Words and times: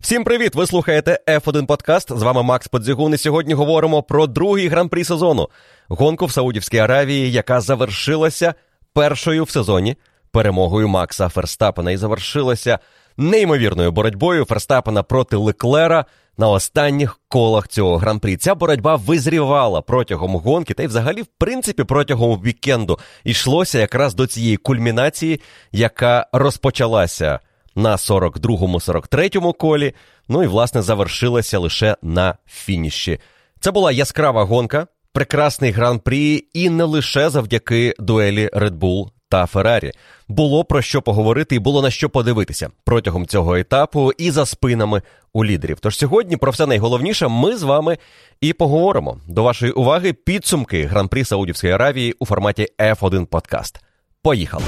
Всім 0.00 0.24
привіт! 0.24 0.54
Ви 0.54 0.66
слухаєте 0.66 1.18
F1 1.26 1.66
Подкаст. 1.66 2.18
З 2.18 2.22
вами 2.22 2.42
Макс 2.42 2.68
Подзігун. 2.68 3.14
І 3.14 3.16
сьогодні 3.16 3.54
говоримо 3.54 4.02
про 4.02 4.26
другий 4.26 4.68
гран-прі 4.68 5.04
сезону 5.04 5.48
гонку 5.88 6.26
в 6.26 6.32
Саудівській 6.32 6.78
Аравії, 6.78 7.32
яка 7.32 7.60
завершилася 7.60 8.54
першою 8.94 9.44
в 9.44 9.50
сезоні 9.50 9.96
перемогою 10.32 10.88
Макса 10.88 11.28
Ферстапена 11.28 11.90
і 11.90 11.96
завершилася 11.96 12.78
неймовірною 13.16 13.92
боротьбою 13.92 14.44
Ферстапена 14.44 15.02
проти 15.02 15.36
Леклера 15.36 16.04
на 16.38 16.48
останніх 16.48 17.20
колах 17.28 17.68
цього 17.68 17.96
гран-прі. 17.96 18.36
Ця 18.36 18.54
боротьба 18.54 18.96
визрівала 18.96 19.80
протягом 19.80 20.36
гонки, 20.36 20.74
та 20.74 20.82
й 20.82 20.86
взагалі, 20.86 21.22
в 21.22 21.28
принципі, 21.38 21.84
протягом 21.84 22.42
вікенду 22.42 22.98
йшлося 23.24 23.78
якраз 23.78 24.14
до 24.14 24.26
цієї 24.26 24.56
кульмінації, 24.56 25.40
яка 25.72 26.26
розпочалася 26.32 27.40
на 27.80 27.96
42-му, 27.96 28.78
43-му 28.78 29.52
колі. 29.52 29.94
Ну 30.28 30.42
і 30.42 30.46
власне 30.46 30.82
завершилася 30.82 31.58
лише 31.58 31.96
на 32.02 32.34
фініші. 32.46 33.18
Це 33.60 33.70
була 33.70 33.92
яскрава 33.92 34.44
гонка, 34.44 34.86
прекрасний 35.12 35.70
гран-прі, 35.70 36.44
і 36.52 36.70
не 36.70 36.84
лише 36.84 37.30
завдяки 37.30 37.94
дуелі 37.98 38.50
Red 38.52 38.78
Bull 38.78 39.08
та 39.28 39.46
Феррарі. 39.46 39.92
Було 40.28 40.64
про 40.64 40.82
що 40.82 41.02
поговорити 41.02 41.54
і 41.54 41.58
було 41.58 41.82
на 41.82 41.90
що 41.90 42.10
подивитися 42.10 42.70
протягом 42.84 43.26
цього 43.26 43.56
етапу 43.56 44.12
і 44.18 44.30
за 44.30 44.46
спинами 44.46 45.02
у 45.32 45.44
лідерів. 45.44 45.78
Тож 45.80 45.98
сьогодні 45.98 46.36
про 46.36 46.52
все 46.52 46.66
найголовніше 46.66 47.28
ми 47.28 47.56
з 47.56 47.62
вами 47.62 47.98
і 48.40 48.52
поговоримо. 48.52 49.18
До 49.28 49.42
вашої 49.42 49.72
уваги 49.72 50.12
підсумки 50.12 50.84
гран-прі 50.84 51.24
Саудівської 51.24 51.72
Аравії 51.72 52.14
у 52.18 52.26
форматі 52.26 52.68
F1 52.78 53.26
Подкаст. 53.26 53.80
Поїхали! 54.22 54.64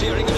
Steering 0.00 0.29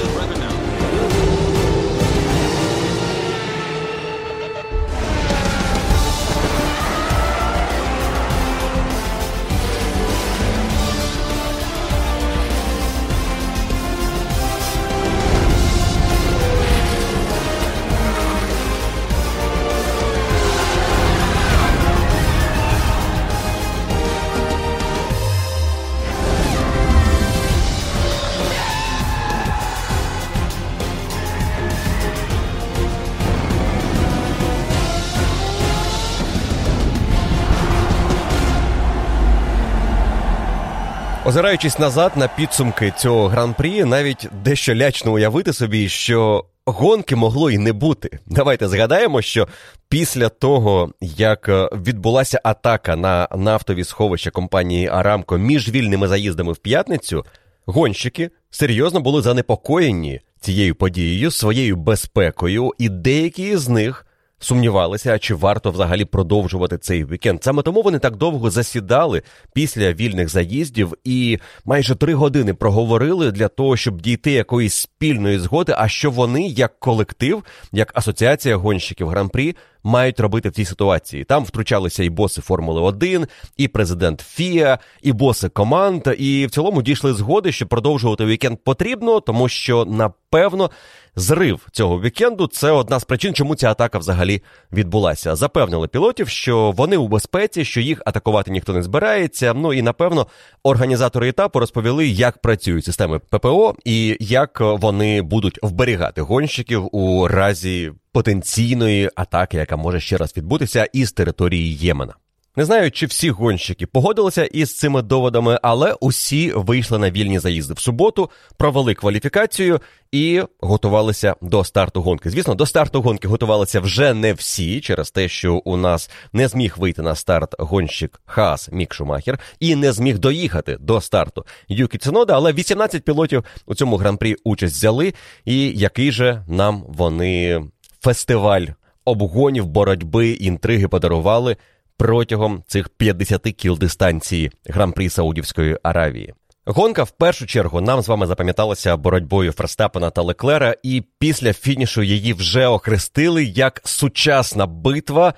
Озираючись 41.25 41.79
назад 41.79 42.13
на 42.17 42.29
підсумки 42.29 42.93
цього 42.99 43.29
гран-прі, 43.29 43.85
навіть 43.85 44.29
дещо 44.45 44.75
лячно 44.75 45.13
уявити 45.13 45.53
собі, 45.53 45.89
що 45.89 46.45
гонки 46.67 47.17
могло 47.17 47.51
і 47.51 47.59
не 47.59 47.73
бути. 47.73 48.19
Давайте 48.27 48.69
згадаємо, 48.69 49.23
що 49.23 49.49
після 49.89 50.29
того, 50.29 50.93
як 51.01 51.49
е, 51.49 51.69
відбулася 51.73 52.41
атака 52.45 52.97
на 52.97 53.29
нафтові 53.37 53.85
сховища 53.85 54.31
компанії 54.31 54.89
Арамко 54.89 55.39
між 55.39 55.69
вільними 55.69 56.09
заїздами 56.09 56.53
в 56.53 56.57
п'ятницю, 56.57 57.25
гонщики 57.67 58.31
серйозно 58.51 59.01
були 59.01 59.23
занепокоєні 59.23 60.21
цією 60.41 60.75
подією, 60.75 61.31
своєю 61.31 61.77
безпекою, 61.77 62.73
і 62.79 62.89
деякі 62.89 63.57
з 63.57 63.69
них 63.69 64.07
сумнівалися, 64.45 65.19
чи 65.19 65.35
варто 65.35 65.71
взагалі 65.71 66.05
продовжувати 66.05 66.79
цей 66.79 67.05
вікенд. 67.05 67.45
Саме 67.45 67.63
тому 67.63 67.83
вони 67.83 67.99
так 67.99 68.17
довго 68.17 68.51
засідали 68.51 69.23
після 69.55 69.93
вільних 69.93 70.29
заїздів 70.29 70.95
і 71.05 71.39
майже 71.65 71.95
три 71.95 72.15
години 72.15 72.55
проговорили 72.55 73.33
для 73.33 73.49
того, 73.49 73.77
щоб 73.77 74.01
дійти 74.01 74.33
якоїсь 74.33 74.75
спільної 74.75 75.39
згоди. 75.39 75.75
А 75.79 75.89
що 75.89 76.11
вони, 76.11 76.47
як 76.47 76.81
колектив, 76.81 77.45
як 77.73 77.93
асоціація 77.95 78.57
гонщиків 78.57 79.09
гран-прі, 79.09 79.57
мають 79.83 80.21
робити 80.21 80.49
в 80.49 80.53
цій 80.53 80.65
ситуації. 80.65 81.25
Там 81.25 81.45
втручалися 81.45 82.05
і 82.05 82.11
боси 82.11 82.41
Формули 82.41 82.81
1, 82.81 83.27
і 83.57 83.69
президент 83.69 84.21
ФІА, 84.21 84.79
і 85.03 85.13
боси 85.13 85.49
команд. 85.49 86.09
І 86.19 86.47
в 86.47 86.51
цілому 86.51 86.83
дійшли 86.83 87.15
згоди, 87.15 87.53
що 87.53 87.67
продовжувати 87.67 88.25
вікенд 88.25 88.59
потрібно, 88.65 89.21
тому 89.21 89.49
що 89.49 89.85
напевно. 89.85 90.71
Зрив 91.17 91.67
цього 91.73 92.01
вікенду 92.01 92.47
це 92.47 92.71
одна 92.71 93.01
з 93.01 93.05
причин, 93.05 93.35
чому 93.35 93.55
ця 93.55 93.71
атака 93.71 93.99
взагалі 93.99 94.43
відбулася. 94.73 95.37
Запевнили 95.37 95.89
пілотів, 95.89 96.29
що 96.29 96.71
вони 96.71 96.97
у 96.97 97.09
безпеці, 97.09 97.65
що 97.65 97.81
їх 97.81 98.03
атакувати 98.07 98.51
ніхто 98.51 98.73
не 98.73 98.83
збирається. 98.83 99.55
Ну 99.55 99.73
і 99.73 99.83
напевно 99.83 100.27
організатори 100.63 101.29
етапу 101.29 101.59
розповіли, 101.59 102.09
як 102.09 102.39
працюють 102.39 102.85
системи 102.85 103.19
ППО 103.19 103.75
і 103.85 104.17
як 104.21 104.61
вони 104.61 105.23
будуть 105.23 105.59
вберігати 105.63 106.23
гонщиків 106.23 106.89
у 106.93 107.29
разі 107.29 107.93
потенційної 108.13 109.11
атаки, 109.15 109.57
яка 109.57 109.77
може 109.77 110.01
ще 110.01 110.17
раз 110.17 110.37
відбутися 110.37 110.89
із 110.93 111.13
території 111.13 111.77
Ємена. 111.77 112.15
Не 112.57 112.65
знаю, 112.65 112.91
чи 112.91 113.07
всі 113.07 113.31
гонщики 113.31 113.87
погодилися 113.87 114.45
із 114.45 114.77
цими 114.77 115.03
доводами, 115.03 115.59
але 115.63 115.95
усі 116.01 116.53
вийшли 116.53 116.99
на 116.99 117.11
вільні 117.11 117.39
заїзди 117.39 117.75
в 117.75 117.79
суботу, 117.79 118.31
провели 118.57 118.95
кваліфікацію 118.95 119.81
і 120.13 120.43
готувалися 120.61 121.37
до 121.43 121.65
старту 121.65 122.03
гонки. 122.03 122.31
Звісно, 122.31 122.55
до 122.55 122.67
старту 122.67 123.03
гонки 123.03 123.29
готувалися 123.29 123.81
вже 123.81 124.15
не 124.15 124.33
всі, 124.33 124.81
через 124.81 125.11
те, 125.11 125.29
що 125.29 125.55
у 125.55 125.77
нас 125.77 126.11
не 126.33 126.49
зміг 126.49 126.75
вийти 126.79 127.03
на 127.03 127.15
старт 127.15 127.55
гонщик 127.59 128.21
Haas 128.25 128.73
Мік 128.73 128.95
Шумахер 128.95 129.39
і 129.61 129.77
не 129.77 129.93
зміг 129.93 130.19
доїхати 130.19 130.77
до 130.81 131.01
старту 131.01 131.47
Юкі 131.69 131.99
Цунода, 131.99 132.35
але 132.35 132.53
18 132.53 133.05
пілотів 133.05 133.45
у 133.67 133.75
цьому 133.75 133.97
гран-прі 133.97 134.37
участь 134.45 134.77
взяли. 134.77 135.15
І 135.45 135.69
який 135.69 136.13
же 136.13 136.45
нам 136.49 136.85
вони 136.89 137.63
фестиваль 138.03 138.67
обгонів, 139.05 139.67
боротьби, 139.67 140.29
інтриги 140.29 140.89
подарували 140.89 141.57
протягом 141.97 142.63
цих 142.67 142.89
50 142.89 143.43
кіл 143.43 143.79
дистанції 143.79 144.51
гран-прі 144.67 145.09
Саудівської 145.09 145.79
Аравії. 145.83 146.35
Гонка 146.67 147.03
в 147.03 147.11
першу 147.11 147.47
чергу 147.47 147.81
нам 147.81 148.03
з 148.03 148.09
вами 148.09 148.27
запам'яталася 148.27 148.97
боротьбою 148.97 149.53
Ферстапена 149.53 150.11
та 150.11 150.23
Леклера, 150.23 150.77
і 150.83 151.03
після 151.19 151.53
фінішу 151.53 152.03
її 152.03 152.33
вже 152.33 152.67
охрестили 152.67 153.45
як 153.45 153.81
сучасна 153.85 154.67
битва 154.67 155.35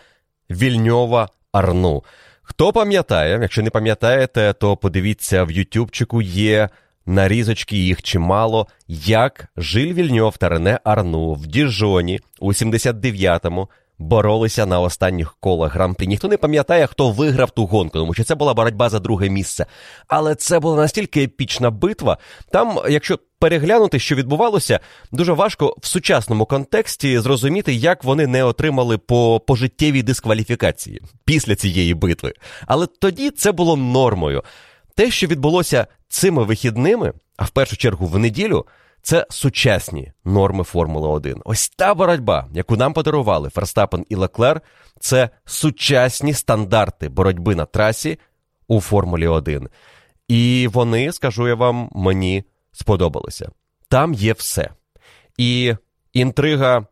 Вільньова 0.50 1.28
Арну. 1.52 2.04
Хто 2.42 2.72
пам'ятає, 2.72 3.38
якщо 3.42 3.62
не 3.62 3.70
пам'ятаєте, 3.70 4.54
то 4.60 4.76
подивіться 4.76 5.44
в 5.44 5.50
Ютубчику 5.50 6.22
є 6.22 6.68
нарізочки, 7.06 7.76
їх 7.76 8.02
чимало, 8.02 8.66
як 8.88 9.48
Жиль 9.56 9.92
Вільньов 9.92 10.36
та 10.36 10.48
Рене 10.48 10.80
Арну 10.84 11.32
в 11.32 11.46
Діжоні 11.46 12.20
у 12.40 12.52
79-му 12.52 13.68
боролися 13.98 14.66
на 14.66 14.80
останніх 14.80 15.36
колах 15.40 15.74
гран-прі. 15.74 16.06
Ніхто 16.06 16.28
не 16.28 16.36
пам'ятає, 16.36 16.86
хто 16.86 17.10
виграв 17.10 17.50
ту 17.50 17.66
гонку, 17.66 17.98
тому 17.98 18.14
що 18.14 18.24
це 18.24 18.34
була 18.34 18.54
боротьба 18.54 18.88
за 18.88 19.00
друге 19.00 19.28
місце. 19.28 19.66
Але 20.08 20.34
це 20.34 20.60
була 20.60 20.76
настільки 20.76 21.22
епічна 21.22 21.70
битва. 21.70 22.18
Там, 22.50 22.78
якщо 22.88 23.18
переглянути, 23.38 23.98
що 23.98 24.14
відбувалося, 24.14 24.80
дуже 25.12 25.32
важко 25.32 25.76
в 25.80 25.86
сучасному 25.86 26.46
контексті 26.46 27.18
зрозуміти, 27.18 27.74
як 27.74 28.04
вони 28.04 28.26
не 28.26 28.44
отримали 28.44 28.98
по 28.98 29.40
пожиттєвій 29.46 30.02
дискваліфікації 30.02 31.02
після 31.24 31.56
цієї 31.56 31.94
битви. 31.94 32.32
Але 32.66 32.86
тоді 32.86 33.30
це 33.30 33.52
було 33.52 33.76
нормою. 33.76 34.42
Те, 34.94 35.10
що 35.10 35.26
відбулося 35.26 35.86
цими 36.08 36.44
вихідними, 36.44 37.12
а 37.36 37.44
в 37.44 37.50
першу 37.50 37.76
чергу 37.76 38.06
в 38.06 38.18
неділю. 38.18 38.66
Це 39.02 39.26
сучасні 39.30 40.12
норми 40.24 40.64
Формули 40.64 41.08
1. 41.08 41.42
Ось 41.44 41.68
та 41.68 41.94
боротьба, 41.94 42.48
яку 42.52 42.76
нам 42.76 42.92
подарували 42.92 43.48
Ферстапен 43.48 44.06
і 44.08 44.14
Леклер, 44.14 44.60
це 45.00 45.30
сучасні 45.44 46.34
стандарти 46.34 47.08
боротьби 47.08 47.54
на 47.54 47.64
трасі 47.64 48.18
у 48.68 48.80
Формулі 48.80 49.26
1. 49.26 49.68
І 50.28 50.68
вони, 50.72 51.12
скажу 51.12 51.48
я 51.48 51.54
вам, 51.54 51.90
мені 51.92 52.44
сподобалися. 52.72 53.50
Там 53.88 54.14
є 54.14 54.32
все. 54.32 54.70
І 55.38 55.74
інтрига 56.12 56.86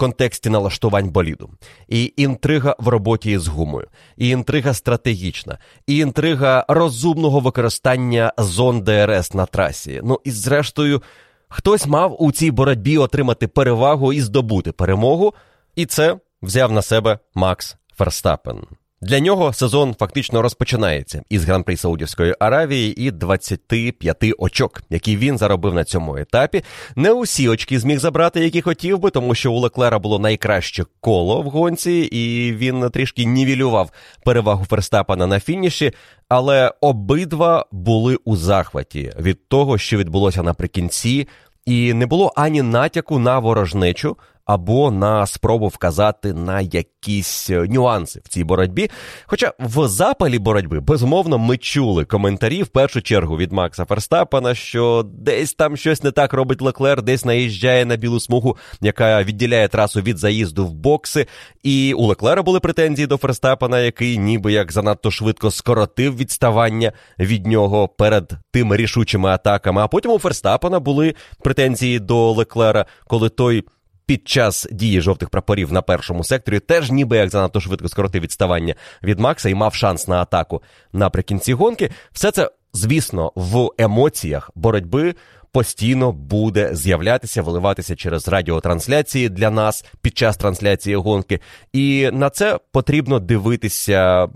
контексті 0.00 0.50
налаштувань 0.50 1.08
боліду, 1.08 1.50
і 1.88 2.12
інтрига 2.16 2.76
в 2.78 2.88
роботі 2.88 3.38
з 3.38 3.48
гумою, 3.48 3.88
і 4.16 4.28
інтрига 4.28 4.74
стратегічна, 4.74 5.58
і 5.86 5.96
інтрига 5.96 6.64
розумного 6.68 7.40
використання 7.40 8.32
зон 8.38 8.80
ДРС 8.80 9.34
на 9.34 9.46
трасі. 9.46 10.00
Ну 10.04 10.20
і 10.24 10.30
зрештою, 10.30 11.02
хтось 11.48 11.86
мав 11.86 12.22
у 12.22 12.32
цій 12.32 12.50
боротьбі 12.50 12.98
отримати 12.98 13.48
перевагу 13.48 14.12
і 14.12 14.20
здобути 14.20 14.72
перемогу, 14.72 15.34
і 15.76 15.86
це 15.86 16.16
взяв 16.42 16.72
на 16.72 16.82
себе 16.82 17.18
Макс 17.34 17.76
Ферстапен. 17.96 18.66
Для 19.02 19.20
нього 19.20 19.52
сезон 19.52 19.94
фактично 19.98 20.42
розпочинається 20.42 21.22
із 21.28 21.44
гран-при 21.44 21.76
Саудівської 21.76 22.34
Аравії 22.38 23.02
і 23.02 23.10
25 23.10 24.16
очок, 24.38 24.82
які 24.90 25.16
він 25.16 25.38
заробив 25.38 25.74
на 25.74 25.84
цьому 25.84 26.16
етапі. 26.16 26.62
Не 26.96 27.12
усі 27.12 27.48
очки 27.48 27.78
зміг 27.78 27.98
забрати, 27.98 28.40
які 28.40 28.60
хотів 28.60 28.98
би, 28.98 29.10
тому 29.10 29.34
що 29.34 29.52
у 29.52 29.58
Леклера 29.58 29.98
було 29.98 30.18
найкраще 30.18 30.84
коло 31.00 31.42
в 31.42 31.44
гонці, 31.44 31.92
і 31.92 32.52
він 32.52 32.90
трішки 32.90 33.24
нівелював 33.24 33.90
перевагу 34.24 34.64
Ферстапана 34.64 35.26
на 35.26 35.40
фініші. 35.40 35.92
Але 36.28 36.72
обидва 36.80 37.66
були 37.72 38.18
у 38.24 38.36
захваті 38.36 39.12
від 39.18 39.48
того, 39.48 39.78
що 39.78 39.96
відбулося 39.96 40.42
наприкінці, 40.42 41.28
і 41.66 41.94
не 41.94 42.06
було 42.06 42.32
ані 42.36 42.62
натяку 42.62 43.18
на 43.18 43.38
ворожнечу 43.38 44.16
або 44.50 44.90
на 44.90 45.26
спробу 45.26 45.68
вказати 45.68 46.32
на 46.32 46.60
якісь 46.60 47.50
е, 47.50 47.66
нюанси 47.68 48.20
в 48.24 48.28
цій 48.28 48.44
боротьбі. 48.44 48.90
Хоча 49.26 49.52
в 49.58 49.88
запалі 49.88 50.38
боротьби, 50.38 50.80
безумовно, 50.80 51.38
ми 51.38 51.56
чули 51.56 52.04
коментарі 52.04 52.62
в 52.62 52.66
першу 52.66 53.02
чергу 53.02 53.36
від 53.36 53.52
Макса 53.52 53.84
Ферстапена, 53.84 54.54
що 54.54 55.06
десь 55.14 55.54
там 55.54 55.76
щось 55.76 56.02
не 56.02 56.10
так 56.10 56.32
робить 56.32 56.62
Леклер, 56.62 57.02
десь 57.02 57.24
наїжджає 57.24 57.84
на 57.84 57.96
білу 57.96 58.20
смугу, 58.20 58.56
яка 58.80 59.22
відділяє 59.22 59.68
трасу 59.68 60.00
від 60.00 60.18
заїзду 60.18 60.66
в 60.66 60.74
бокси. 60.74 61.26
І 61.62 61.94
у 61.94 62.06
Леклера 62.06 62.42
були 62.42 62.60
претензії 62.60 63.06
до 63.06 63.16
Ферстапена, 63.16 63.80
який 63.80 64.18
ніби 64.18 64.52
як 64.52 64.72
занадто 64.72 65.10
швидко 65.10 65.50
скоротив 65.50 66.16
відставання 66.16 66.92
від 67.18 67.46
нього 67.46 67.88
перед 67.88 68.32
тими 68.50 68.76
рішучими 68.76 69.28
атаками. 69.28 69.82
А 69.82 69.88
потім 69.88 70.10
у 70.10 70.18
Ферстапена 70.18 70.80
були 70.80 71.14
претензії 71.42 71.98
до 71.98 72.32
Леклера, 72.32 72.86
коли 73.06 73.28
той 73.28 73.64
під 74.10 74.28
час 74.28 74.66
дії 74.72 75.00
жовтих 75.00 75.30
прапорів 75.30 75.72
на 75.72 75.82
першому 75.82 76.24
секторі 76.24 76.60
теж 76.60 76.90
ніби 76.90 77.16
як 77.16 77.30
занадто 77.30 77.60
швидко 77.60 77.88
скоротив 77.88 78.22
відставання 78.22 78.74
від 79.02 79.20
Макса 79.20 79.48
і 79.48 79.54
мав 79.54 79.74
шанс 79.74 80.08
на 80.08 80.22
атаку 80.22 80.62
наприкінці 80.92 81.54
гонки. 81.54 81.90
Все 82.12 82.30
це, 82.30 82.50
звісно, 82.72 83.32
в 83.34 83.68
емоціях 83.78 84.50
боротьби. 84.54 85.14
Постійно 85.52 86.12
буде 86.12 86.74
з'являтися, 86.74 87.42
виливатися 87.42 87.96
через 87.96 88.28
радіотрансляції 88.28 89.28
для 89.28 89.50
нас 89.50 89.84
під 90.02 90.18
час 90.18 90.36
трансляції 90.36 90.96
гонки, 90.96 91.40
і 91.72 92.10
на 92.12 92.30
це 92.30 92.58
потрібно 92.72 93.18
дивитися 93.18 94.28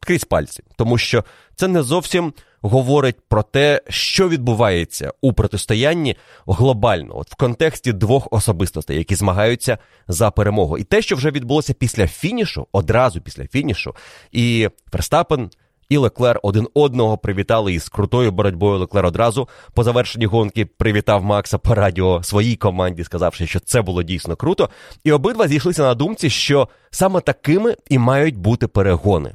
крізь 0.00 0.24
пальці, 0.24 0.62
тому 0.76 0.98
що 0.98 1.24
це 1.54 1.68
не 1.68 1.82
зовсім 1.82 2.32
говорить 2.68 3.16
про 3.28 3.42
те, 3.42 3.82
що 3.88 4.28
відбувається 4.28 5.12
у 5.20 5.32
протистоянні 5.32 6.16
глобально, 6.46 7.18
от 7.18 7.30
в 7.30 7.34
контексті 7.34 7.92
двох 7.92 8.28
особистостей, 8.30 8.98
які 8.98 9.14
змагаються 9.14 9.78
за 10.08 10.30
перемогу. 10.30 10.78
І 10.78 10.84
те, 10.84 11.02
що 11.02 11.16
вже 11.16 11.30
відбулося 11.30 11.74
після 11.74 12.06
фінішу, 12.06 12.66
одразу 12.72 13.20
після 13.20 13.46
фінішу, 13.46 13.94
і 14.32 14.68
Верстапен. 14.92 15.50
І 15.88 15.96
Леклер 15.96 16.40
один 16.42 16.68
одного 16.74 17.18
привітали 17.18 17.72
із 17.72 17.88
крутою 17.88 18.32
боротьбою. 18.32 18.78
Леклер 18.78 19.06
одразу 19.06 19.48
по 19.74 19.84
завершенні 19.84 20.26
гонки 20.26 20.66
привітав 20.66 21.24
Макса 21.24 21.58
по 21.58 21.74
радіо 21.74 22.22
своїй 22.22 22.56
команді, 22.56 23.04
сказавши, 23.04 23.46
що 23.46 23.60
це 23.60 23.82
було 23.82 24.02
дійсно 24.02 24.36
круто. 24.36 24.70
І 25.04 25.12
обидва 25.12 25.48
зійшлися 25.48 25.82
на 25.82 25.94
думці, 25.94 26.30
що 26.30 26.68
саме 26.90 27.20
такими 27.20 27.76
і 27.88 27.98
мають 27.98 28.36
бути 28.36 28.66
перегони. 28.66 29.34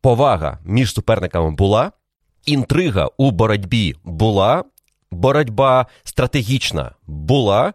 Повага 0.00 0.58
між 0.64 0.94
суперниками 0.94 1.50
була, 1.50 1.92
інтрига 2.46 3.08
у 3.16 3.30
боротьбі 3.30 3.94
була, 4.04 4.64
боротьба 5.10 5.86
стратегічна 6.04 6.90
була, 7.06 7.72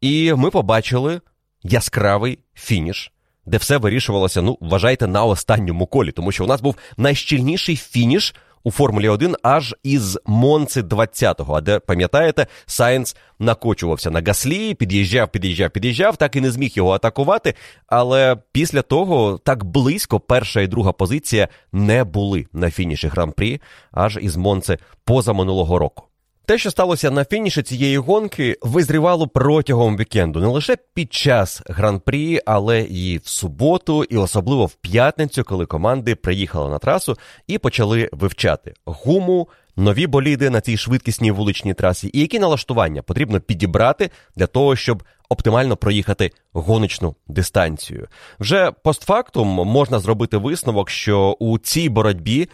і 0.00 0.34
ми 0.34 0.50
побачили 0.50 1.20
яскравий 1.62 2.38
фініш, 2.54 3.12
де 3.46 3.56
все 3.56 3.76
вирішувалося, 3.76 4.42
ну, 4.42 4.58
вважайте, 4.60 5.06
на 5.06 5.24
останньому 5.24 5.86
колі, 5.86 6.12
тому 6.12 6.32
що 6.32 6.44
у 6.44 6.46
нас 6.46 6.60
був 6.60 6.76
найщільніший 6.96 7.76
фініш. 7.76 8.34
У 8.66 8.70
Формулі 8.70 9.08
1 9.08 9.36
аж 9.42 9.74
із 9.82 10.18
Монци 10.26 10.82
20-го, 10.82 11.54
а 11.54 11.60
де, 11.60 11.78
пам'ятаєте, 11.78 12.46
Сайнс 12.66 13.16
накочувався 13.38 14.10
на 14.10 14.22
Гаслі, 14.26 14.74
під'їжджав, 14.74 15.28
під'їжджав, 15.28 15.70
під'їжджав, 15.70 16.16
так 16.16 16.36
і 16.36 16.40
не 16.40 16.50
зміг 16.50 16.72
його 16.74 16.90
атакувати. 16.90 17.54
Але 17.86 18.36
після 18.52 18.82
того 18.82 19.38
так 19.38 19.64
близько 19.64 20.20
перша 20.20 20.60
і 20.60 20.66
друга 20.66 20.92
позиція 20.92 21.48
не 21.72 22.04
були 22.04 22.46
на 22.52 22.70
фініші 22.70 23.08
гран-прі, 23.08 23.60
аж 23.92 24.18
із 24.22 24.36
Монци 24.36 24.78
поза 25.04 25.32
минулого 25.32 25.78
року. 25.78 26.04
Те, 26.46 26.58
що 26.58 26.70
сталося 26.70 27.10
на 27.10 27.24
фініші 27.24 27.62
цієї 27.62 27.98
гонки, 27.98 28.56
визрівало 28.62 29.28
протягом 29.28 29.96
вікенду 29.96 30.40
не 30.40 30.46
лише 30.46 30.76
під 30.94 31.12
час 31.12 31.62
гран-прі, 31.66 32.40
але 32.46 32.80
і 32.80 33.18
в 33.18 33.26
суботу, 33.26 34.04
і 34.04 34.16
особливо 34.16 34.66
в 34.66 34.74
п'ятницю, 34.74 35.44
коли 35.44 35.66
команди 35.66 36.14
приїхали 36.14 36.70
на 36.70 36.78
трасу 36.78 37.16
і 37.46 37.58
почали 37.58 38.08
вивчати 38.12 38.74
гуму, 38.84 39.48
нові 39.76 40.06
боліди 40.06 40.50
на 40.50 40.60
цій 40.60 40.76
швидкісній 40.76 41.30
вуличній 41.30 41.74
трасі, 41.74 42.10
і 42.12 42.20
які 42.20 42.38
налаштування 42.38 43.02
потрібно 43.02 43.40
підібрати 43.40 44.10
для 44.36 44.46
того, 44.46 44.76
щоб 44.76 45.02
оптимально 45.28 45.76
проїхати 45.76 46.30
гоночну 46.52 47.14
дистанцію. 47.26 48.08
Вже 48.40 48.72
постфактум 48.82 49.48
можна 49.48 49.98
зробити 49.98 50.36
висновок, 50.36 50.90
що 50.90 51.36
у 51.38 51.58
цій 51.58 51.88
боротьбі 51.88 52.48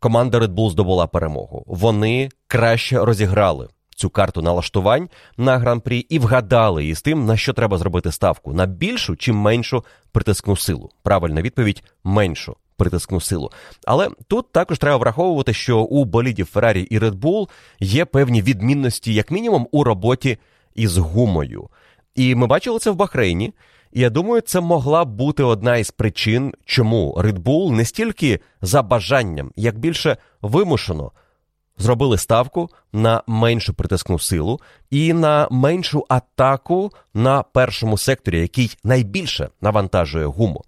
команда 0.00 0.38
Red 0.38 0.54
Bull 0.54 0.70
здобула 0.70 1.06
перемогу. 1.06 1.64
Вони 1.66 2.28
краще 2.46 3.04
розіграли 3.04 3.68
цю 3.96 4.10
карту 4.10 4.42
налаштувань 4.42 5.08
на 5.36 5.58
гран-прі 5.58 5.98
і 5.98 6.18
вгадали 6.18 6.86
із 6.86 7.02
тим, 7.02 7.26
на 7.26 7.36
що 7.36 7.52
треба 7.52 7.78
зробити 7.78 8.12
ставку: 8.12 8.52
на 8.52 8.66
більшу 8.66 9.16
чи 9.16 9.32
меншу 9.32 9.84
притискну 10.12 10.56
силу. 10.56 10.90
Правильна 11.02 11.42
відповідь 11.42 11.82
меншу. 12.04 12.56
Притискну 12.76 13.20
силу. 13.20 13.50
Але 13.86 14.08
тут 14.28 14.52
також 14.52 14.78
треба 14.78 14.96
враховувати, 14.96 15.52
що 15.52 15.78
у 15.78 16.04
болідів 16.04 16.50
Ferrari 16.54 16.86
і 16.90 16.98
Red 16.98 17.14
Bull 17.14 17.48
є 17.80 18.04
певні 18.04 18.42
відмінності, 18.42 19.14
як 19.14 19.30
мінімум, 19.30 19.68
у 19.72 19.84
роботі 19.84 20.38
із 20.74 20.96
гумою. 20.96 21.68
І 22.14 22.34
ми 22.34 22.46
бачили 22.46 22.78
це 22.78 22.90
в 22.90 22.94
Бахрейні. 22.94 23.52
Я 23.92 24.10
думаю, 24.10 24.40
це 24.40 24.60
могла 24.60 25.04
бути 25.04 25.42
одна 25.42 25.76
із 25.76 25.90
причин, 25.90 26.54
чому 26.64 27.14
Red 27.18 27.38
Bull 27.38 27.70
не 27.70 27.84
стільки 27.84 28.40
за 28.62 28.82
бажанням, 28.82 29.52
як 29.56 29.78
більше 29.78 30.16
вимушено 30.42 31.12
зробили 31.80 32.18
ставку 32.18 32.68
на 32.92 33.22
меншу 33.26 33.74
притискну 33.74 34.18
силу 34.18 34.60
і 34.90 35.12
на 35.12 35.48
меншу 35.50 36.06
атаку 36.08 36.92
на 37.14 37.42
першому 37.42 37.98
секторі, 37.98 38.40
який 38.40 38.76
найбільше 38.84 39.48
навантажує 39.60 40.26
гуму. 40.26 40.64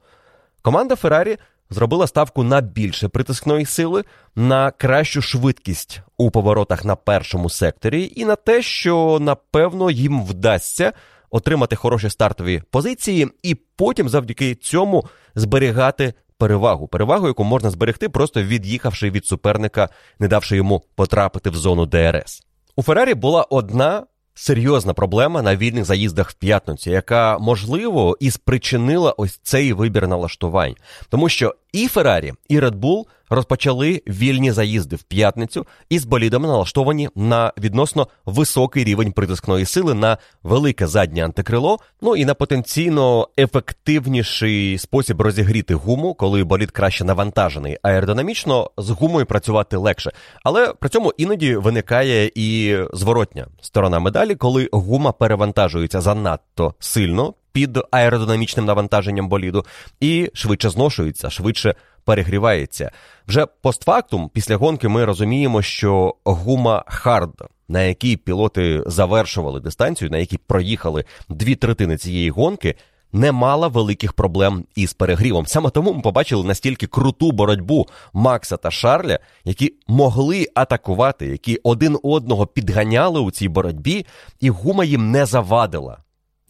Команда 0.62 0.96
Феррарі 0.96 1.36
зробила 1.70 2.06
ставку 2.06 2.42
на 2.42 2.60
більше 2.60 3.08
притискної 3.08 3.64
сили, 3.64 4.04
на 4.36 4.70
кращу 4.70 5.22
швидкість 5.22 6.00
у 6.16 6.30
поворотах 6.30 6.84
на 6.84 6.96
першому 6.96 7.50
секторі, 7.50 8.12
і 8.16 8.24
на 8.24 8.36
те, 8.36 8.62
що 8.62 9.18
напевно 9.20 9.90
їм 9.90 10.24
вдасться 10.24 10.92
отримати 11.32 11.76
хороші 11.76 12.10
стартові 12.10 12.62
позиції, 12.70 13.28
і 13.42 13.54
потім 13.54 14.08
завдяки 14.08 14.54
цьому 14.54 15.04
зберігати 15.34 16.14
перевагу. 16.38 16.88
Перевагу, 16.88 17.26
яку 17.26 17.44
можна 17.44 17.70
зберегти, 17.70 18.08
просто 18.08 18.42
від'їхавши 18.42 19.10
від 19.10 19.26
суперника, 19.26 19.88
не 20.18 20.28
давши 20.28 20.56
йому 20.56 20.82
потрапити 20.94 21.50
в 21.50 21.54
зону 21.54 21.86
ДРС. 21.86 22.42
У 22.76 22.82
Феррарі 22.82 23.14
була 23.14 23.42
одна 23.42 24.06
серйозна 24.34 24.94
проблема 24.94 25.42
на 25.42 25.56
вільних 25.56 25.84
заїздах 25.84 26.30
в 26.30 26.34
п'ятницю, 26.34 26.90
яка 26.90 27.38
можливо 27.38 28.16
і 28.20 28.30
спричинила 28.30 29.12
ось 29.12 29.40
цей 29.42 29.72
вибір 29.72 30.08
налаштувань, 30.08 30.74
тому 31.08 31.28
що 31.28 31.54
і 31.72 31.88
Феррарі, 31.88 32.32
і 32.48 32.60
Red 32.60 32.74
Bull 32.74 33.04
розпочали 33.34 34.02
вільні 34.08 34.52
заїзди 34.52 34.96
в 34.96 35.02
п'ятницю 35.02 35.66
із 35.88 36.04
болідами 36.04 36.48
налаштовані 36.48 37.08
на 37.14 37.52
відносно 37.58 38.08
високий 38.26 38.84
рівень 38.84 39.12
притискної 39.12 39.64
сили 39.64 39.94
на 39.94 40.18
велике 40.42 40.86
заднє 40.86 41.24
антикрило, 41.24 41.78
ну 42.02 42.16
і 42.16 42.24
на 42.24 42.34
потенційно 42.34 43.28
ефективніший 43.38 44.78
спосіб 44.78 45.20
розігріти 45.20 45.74
гуму, 45.74 46.14
коли 46.14 46.44
болід 46.44 46.70
краще 46.70 47.04
навантажений. 47.04 47.78
Аеродинамічно 47.82 48.70
з 48.78 48.90
гумою 48.90 49.26
працювати 49.26 49.76
легше. 49.76 50.10
Але 50.44 50.72
при 50.72 50.88
цьому 50.88 51.12
іноді 51.16 51.56
виникає 51.56 52.30
і 52.34 52.76
зворотня 52.92 53.46
сторона 53.60 53.98
медалі, 53.98 54.34
коли 54.34 54.68
гума 54.72 55.12
перевантажується 55.12 56.00
занадто 56.00 56.74
сильно 56.78 57.34
під 57.52 57.78
аеродинамічним 57.90 58.64
навантаженням 58.64 59.28
боліду 59.28 59.64
і 60.00 60.30
швидше 60.34 60.70
зношується, 60.70 61.30
швидше 61.30 61.74
перегрівається. 62.04 62.90
Вже 63.28 63.46
постфактум, 63.46 64.30
після 64.34 64.56
гонки, 64.56 64.88
ми 64.88 65.04
розуміємо, 65.04 65.62
що 65.62 66.14
гума 66.24 66.84
hard, 66.86 67.42
на 67.68 67.82
якій 67.82 68.16
пілоти 68.16 68.82
завершували 68.86 69.60
дистанцію, 69.60 70.10
на 70.10 70.18
якій 70.18 70.38
проїхали 70.38 71.04
дві 71.28 71.54
третини 71.54 71.96
цієї 71.96 72.30
гонки. 72.30 72.74
Не 73.14 73.32
мала 73.32 73.68
великих 73.68 74.12
проблем 74.12 74.64
із 74.74 74.92
перегрівом. 74.92 75.46
Саме 75.46 75.70
тому 75.70 75.92
ми 75.92 76.00
побачили 76.00 76.44
настільки 76.44 76.86
круту 76.86 77.32
боротьбу 77.32 77.86
Макса 78.12 78.56
та 78.56 78.70
Шарля, 78.70 79.18
які 79.44 79.74
могли 79.86 80.46
атакувати, 80.54 81.26
які 81.26 81.60
один 81.62 81.98
одного 82.02 82.46
підганяли 82.46 83.20
у 83.20 83.30
цій 83.30 83.48
боротьбі, 83.48 84.06
і 84.40 84.50
гума 84.50 84.84
їм 84.84 85.10
не 85.10 85.26
завадила 85.26 85.98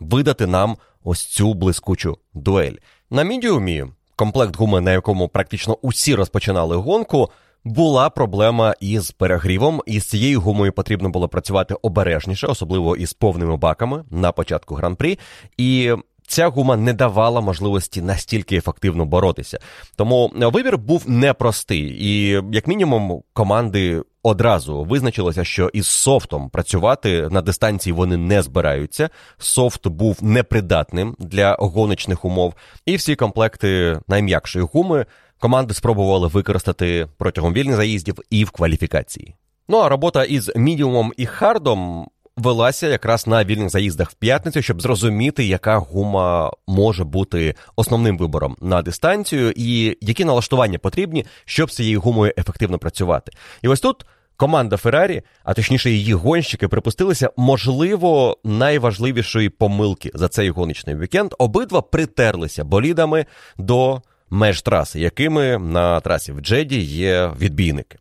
видати 0.02 0.46
нам 0.46 0.76
ось 1.04 1.26
цю 1.26 1.54
блискучу 1.54 2.18
дуель. 2.34 2.76
На 3.10 3.22
мідіумі 3.22 3.86
комплект 4.22 4.56
гуми, 4.56 4.80
на 4.80 4.92
якому 4.92 5.28
практично 5.28 5.78
усі 5.82 6.14
розпочинали 6.14 6.76
гонку. 6.76 7.30
Була 7.64 8.10
проблема 8.10 8.74
із 8.80 9.10
перегрівом, 9.10 9.82
і 9.86 10.00
з 10.00 10.08
цією 10.08 10.40
гумою 10.40 10.72
потрібно 10.72 11.08
було 11.08 11.28
працювати 11.28 11.74
обережніше, 11.82 12.46
особливо 12.46 12.96
із 12.96 13.12
повними 13.12 13.56
баками 13.56 14.04
на 14.10 14.32
початку 14.32 14.74
гран-прі. 14.74 15.18
І 15.56 15.92
ця 16.32 16.48
гума 16.48 16.76
не 16.76 16.92
давала 16.92 17.40
можливості 17.40 18.02
настільки 18.02 18.56
ефективно 18.56 19.04
боротися. 19.04 19.58
Тому 19.96 20.30
вибір 20.34 20.78
був 20.78 21.04
непростий, 21.06 21.96
і 22.00 22.40
як 22.52 22.66
мінімум 22.66 23.22
команди. 23.32 24.02
Одразу 24.24 24.84
визначилося, 24.84 25.44
що 25.44 25.70
із 25.72 25.86
софтом 25.86 26.50
працювати 26.50 27.28
на 27.30 27.42
дистанції 27.42 27.92
вони 27.92 28.16
не 28.16 28.42
збираються. 28.42 29.10
Софт 29.38 29.88
був 29.88 30.18
непридатним 30.22 31.16
для 31.18 31.56
гоночних 31.60 32.24
умов, 32.24 32.54
і 32.86 32.96
всі 32.96 33.16
комплекти 33.16 34.00
найм'якшої 34.08 34.64
гуми 34.72 35.06
команди 35.38 35.74
спробували 35.74 36.28
використати 36.28 37.08
протягом 37.18 37.52
вільних 37.52 37.76
заїздів 37.76 38.18
і 38.30 38.44
в 38.44 38.50
кваліфікації. 38.50 39.34
Ну 39.68 39.78
а 39.78 39.88
робота 39.88 40.24
із 40.24 40.52
мідіумом 40.56 41.12
і 41.16 41.26
хардом 41.26 42.08
велася 42.36 42.88
якраз 42.88 43.26
на 43.26 43.44
вільних 43.44 43.70
заїздах 43.70 44.10
в 44.10 44.14
п'ятницю, 44.14 44.62
щоб 44.62 44.82
зрозуміти, 44.82 45.44
яка 45.44 45.78
гума 45.78 46.50
може 46.66 47.04
бути 47.04 47.54
основним 47.76 48.18
вибором 48.18 48.56
на 48.60 48.82
дистанцію, 48.82 49.52
і 49.56 49.98
які 50.00 50.24
налаштування 50.24 50.78
потрібні, 50.78 51.26
щоб 51.44 51.70
з 51.70 51.76
цією 51.76 52.00
гумою 52.00 52.32
ефективно 52.38 52.78
працювати. 52.78 53.32
І 53.62 53.68
ось 53.68 53.80
тут. 53.80 54.06
Команда 54.36 54.76
Феррарі, 54.76 55.22
а 55.44 55.54
точніше, 55.54 55.90
її 55.90 56.14
гонщики, 56.14 56.68
припустилися, 56.68 57.30
можливо, 57.36 58.38
найважливішої 58.44 59.48
помилки 59.48 60.10
за 60.14 60.28
цей 60.28 60.50
гоночний 60.50 60.96
вікенд. 60.96 61.34
Обидва 61.38 61.82
притерлися 61.82 62.64
болідами 62.64 63.26
до 63.58 64.02
меж 64.30 64.62
траси, 64.62 65.00
якими 65.00 65.58
на 65.58 66.00
трасі 66.00 66.32
в 66.32 66.40
Джеді 66.40 66.80
є 66.80 67.30
відбійники. 67.40 67.98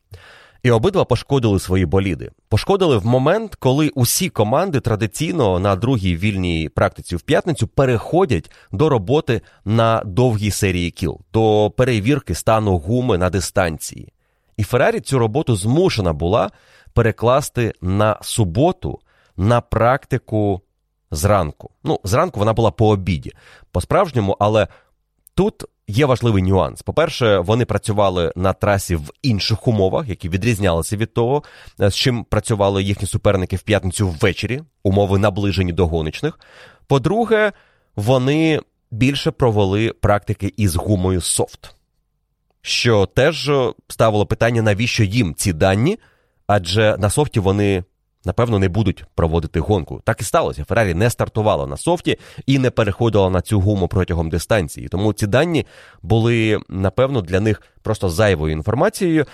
І 0.63 0.71
обидва 0.71 1.05
пошкодили 1.05 1.59
свої 1.59 1.85
боліди. 1.85 2.31
Пошкодили 2.49 2.97
в 2.97 3.05
момент, 3.05 3.55
коли 3.55 3.89
усі 3.89 4.29
команди 4.29 4.79
традиційно 4.79 5.59
на 5.59 5.75
другій 5.75 6.15
вільній 6.15 6.69
практиці 6.69 7.15
в 7.15 7.21
п'ятницю 7.21 7.67
переходять 7.67 8.51
до 8.71 8.89
роботи 8.89 9.41
на 9.65 10.01
довгій 10.05 10.51
серії 10.51 10.91
кіл, 10.91 11.19
до 11.33 11.73
перевірки 11.77 12.35
стану 12.35 12.77
гуми 12.77 13.17
на 13.17 13.29
дистанції. 13.29 14.13
І 14.57 14.63
Феррарі 14.63 14.99
цю 14.99 15.19
роботу 15.19 15.55
змушена 15.55 16.13
була 16.13 16.51
перекласти 16.93 17.73
на 17.81 18.17
суботу 18.21 18.99
на 19.37 19.61
практику 19.61 20.61
зранку. 21.11 21.69
Ну, 21.83 21.99
зранку 22.03 22.39
вона 22.39 22.53
була 22.53 22.71
по 22.71 22.87
обіді, 22.87 23.31
по-справжньому, 23.71 24.37
але 24.39 24.67
тут 25.35 25.63
Є 25.91 26.05
важливий 26.05 26.43
нюанс. 26.43 26.81
По-перше, 26.81 27.39
вони 27.39 27.65
працювали 27.65 28.33
на 28.35 28.53
трасі 28.53 28.95
в 28.95 29.11
інших 29.21 29.67
умовах, 29.67 30.09
які 30.09 30.29
відрізнялися 30.29 30.97
від 30.97 31.13
того, 31.13 31.43
е, 31.81 31.89
з 31.89 31.95
чим 31.95 32.23
працювали 32.23 32.83
їхні 32.83 33.07
суперники 33.07 33.55
в 33.55 33.61
п'ятницю 33.61 34.07
ввечері, 34.07 34.61
умови 34.83 35.19
наближені 35.19 35.73
до 35.73 35.87
гоночних. 35.87 36.39
По-друге, 36.87 37.51
вони 37.95 38.59
більше 38.91 39.31
провели 39.31 39.93
практики 39.93 40.53
із 40.57 40.75
гумою 40.75 41.21
софт, 41.21 41.75
що 42.61 43.05
теж 43.05 43.51
ставило 43.87 44.25
питання, 44.25 44.61
навіщо 44.61 45.03
їм 45.03 45.35
ці 45.35 45.53
дані, 45.53 45.99
адже 46.47 46.95
на 46.99 47.09
софті 47.09 47.39
вони 47.39 47.83
напевно, 48.25 48.59
не 48.59 48.69
будуть 48.69 49.05
проводити 49.15 49.59
гонку. 49.59 50.01
Так 50.03 50.21
і 50.21 50.23
сталося. 50.23 50.63
Феррарі 50.63 50.93
не 50.93 51.09
стартувала 51.09 51.67
на 51.67 51.77
софті 51.77 52.17
і 52.45 52.59
не 52.59 52.69
переходила 52.69 53.29
на 53.29 53.41
цю 53.41 53.59
гуму 53.59 53.87
протягом 53.87 54.29
дистанції. 54.29 54.87
Тому 54.87 55.13
ці 55.13 55.27
дані 55.27 55.65
були, 56.01 56.59
напевно, 56.69 57.21
для 57.21 57.39
них 57.39 57.61
просто 57.81 58.09
зайвою 58.09 58.53
інформацією. 58.53 59.25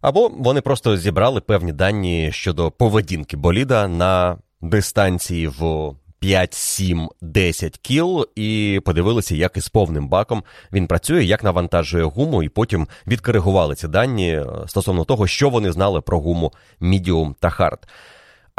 Або 0.00 0.28
вони 0.28 0.60
просто 0.60 0.96
зібрали 0.96 1.40
певні 1.40 1.72
дані 1.72 2.32
щодо 2.32 2.70
поведінки 2.70 3.36
боліда 3.36 3.88
на 3.88 4.36
дистанції 4.60 5.46
в 5.46 5.94
5, 6.20 6.54
7, 6.54 7.08
10 7.20 7.78
кіл, 7.78 8.26
і 8.36 8.80
подивилися, 8.84 9.34
як 9.34 9.56
із 9.56 9.68
повним 9.68 10.08
баком 10.08 10.42
він 10.72 10.86
працює, 10.86 11.24
як 11.24 11.44
навантажує 11.44 12.04
гуму, 12.04 12.42
і 12.42 12.48
потім 12.48 12.88
відкоригували 13.06 13.74
ці 13.74 13.88
дані 13.88 14.30
е, 14.30 14.46
стосовно 14.66 15.04
того, 15.04 15.26
що 15.26 15.50
вони 15.50 15.72
знали 15.72 16.00
про 16.00 16.20
гуму 16.20 16.52
Medium 16.80 17.34
та 17.40 17.48
Hard. 17.48 17.78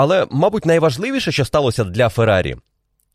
Але, 0.01 0.27
мабуть, 0.31 0.65
найважливіше, 0.65 1.31
що 1.31 1.45
сталося 1.45 1.83
для 1.83 2.09
Феррарі, 2.09 2.57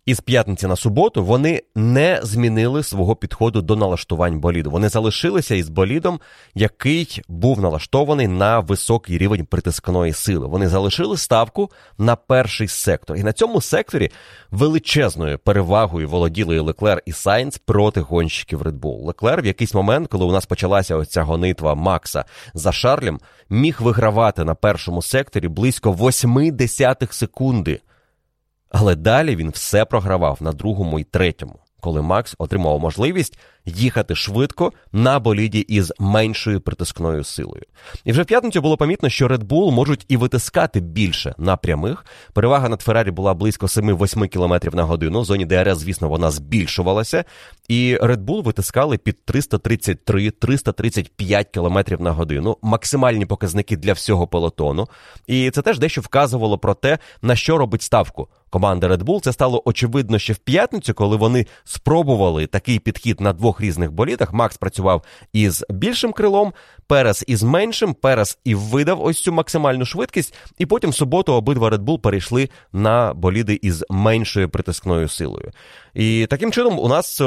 із 0.07 0.21
п'ятниці 0.21 0.67
на 0.67 0.77
суботу 0.77 1.25
вони 1.25 1.63
не 1.75 2.21
змінили 2.23 2.83
свого 2.83 3.17
підходу 3.17 3.63
до 3.63 3.77
налаштувань 3.77 4.41
боліду. 4.41 4.71
Вони 4.71 4.89
залишилися 4.89 5.55
із 5.55 5.69
болідом, 5.69 6.21
який 6.55 7.23
був 7.29 7.61
налаштований 7.61 8.29
на 8.29 8.61
високий 8.61 9.19
рівень 9.19 9.47
притискної 9.47 10.13
сили. 10.13 10.47
Вони 10.47 10.69
залишили 10.69 11.17
ставку 11.17 11.71
на 11.99 12.17
перший 12.17 12.69
сектор. 12.69 13.17
І 13.17 13.23
на 13.23 13.33
цьому 13.33 13.61
секторі 13.61 14.11
величезною 14.51 15.39
перевагою 15.39 16.09
володіли 16.09 16.61
Леклер 16.61 17.03
і 17.07 17.13
Сайнц 17.13 17.59
проти 17.59 18.01
гонщиків 18.01 18.63
Red 18.63 18.81
Bull. 18.81 19.05
Леклер 19.05 19.43
в 19.43 19.47
якийсь 19.47 19.75
момент, 19.75 20.09
коли 20.09 20.25
у 20.25 20.33
нас 20.33 20.47
почалася 20.47 20.97
ось 20.97 21.09
ця 21.09 21.23
гонитва 21.23 21.75
Макса 21.75 22.25
за 22.55 22.73
Шарлем, 22.73 23.21
міг 23.51 23.83
вигравати 23.83 24.45
на 24.45 24.55
першому 24.55 25.03
секторі 25.03 25.49
близько 25.49 25.93
8 25.93 26.57
десятих 26.57 27.15
секунди. 27.15 27.81
Але 28.77 28.97
далі 28.97 29.37
він 29.37 29.51
все 29.51 29.85
програвав 29.85 30.39
на 30.41 30.53
другому 30.53 30.99
і 30.99 31.05
третьому 31.05 31.59
коли 31.85 32.03
Макс 32.03 32.35
отримав 32.39 32.81
можливість 32.81 33.39
їхати 33.65 34.15
швидко 34.15 34.73
на 34.93 35.19
боліді 35.19 35.59
із 35.59 35.93
меншою 35.99 36.61
притискною 36.61 37.25
силою. 37.25 37.63
І 38.05 38.13
вже 38.13 38.23
в 38.23 38.27
п'ятницю 38.27 38.63
було 38.63 38.77
помітно, 38.77 39.09
що 39.09 39.29
Red 39.29 39.45
Bull 39.45 39.71
можуть 39.71 40.05
і 40.09 40.17
витискати 40.17 40.81
більше 40.81 41.35
на 41.39 41.57
прямих. 41.57 42.07
Перевага 42.33 42.69
над 42.69 42.83
Феррарі 42.83 43.11
була 43.11 43.35
близько 43.35 43.67
7-8 43.67 44.29
км 44.29 44.55
на 44.77 44.83
годину. 44.83 45.21
В 45.21 45.25
зоні 45.25 45.47
ДРС, 45.47 45.79
звісно, 45.79 46.09
вона 46.09 46.31
збільшувалася. 46.31 47.25
І 47.69 47.99
Red 48.03 48.25
Bull 48.25 48.43
витискали 48.43 48.99
під 48.99 49.19
333-335 49.27 51.45
км 51.45 51.79
на 52.03 52.13
годину. 52.13 52.57
Максимальні 52.63 53.27
показники 53.27 53.77
для 53.77 53.93
всього 53.93 54.27
пелотону. 54.27 54.89
І 55.27 55.51
це 55.51 55.63
теж 55.63 55.79
дещо 55.79 56.01
вказувало 56.01 56.59
про 56.59 56.75
те, 56.75 56.99
на 57.23 57.37
що 57.37 57.59
робить 57.59 57.83
ставку. 57.83 58.29
Команда 58.55 58.89
Red 58.89 59.03
Bull 59.03 59.21
це 59.21 59.33
стало 59.33 59.63
очевидно 59.65 60.19
ще 60.19 60.33
в 60.33 60.39
п'ятницю, 60.39 60.95
коли 60.95 61.17
вони 61.17 61.47
спробували 61.65 62.47
такий 62.47 62.79
підхід 62.79 63.21
на 63.21 63.33
двох 63.33 63.61
різних 63.61 63.93
болітах. 63.93 64.33
Макс 64.33 64.57
працював 64.57 65.05
із 65.33 65.65
більшим 65.71 66.13
крилом, 66.13 66.53
Перес 66.87 67.25
із 67.27 67.43
меншим, 67.43 67.95
Перес 67.95 68.39
і 68.45 68.55
видав 68.55 69.05
ось 69.05 69.23
цю 69.23 69.33
максимальну 69.33 69.85
швидкість, 69.85 70.35
і 70.59 70.67
потім 70.67 70.91
в 70.91 70.95
суботу 70.95 71.33
обидва 71.33 71.71
Red 71.71 71.79
Bull 71.79 71.99
перейшли 71.99 72.49
на 72.73 73.15
боліди 73.15 73.59
із 73.63 73.85
меншою 73.91 74.49
притискною 74.49 75.09
силою. 75.09 75.51
І 75.95 76.27
таким 76.31 76.53
чином 76.53 76.79
у 76.79 76.89
нас 76.89 77.23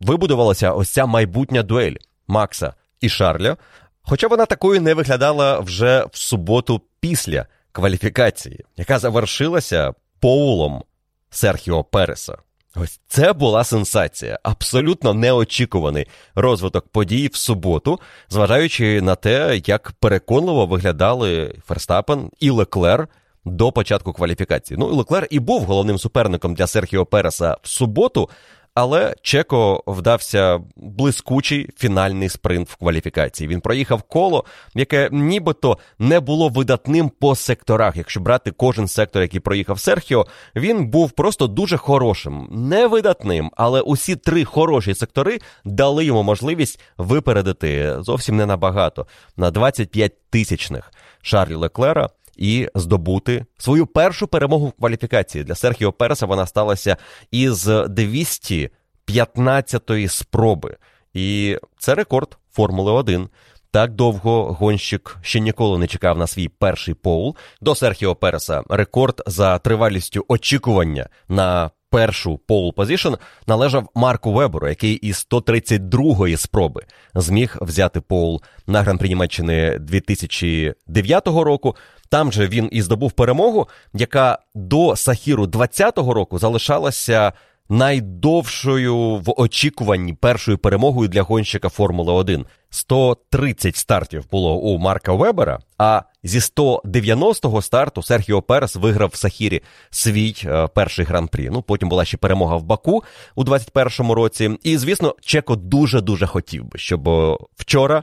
вибудувалася 0.00 0.72
ось 0.72 0.90
ця 0.90 1.06
майбутня 1.06 1.62
дуель 1.62 1.96
Макса 2.28 2.74
і 3.00 3.08
Шарля. 3.08 3.56
Хоча 4.02 4.28
вона 4.28 4.46
такою 4.46 4.80
не 4.80 4.94
виглядала 4.94 5.60
вже 5.60 6.04
в 6.12 6.16
суботу 6.18 6.80
після 7.00 7.46
кваліфікації, 7.72 8.64
яка 8.76 8.98
завершилася 8.98 9.92
Поулом 10.20 10.82
Серхіо 11.30 11.84
Переса. 11.84 12.36
Ось 12.76 13.00
це 13.08 13.32
була 13.32 13.64
сенсація, 13.64 14.38
абсолютно 14.42 15.14
неочікуваний 15.14 16.06
розвиток 16.34 16.88
подій 16.88 17.30
в 17.32 17.36
суботу, 17.36 18.00
зважаючи 18.28 19.00
на 19.00 19.14
те, 19.14 19.60
як 19.66 19.92
переконливо 19.92 20.66
виглядали 20.66 21.54
Ферстапен 21.66 22.30
і 22.40 22.50
Леклер 22.50 23.08
до 23.44 23.72
початку 23.72 24.12
кваліфікації. 24.12 24.78
Ну, 24.78 24.86
Леклер 24.86 25.26
і 25.30 25.38
був 25.38 25.64
головним 25.64 25.98
суперником 25.98 26.54
для 26.54 26.66
Серхіо 26.66 27.06
Переса 27.06 27.56
в 27.62 27.68
суботу, 27.68 28.28
але 28.74 29.14
Чеко 29.22 29.82
вдався 29.86 30.60
блискучий 30.76 31.70
фінальний 31.76 32.28
спринт 32.28 32.68
в 32.68 32.76
кваліфікації. 32.76 33.48
Він 33.48 33.60
проїхав 33.60 34.02
коло, 34.02 34.44
яке 34.74 35.08
нібито 35.12 35.78
не 35.98 36.20
було 36.20 36.48
видатним 36.48 37.08
по 37.08 37.36
секторах. 37.36 37.96
Якщо 37.96 38.20
брати 38.20 38.50
кожен 38.50 38.88
сектор, 38.88 39.22
який 39.22 39.40
проїхав 39.40 39.80
Серхіо, 39.80 40.26
він 40.56 40.86
був 40.86 41.10
просто 41.10 41.46
дуже 41.46 41.76
хорошим, 41.76 42.48
не 42.50 42.86
видатним, 42.86 43.50
але 43.56 43.80
усі 43.80 44.16
три 44.16 44.44
хороші 44.44 44.94
сектори 44.94 45.38
дали 45.64 46.04
йому 46.04 46.22
можливість 46.22 46.80
випередити 46.98 47.96
зовсім 48.02 48.36
не 48.36 48.46
набагато 48.46 49.06
на 49.36 49.50
25 49.50 50.12
тисячних 50.30 50.92
Шарлі 51.22 51.54
Леклера 51.54 52.08
і 52.36 52.68
здобути 52.74 53.44
свою 53.58 53.86
першу 53.86 54.26
перемогу 54.26 54.66
в 54.66 54.72
кваліфікації. 54.72 55.44
Для 55.44 55.54
Серхіо 55.54 55.92
Переса 55.92 56.26
вона 56.26 56.46
сталася 56.46 56.96
із 57.30 57.68
215-ї 57.68 60.08
спроби. 60.08 60.76
І 61.14 61.58
це 61.78 61.94
рекорд 61.94 62.36
Формули 62.52 62.92
1. 62.92 63.28
Так 63.70 63.92
довго 63.92 64.52
гонщик 64.52 65.16
ще 65.22 65.40
ніколи 65.40 65.78
не 65.78 65.86
чекав 65.86 66.18
на 66.18 66.26
свій 66.26 66.48
перший 66.48 66.94
поул. 66.94 67.36
До 67.60 67.74
Серхіо 67.74 68.14
Переса 68.14 68.62
рекорд 68.68 69.22
за 69.26 69.58
тривалістю 69.58 70.24
очікування 70.28 71.08
на 71.28 71.70
першу 71.90 72.40
pole 72.48 72.74
position 72.74 73.18
належав 73.46 73.88
Марку 73.94 74.32
Веберу, 74.32 74.68
який 74.68 74.94
із 74.94 75.26
132-ї 75.30 76.36
спроби 76.36 76.82
зміг 77.14 77.56
взяти 77.60 78.00
пол 78.00 78.42
на 78.66 78.82
гран-прі 78.82 79.08
Німеччини 79.08 79.78
2009 79.78 81.26
року. 81.26 81.76
Там 82.08 82.32
же 82.32 82.48
він 82.48 82.68
і 82.72 82.82
здобув 82.82 83.12
перемогу, 83.12 83.68
яка 83.94 84.38
до 84.54 84.96
Сахіру 84.96 85.44
20-го 85.44 86.14
року 86.14 86.38
залишалася 86.38 87.32
найдовшою 87.70 88.96
в 89.16 89.34
очікуванні 89.36 90.12
першою 90.12 90.58
перемогою 90.58 91.08
для 91.08 91.22
гонщика 91.22 91.68
Формули 91.68 92.12
1. 92.12 92.46
130 92.70 93.76
стартів 93.76 94.24
було 94.30 94.56
у 94.56 94.78
Марка 94.78 95.12
Вебера, 95.12 95.58
а 95.78 96.02
зі 96.22 96.38
190-го 96.38 97.62
старту 97.62 98.02
Серхіо 98.02 98.42
Перес 98.42 98.76
виграв 98.76 99.10
в 99.12 99.16
Сахірі 99.16 99.62
свій 99.90 100.34
е, 100.44 100.66
перший 100.66 101.04
гран-прі. 101.04 101.50
Ну, 101.52 101.62
потім 101.62 101.88
була 101.88 102.04
ще 102.04 102.16
перемога 102.16 102.56
в 102.56 102.62
Баку 102.62 103.04
у 103.34 103.44
21-му 103.44 104.14
році. 104.14 104.50
І, 104.62 104.78
звісно, 104.78 105.14
Чеко 105.20 105.56
дуже-дуже 105.56 106.26
хотів 106.26 106.64
би, 106.64 106.78
щоб 106.78 107.08
е, 107.08 107.36
вчора, 107.56 108.02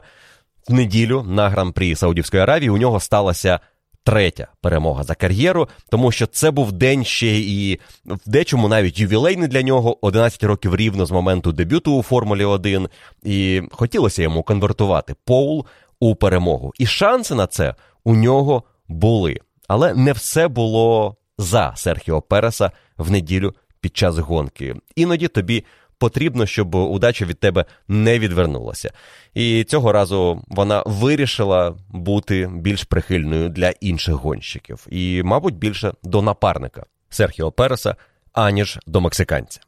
в 0.68 0.72
неділю, 0.72 1.22
на 1.22 1.48
гран-прі 1.48 1.94
Саудівської 1.94 2.42
Аравії, 2.42 2.70
у 2.70 2.78
нього 2.78 3.00
сталася 3.00 3.60
третя 4.08 4.46
перемога 4.60 5.02
за 5.04 5.14
кар'єру, 5.14 5.68
тому 5.90 6.12
що 6.12 6.26
це 6.26 6.50
був 6.50 6.72
день 6.72 7.04
ще 7.04 7.38
і 7.38 7.80
в 8.04 8.30
дечому 8.30 8.68
навіть 8.68 8.98
ювілейний 8.98 9.48
для 9.48 9.62
нього 9.62 10.06
11 10.06 10.44
років 10.44 10.76
рівно 10.76 11.06
з 11.06 11.10
моменту 11.10 11.52
дебюту 11.52 11.98
у 11.98 12.02
Формулі 12.02 12.44
1, 12.44 12.88
і 13.22 13.62
хотілося 13.70 14.22
йому 14.22 14.42
конвертувати 14.42 15.14
Поул 15.24 15.66
у 16.00 16.14
перемогу. 16.14 16.72
І 16.78 16.86
шанси 16.86 17.34
на 17.34 17.46
це 17.46 17.74
у 18.04 18.14
нього 18.14 18.62
були. 18.88 19.40
Але 19.66 19.94
не 19.94 20.12
все 20.12 20.48
було 20.48 21.16
за 21.38 21.72
Серхіо 21.76 22.22
Переса 22.22 22.70
в 22.98 23.10
неділю 23.10 23.54
під 23.80 23.96
час 23.96 24.18
гонки. 24.18 24.76
Іноді 24.96 25.28
тобі 25.28 25.64
потрібно, 25.98 26.46
щоб 26.46 26.74
удача 26.74 27.24
від 27.24 27.40
тебе 27.40 27.64
не 27.88 28.18
відвернулася. 28.18 28.92
І 29.34 29.64
цього 29.64 29.92
разу 29.92 30.42
вона 30.48 30.82
вирішила 30.86 31.74
бути 31.88 32.50
більш 32.54 32.84
прихильною 32.84 33.48
для 33.48 33.70
інших 33.70 34.14
гонщиків, 34.14 34.86
і, 34.90 35.22
мабуть, 35.24 35.54
більше 35.54 35.92
до 36.02 36.22
напарника 36.22 36.84
Серхіо 37.08 37.52
Переса, 37.52 37.96
аніж 38.32 38.78
до 38.86 39.00
мексиканця. 39.00 39.60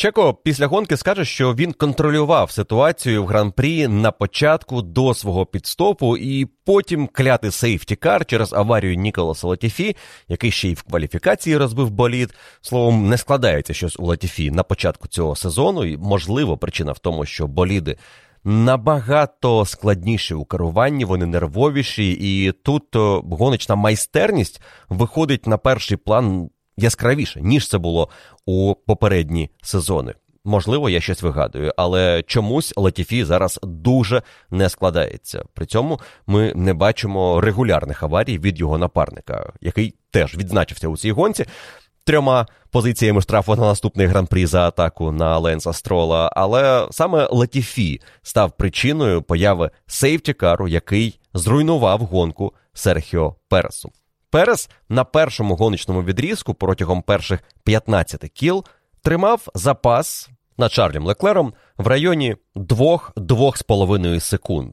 Чеко 0.00 0.34
після 0.34 0.66
гонки 0.66 0.96
скаже, 0.96 1.24
що 1.24 1.54
він 1.54 1.72
контролював 1.72 2.50
ситуацію 2.50 3.24
в 3.24 3.26
гран-прі 3.26 3.88
на 3.88 4.10
початку 4.10 4.82
до 4.82 5.14
свого 5.14 5.46
підстопу, 5.46 6.16
і 6.16 6.46
потім 6.64 7.06
кляти 7.06 7.50
сейфтікар 7.50 8.26
через 8.26 8.52
аварію 8.52 8.94
Ніколаса 8.94 9.46
Латіфі, 9.46 9.96
який 10.28 10.50
ще 10.50 10.68
й 10.68 10.74
в 10.74 10.82
кваліфікації 10.82 11.56
розбив 11.56 11.90
болід. 11.90 12.34
Словом, 12.60 13.08
не 13.08 13.18
складається 13.18 13.74
щось 13.74 13.96
у 13.98 14.06
Латіфі 14.06 14.50
на 14.50 14.62
початку 14.62 15.08
цього 15.08 15.36
сезону, 15.36 15.84
і 15.84 15.96
можливо, 15.96 16.58
причина 16.58 16.92
в 16.92 16.98
тому, 16.98 17.24
що 17.26 17.46
боліди. 17.46 17.96
Набагато 18.44 19.64
складніші 19.64 20.34
у 20.34 20.44
керуванні, 20.44 21.04
вони 21.04 21.26
нервовіші, 21.26 22.10
і 22.10 22.52
тут 22.52 22.84
гоночна 23.30 23.74
майстерність 23.74 24.62
виходить 24.88 25.46
на 25.46 25.58
перший 25.58 25.96
план 25.96 26.50
яскравіше, 26.82 27.40
ніж 27.40 27.68
це 27.68 27.78
було 27.78 28.08
у 28.46 28.74
попередні 28.86 29.50
сезони. 29.62 30.14
Можливо, 30.44 30.90
я 30.90 31.00
щось 31.00 31.22
вигадую, 31.22 31.72
але 31.76 32.22
чомусь 32.26 32.74
Латіфі 32.76 33.24
зараз 33.24 33.60
дуже 33.62 34.22
не 34.50 34.68
складається. 34.68 35.44
При 35.54 35.66
цьому 35.66 36.00
ми 36.26 36.52
не 36.56 36.74
бачимо 36.74 37.40
регулярних 37.40 38.02
аварій 38.02 38.38
від 38.38 38.60
його 38.60 38.78
напарника, 38.78 39.52
який 39.60 39.94
теж 40.10 40.36
відзначився 40.36 40.88
у 40.88 40.96
цій 40.96 41.12
гонці. 41.12 41.44
Трьома 42.04 42.46
позиціями 42.70 43.20
штрафу 43.20 43.56
на 43.56 43.62
наступний 43.62 44.06
гран-прі 44.06 44.46
за 44.46 44.68
атаку 44.68 45.12
на 45.12 45.38
Ленса 45.38 45.72
Строла, 45.72 46.30
але 46.36 46.88
саме 46.90 47.28
Латіфі 47.30 48.00
став 48.22 48.52
причиною 48.52 49.22
появи 49.22 49.70
сейфтікару, 49.86 50.68
який 50.68 51.20
зруйнував 51.34 52.00
гонку 52.00 52.54
Серхіо 52.72 53.36
Пересу. 53.48 53.92
Перес 54.30 54.70
на 54.88 55.04
першому 55.04 55.56
гоночному 55.56 56.02
відрізку 56.02 56.54
протягом 56.54 57.02
перших 57.02 57.40
15 57.64 58.20
кіл 58.20 58.64
тримав 59.02 59.48
запас 59.54 60.30
над 60.58 60.72
Чарлім 60.72 61.06
Леклером 61.06 61.54
в 61.78 61.86
районі 61.86 62.36
2-2,5 62.56 64.20
секунд. 64.20 64.72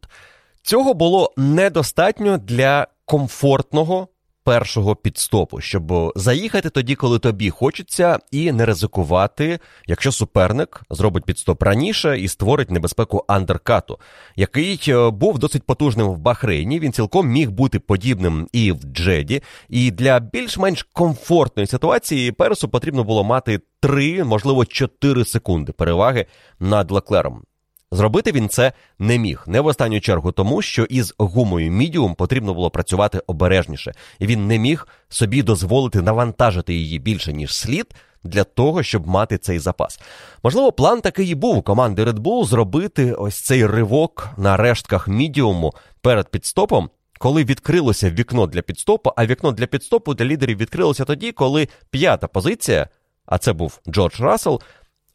Цього 0.62 0.94
було 0.94 1.34
недостатньо 1.38 2.38
для 2.38 2.88
комфортного 3.06 4.08
першого 4.48 4.96
підстопу, 4.96 5.62
щоб 5.62 6.12
заїхати 6.16 6.70
тоді, 6.70 6.96
коли 6.96 7.20
тобі 7.20 7.50
хочеться, 7.50 8.20
і 8.32 8.52
не 8.52 8.66
ризикувати, 8.66 9.60
якщо 9.88 10.12
суперник 10.12 10.82
зробить 10.90 11.26
підстоп 11.26 11.64
раніше 11.64 12.20
і 12.20 12.28
створить 12.28 12.72
небезпеку 12.72 13.26
андеркату, 13.28 14.00
який 14.36 14.80
е, 14.88 15.10
був 15.10 15.40
досить 15.40 15.64
потужним 15.64 16.08
в 16.08 16.18
Бахрейні. 16.18 16.80
Він 16.80 16.94
цілком 16.94 17.28
міг 17.28 17.52
бути 17.52 17.80
подібним 17.80 18.48
і 18.54 18.72
в 18.72 18.84
Джеді. 18.84 19.44
І 19.70 19.92
для 19.92 20.20
більш-менш 20.20 20.88
комфортної 20.94 21.68
ситуації 21.68 22.32
Пересу 22.32 22.70
потрібно 22.70 23.04
було 23.04 23.24
мати 23.24 23.60
3, 23.80 24.24
можливо, 24.24 24.66
4 24.66 25.26
секунди 25.26 25.72
переваги 25.72 26.26
над 26.60 26.92
Леклером. 26.92 27.44
Зробити 27.92 28.32
він 28.32 28.50
це 28.50 28.74
не 29.00 29.18
міг, 29.18 29.44
не 29.48 29.62
в 29.62 29.66
останню 29.66 30.00
чергу, 30.00 30.32
тому 30.32 30.62
що 30.62 30.84
із 30.84 31.14
гумою 31.18 31.72
мідіум 31.72 32.16
потрібно 32.16 32.54
було 32.54 32.70
працювати 32.70 33.22
обережніше, 33.28 33.94
і 34.20 34.28
він 34.28 34.48
не 34.48 34.60
міг 34.60 34.88
собі 35.10 35.44
дозволити 35.44 36.02
навантажити 36.02 36.74
її 36.74 37.00
більше 37.00 37.34
ніж 37.34 37.56
слід 37.56 37.96
для 38.24 38.44
того, 38.44 38.84
щоб 38.84 39.08
мати 39.08 39.38
цей 39.38 39.60
запас. 39.60 40.00
Можливо, 40.44 40.72
план 40.72 41.02
такий 41.02 41.28
і 41.28 41.36
був 41.36 41.58
у 41.58 41.62
команди 41.62 42.04
Red 42.04 42.20
Bull 42.20 42.46
зробити 42.46 43.14
ось 43.14 43.42
цей 43.42 43.66
ривок 43.66 44.30
на 44.38 44.58
рештках 44.58 45.08
мідіуму 45.08 45.74
перед 46.02 46.30
підстопом. 46.30 46.90
Коли 47.20 47.44
відкрилося 47.44 48.10
вікно 48.10 48.48
для 48.48 48.62
підстопу, 48.62 49.12
а 49.16 49.26
вікно 49.26 49.52
для 49.52 49.66
підстопу 49.66 50.14
для 50.14 50.26
лідерів 50.26 50.58
відкрилося 50.58 51.06
тоді, 51.06 51.32
коли 51.32 51.68
п'ята 51.90 52.28
позиція, 52.28 52.90
а 53.26 53.38
це 53.38 53.54
був 53.54 53.80
Джордж 53.88 54.20
Рассел, 54.20 54.62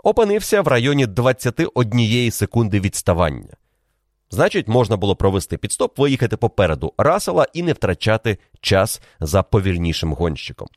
опинився 0.03 0.63
в 0.63 0.69
районі 0.69 1.07
21 1.07 2.31
секунди 2.31 2.81
відставання. 2.81 3.57
Значить, 4.31 4.69
можна 4.69 4.97
було 4.97 5.17
провести 5.17 5.57
підстоп, 5.57 5.99
виїхати 5.99 6.37
попереду 6.37 6.93
Расела 6.99 7.47
і 7.53 7.63
не 7.63 7.73
втрачати 7.73 8.39
час 8.61 9.03
за 9.21 9.43
повільнішим 9.43 10.13
гонщиком. 10.13 10.69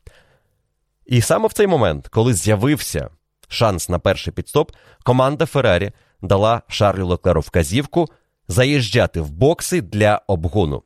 І 1.06 1.20
саме 1.20 1.48
в 1.48 1.52
цей 1.52 1.66
момент, 1.66 2.08
коли 2.08 2.34
з'явився 2.34 3.10
шанс 3.48 3.88
на 3.88 3.98
перший 3.98 4.32
підстоп, 4.32 4.72
команда 5.02 5.46
Феррарі 5.46 5.92
дала 6.22 6.62
Шарлю 6.68 7.06
Леклеру 7.06 7.40
вказівку 7.40 8.08
заїжджати 8.48 9.20
в 9.20 9.30
бокси 9.30 9.80
для 9.80 10.20
обгону. 10.26 10.82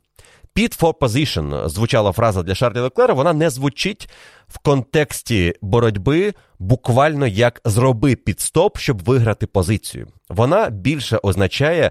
Pit 0.56 0.80
for 0.80 0.94
position 0.94 1.68
звучала 1.68 2.12
фраза 2.12 2.42
для 2.42 2.54
Шарлі 2.54 2.80
Леклера, 2.80 3.14
вона 3.14 3.32
не 3.32 3.50
звучить 3.50 4.08
в 4.48 4.58
контексті 4.58 5.54
боротьби 5.62 6.34
буквально 6.58 7.26
як 7.26 7.60
зроби 7.64 8.16
підстоп, 8.16 8.78
щоб 8.78 9.04
виграти 9.04 9.46
позицію. 9.46 10.06
Вона 10.28 10.70
більше 10.70 11.18
означає 11.22 11.90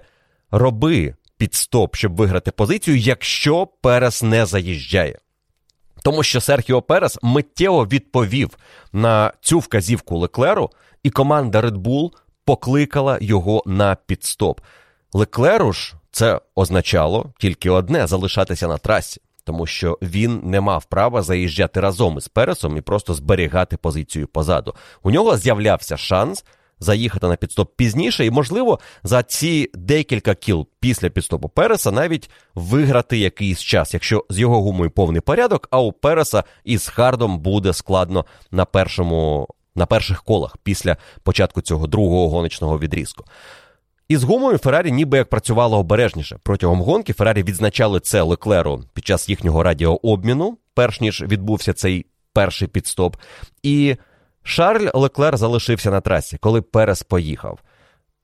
роби 0.50 1.14
підстоп, 1.36 1.96
щоб 1.96 2.16
виграти 2.16 2.50
позицію, 2.50 2.96
якщо 2.96 3.66
Перес 3.66 4.22
не 4.22 4.46
заїжджає. 4.46 5.18
Тому 6.02 6.22
що 6.22 6.40
Серхіо 6.40 6.82
Перес 6.82 7.18
миттєво 7.22 7.86
відповів 7.86 8.50
на 8.92 9.32
цю 9.40 9.58
вказівку 9.58 10.18
Леклеру, 10.18 10.70
і 11.02 11.10
команда 11.10 11.60
Red 11.60 11.76
Bull 11.76 12.10
покликала 12.44 13.18
його 13.20 13.62
на 13.66 13.94
підстоп. 13.94 14.60
Леклеру 15.12 15.72
ж 15.72 15.94
це 16.10 16.40
означало 16.54 17.32
тільки 17.38 17.70
одне 17.70 18.06
залишатися 18.06 18.68
на 18.68 18.78
трасі, 18.78 19.20
тому 19.44 19.66
що 19.66 19.98
він 20.02 20.40
не 20.44 20.60
мав 20.60 20.84
права 20.84 21.22
заїжджати 21.22 21.80
разом 21.80 22.18
із 22.18 22.28
Пересом 22.28 22.76
і 22.76 22.80
просто 22.80 23.14
зберігати 23.14 23.76
позицію 23.76 24.28
позаду. 24.28 24.74
У 25.02 25.10
нього 25.10 25.36
з'являвся 25.36 25.96
шанс 25.96 26.44
заїхати 26.80 27.26
на 27.26 27.36
підстоп 27.36 27.76
пізніше, 27.76 28.26
і, 28.26 28.30
можливо, 28.30 28.78
за 29.02 29.22
ці 29.22 29.70
декілька 29.74 30.34
кіл 30.34 30.66
після 30.80 31.10
підстопу 31.10 31.48
Переса 31.48 31.90
навіть 31.90 32.30
виграти 32.54 33.18
якийсь 33.18 33.60
час, 33.60 33.94
якщо 33.94 34.24
з 34.30 34.38
його 34.38 34.62
гумою 34.62 34.90
повний 34.90 35.20
порядок, 35.20 35.68
а 35.70 35.80
у 35.80 35.92
Переса 35.92 36.44
із 36.64 36.88
Хардом 36.88 37.38
буде 37.38 37.72
складно 37.72 38.24
на 38.50 38.64
першому. 38.64 39.48
На 39.74 39.86
перших 39.86 40.22
колах 40.22 40.56
після 40.56 40.96
початку 41.22 41.60
цього 41.60 41.86
другого 41.86 42.28
гоночного 42.28 42.78
відрізку. 42.78 43.24
І 44.10 44.16
з 44.16 44.22
гумою 44.22 44.58
Феррарі 44.58 44.92
ніби 44.92 45.18
як 45.18 45.28
працювало 45.28 45.78
обережніше. 45.78 46.38
Протягом 46.42 46.80
гонки 46.82 47.12
Феррарі 47.12 47.42
відзначали 47.42 48.00
це 48.00 48.22
Леклеру 48.22 48.84
під 48.94 49.06
час 49.06 49.28
їхнього 49.28 49.62
радіообміну, 49.62 50.58
перш 50.74 51.00
ніж 51.00 51.22
відбувся 51.22 51.72
цей 51.72 52.06
перший 52.32 52.68
підстоп. 52.68 53.16
І 53.62 53.96
Шарль 54.42 54.88
Леклер 54.94 55.36
залишився 55.36 55.90
на 55.90 56.00
трасі, 56.00 56.38
коли 56.40 56.62
Перес 56.62 57.02
поїхав. 57.02 57.58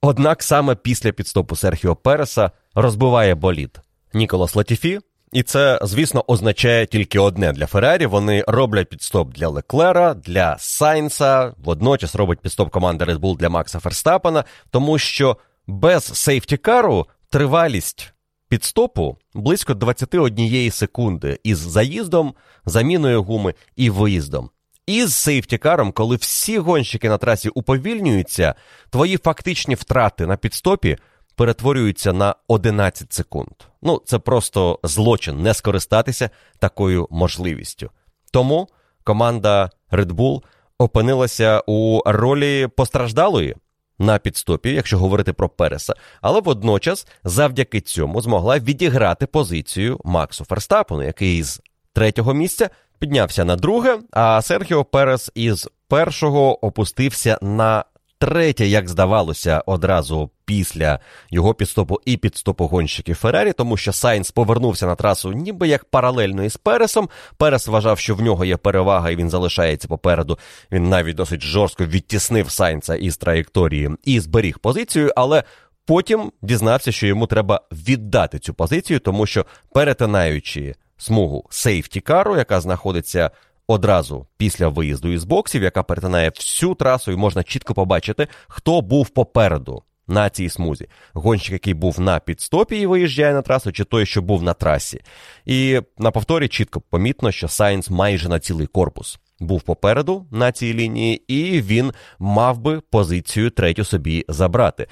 Однак 0.02 0.42
саме 0.42 0.74
після 0.74 1.12
підстопу 1.12 1.56
Серхіо 1.56 1.96
Переса 1.96 2.50
розбиває 2.74 3.34
болід. 3.34 3.80
Ніколас 4.14 4.56
Латіфі 4.56 5.00
І 5.32 5.42
це, 5.42 5.78
звісно, 5.82 6.24
означає 6.26 6.86
тільки 6.86 7.18
одне 7.18 7.52
для 7.52 7.66
Феррарі. 7.66 8.06
Вони 8.06 8.44
роблять 8.48 8.88
підстоп 8.88 9.32
для 9.32 9.48
Леклера, 9.48 10.14
для 10.14 10.56
Сайнса, 10.58 11.52
водночас 11.64 12.14
робить 12.14 12.40
підстоп 12.40 12.70
команда 12.70 13.04
Red 13.04 13.18
Bull 13.18 13.36
для 13.36 13.48
Макса 13.48 13.78
Ферстапена, 13.78 14.44
тому 14.70 14.98
що 14.98 15.36
без 15.66 16.04
сейфтікару 16.04 17.06
тривалість 17.30 18.12
підстопу 18.48 19.18
близько 19.34 19.74
21 19.74 20.70
секунди 20.70 21.38
із 21.44 21.58
заїздом, 21.58 22.34
заміною 22.64 23.22
гуми 23.22 23.54
і 23.76 23.90
виїздом. 23.90 24.50
Із 24.86 25.14
сейфтікаром, 25.14 25.92
коли 25.92 26.16
всі 26.16 26.58
гонщики 26.58 27.08
на 27.08 27.18
трасі 27.18 27.48
уповільнюються, 27.48 28.54
твої 28.90 29.16
фактичні 29.16 29.74
втрати 29.74 30.26
на 30.26 30.36
підстопі 30.36 30.96
перетворюються 31.34 32.12
на 32.12 32.34
11 32.48 33.12
секунд. 33.12 33.52
Ну, 33.82 34.02
це 34.04 34.18
просто 34.18 34.78
злочин 34.82 35.42
не 35.42 35.54
скористатися 35.54 36.30
такою 36.58 37.08
можливістю. 37.10 37.90
Тому 38.30 38.68
команда 39.04 39.70
Red 39.90 40.12
Bull 40.12 40.42
опинилася 40.78 41.62
у 41.66 42.02
ролі 42.06 42.66
постраждалої 42.76 43.56
на 43.98 44.18
підстопі, 44.18 44.70
якщо 44.70 44.98
говорити 44.98 45.32
про 45.32 45.48
Переса, 45.48 45.94
але 46.20 46.40
водночас 46.40 47.06
завдяки 47.24 47.80
цьому 47.80 48.20
змогла 48.20 48.58
відіграти 48.58 49.26
позицію 49.26 50.00
Максу 50.04 50.44
Ферстапену, 50.44 51.02
який 51.02 51.42
з 51.42 51.60
третього 51.92 52.34
місця 52.34 52.70
піднявся 52.98 53.44
на 53.44 53.56
друге, 53.56 53.98
а 54.10 54.42
Серхіо 54.42 54.84
Перес 54.84 55.30
із 55.34 55.68
першого 55.88 56.66
опустився 56.66 57.38
на 57.42 57.84
третє, 58.18 58.66
як 58.66 58.88
здавалося, 58.88 59.62
одразу 59.66 60.30
після 60.44 61.00
його 61.30 61.54
піт-стопу 61.54 62.00
і 62.04 62.16
піт-стопу 62.16 62.66
гонщиків 62.66 63.16
Ferrari, 63.16 63.52
тому 63.52 63.76
що 63.76 63.92
Сайнс 63.92 64.30
повернувся 64.30 64.86
на 64.86 64.94
трасу, 64.94 65.32
ніби 65.32 65.68
як 65.68 65.84
паралельно 65.84 66.44
із 66.44 66.56
Пересом. 66.56 67.08
Перес 67.36 67.66
вважав, 67.66 67.98
що 67.98 68.14
в 68.14 68.20
нього 68.20 68.44
є 68.44 68.56
перевага, 68.56 69.10
і 69.10 69.16
він 69.16 69.30
залишається 69.30 69.88
попереду. 69.88 70.38
Він 70.72 70.88
навіть 70.88 71.16
досить 71.16 71.42
жорстко 71.42 71.84
відтіснив 71.84 72.50
Сайнса 72.50 72.94
із 72.94 73.16
траєкторії 73.16 73.90
і 74.04 74.20
зберіг 74.20 74.58
позицію, 74.58 75.12
але. 75.16 75.44
Потім 75.88 76.32
дізнався, 76.42 76.92
що 76.92 77.06
йому 77.06 77.26
треба 77.26 77.60
віддати 77.72 78.38
цю 78.38 78.54
позицію, 78.54 79.00
тому 79.00 79.26
що 79.26 79.46
перетинаючи 79.72 80.74
смугу 80.98 81.46
safety 81.50 81.97
car 81.97 82.21
у, 82.21 82.36
яка 82.36 82.60
знаходиться 82.60 83.30
одразу 83.68 84.26
після 84.36 84.68
виїзду 84.68 85.08
із 85.08 85.24
боксів, 85.24 85.62
яка 85.62 85.82
перетинає 85.82 86.28
всю 86.28 86.74
трасу, 86.74 87.12
і 87.12 87.16
можна 87.16 87.42
чітко 87.42 87.74
побачити, 87.74 88.28
хто 88.48 88.80
був 88.80 89.08
попереду 89.08 89.82
на 90.08 90.30
цій 90.30 90.48
смузі. 90.48 90.88
Гонщик, 91.12 91.52
який 91.52 91.74
був 91.74 92.00
на 92.00 92.18
піт-стопі 92.18 92.76
і 92.76 92.86
виїжджає 92.86 93.34
на 93.34 93.42
трасу, 93.42 93.72
чи 93.72 93.84
той, 93.84 94.06
що 94.06 94.22
був 94.22 94.42
на 94.42 94.54
трасі. 94.54 95.00
І 95.46 95.80
на 95.98 96.10
повторі 96.10 96.48
чітко 96.48 96.80
помітно, 96.80 97.32
що 97.32 97.48
Сайнс 97.48 97.90
майже 97.90 98.28
на 98.28 98.38
цілий 98.38 98.66
корпус. 98.66 99.18
Був 99.40 99.62
попереду 99.62 100.26
на 100.30 100.52
цій 100.52 100.74
лінії, 100.74 101.22
і 101.28 101.60
він 101.62 101.92
мав 102.18 102.58
би 102.58 102.80
позицію 102.80 103.50
третю 103.50 103.84
собі 103.84 104.24
забрати. 104.28 104.86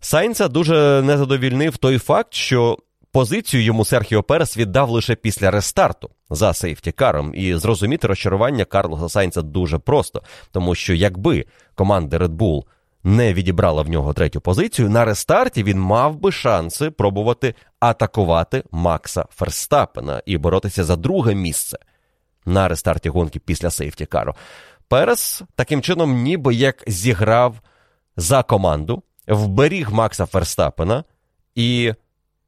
Сайнса 0.00 0.48
дуже 0.48 1.02
не 1.04 1.18
задовільнив 1.18 1.76
той 1.76 1.98
факт, 1.98 2.34
що 2.34 2.78
позицію 3.16 3.62
йому 3.62 3.84
Серхіо 3.84 4.22
Перес 4.22 4.56
віддав 4.56 4.90
лише 4.90 5.14
після 5.14 5.50
рестарту 5.50 6.10
за 6.30 6.52
сейфтікаром. 6.52 7.32
І 7.34 7.54
зрозуміти 7.54 8.06
розчарування 8.06 8.64
Карлоса 8.64 9.08
Сайнца 9.08 9.42
дуже 9.42 9.78
просто, 9.78 10.22
тому 10.52 10.74
що 10.74 10.94
якби 10.94 11.44
команда 11.74 12.18
Red 12.18 12.36
Bull 12.36 12.64
не 13.04 13.34
відібрала 13.34 13.82
в 13.82 13.88
нього 13.88 14.12
третю 14.12 14.40
позицію, 14.40 14.90
на 14.90 15.04
рестарті 15.04 15.62
він 15.62 15.80
мав 15.80 16.16
би 16.16 16.32
шанси 16.32 16.90
пробувати 16.90 17.54
атакувати 17.80 18.64
Макса 18.70 19.24
Ферстапена 19.30 20.22
і 20.26 20.38
боротися 20.38 20.84
за 20.84 20.96
друге 20.96 21.34
місце 21.34 21.78
на 22.46 22.68
рестарті 22.68 23.08
гонки 23.08 23.38
після 23.38 23.70
сейфтікару. 23.70 24.34
Перес 24.88 25.42
таким 25.54 25.82
чином, 25.82 26.22
ніби 26.22 26.54
як 26.54 26.84
зіграв 26.86 27.60
за 28.16 28.42
команду, 28.42 29.02
вберіг 29.28 29.92
Макса 29.92 30.26
Ферстапена 30.26 31.04
і 31.54 31.92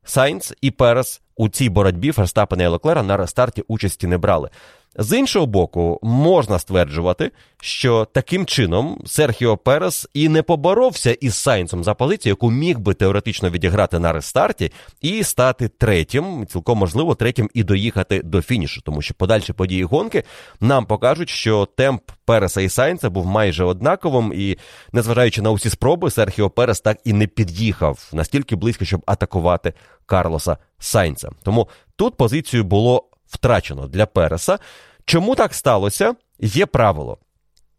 Сайнц 0.05 0.53
і 0.61 0.71
Перес 0.71 1.21
у 1.37 1.49
цій 1.49 1.69
боротьбі 1.69 2.13
Ферстапена 2.13 2.65
і 2.65 2.67
Леклера 2.67 3.03
на 3.03 3.17
рестарті 3.17 3.65
участі 3.69 4.07
не 4.07 4.19
брали. 4.19 4.51
З 4.97 5.19
іншого 5.19 5.47
боку, 5.47 5.99
можна 6.03 6.59
стверджувати, 6.59 7.31
що 7.61 8.09
таким 8.13 8.47
чином 8.47 9.03
Серхіо 9.07 9.57
Перес 9.57 10.09
і 10.15 10.29
не 10.29 10.43
поборовся 10.43 11.11
із 11.11 11.35
Сайнсом 11.35 11.85
за 11.85 11.95
позицію, 11.95 12.31
яку 12.31 12.51
міг 12.51 12.79
би 12.79 12.95
теоретично 12.95 13.51
відіграти 13.51 13.99
на 13.99 14.13
рестарті 14.13 14.73
і 15.01 15.25
стати 15.25 15.69
третім, 15.69 16.47
цілком 16.47 16.79
можливо, 16.79 17.15
третім 17.15 17.51
і 17.55 17.65
доїхати 17.65 18.23
до 18.25 18.43
фінішу, 18.43 18.81
тому 18.81 19.03
що 19.03 19.15
подальші 19.15 19.53
події 19.53 19.85
гонки 19.85 20.25
нам 20.61 20.87
покажуть, 20.87 21.29
що 21.29 21.69
темп 21.77 22.03
Переса 22.25 22.61
і 22.61 22.69
Сайнса 22.69 23.11
був 23.11 23.27
майже 23.27 23.65
однаковим, 23.65 24.33
і 24.37 24.59
незважаючи 24.93 25.43
на 25.43 25.51
усі 25.51 25.71
спроби, 25.71 26.11
Серхіо 26.11 26.51
Перес 26.51 26.81
так 26.81 26.99
і 27.05 27.13
не 27.13 27.27
під'їхав 27.27 28.11
настільки 28.13 28.57
близько, 28.57 28.85
щоб 28.85 29.03
атакувати 29.07 29.73
Карлоса 30.07 30.57
Сайнца. 30.79 31.31
Тому 31.43 31.69
тут 31.97 32.17
позицію 32.17 32.65
було 32.65 33.08
втрачено 33.29 33.87
для 33.87 34.07
Переса. 34.07 34.59
Чому 35.05 35.35
так 35.35 35.55
сталося? 35.55 36.15
Є 36.41 36.67
правило. 36.67 37.19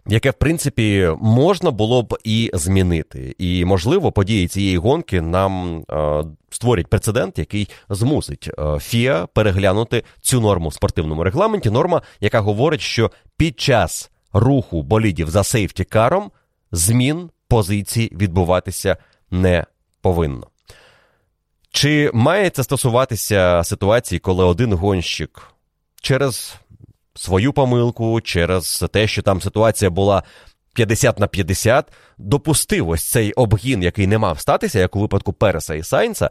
Яке, 0.07 0.31
в 0.31 0.33
принципі, 0.33 1.09
можна 1.21 1.71
було 1.71 2.03
б 2.03 2.17
і 2.23 2.51
змінити. 2.53 3.35
І, 3.38 3.65
можливо, 3.65 4.12
події 4.12 4.47
цієї 4.47 4.77
гонки 4.77 5.21
нам 5.21 5.83
е, 5.91 6.23
створять 6.49 6.88
прецедент, 6.88 7.39
який 7.39 7.69
змусить 7.89 8.49
е, 8.59 8.79
ФІА 8.79 9.27
переглянути 9.33 10.03
цю 10.21 10.41
норму 10.41 10.69
в 10.69 10.73
спортивному 10.73 11.23
регламенті. 11.23 11.69
Норма, 11.69 12.01
яка 12.19 12.39
говорить, 12.39 12.81
що 12.81 13.12
під 13.38 13.59
час 13.59 14.12
руху 14.33 14.83
болідів 14.83 15.29
за 15.29 15.43
сейфті-каром 15.43 16.31
змін 16.71 17.29
позицій 17.47 18.09
відбуватися 18.12 18.97
не 19.31 19.65
повинно. 20.01 20.47
Чи 21.71 22.12
має 22.13 22.49
це 22.49 22.63
стосуватися 22.63 23.62
ситуації, 23.63 24.19
коли 24.19 24.45
один 24.45 24.73
гонщик 24.73 25.53
через 26.01 26.55
свою 27.15 27.53
помилку, 27.53 28.21
через 28.21 28.86
те, 28.91 29.08
що 29.08 29.21
там 29.21 29.41
ситуація 29.41 29.91
була 29.91 30.23
50 30.73 31.19
на 31.19 31.27
50, 31.27 31.91
допустив 32.17 32.89
ось 32.89 33.10
цей 33.10 33.34
обгін, 33.34 33.84
який 33.84 34.08
не 34.08 34.17
мав 34.17 34.39
статися, 34.39 34.79
як 34.79 34.95
у 34.95 34.99
випадку 34.99 35.34
Переса 35.34 35.75
і 35.75 35.84
Сайнса? 35.84 36.29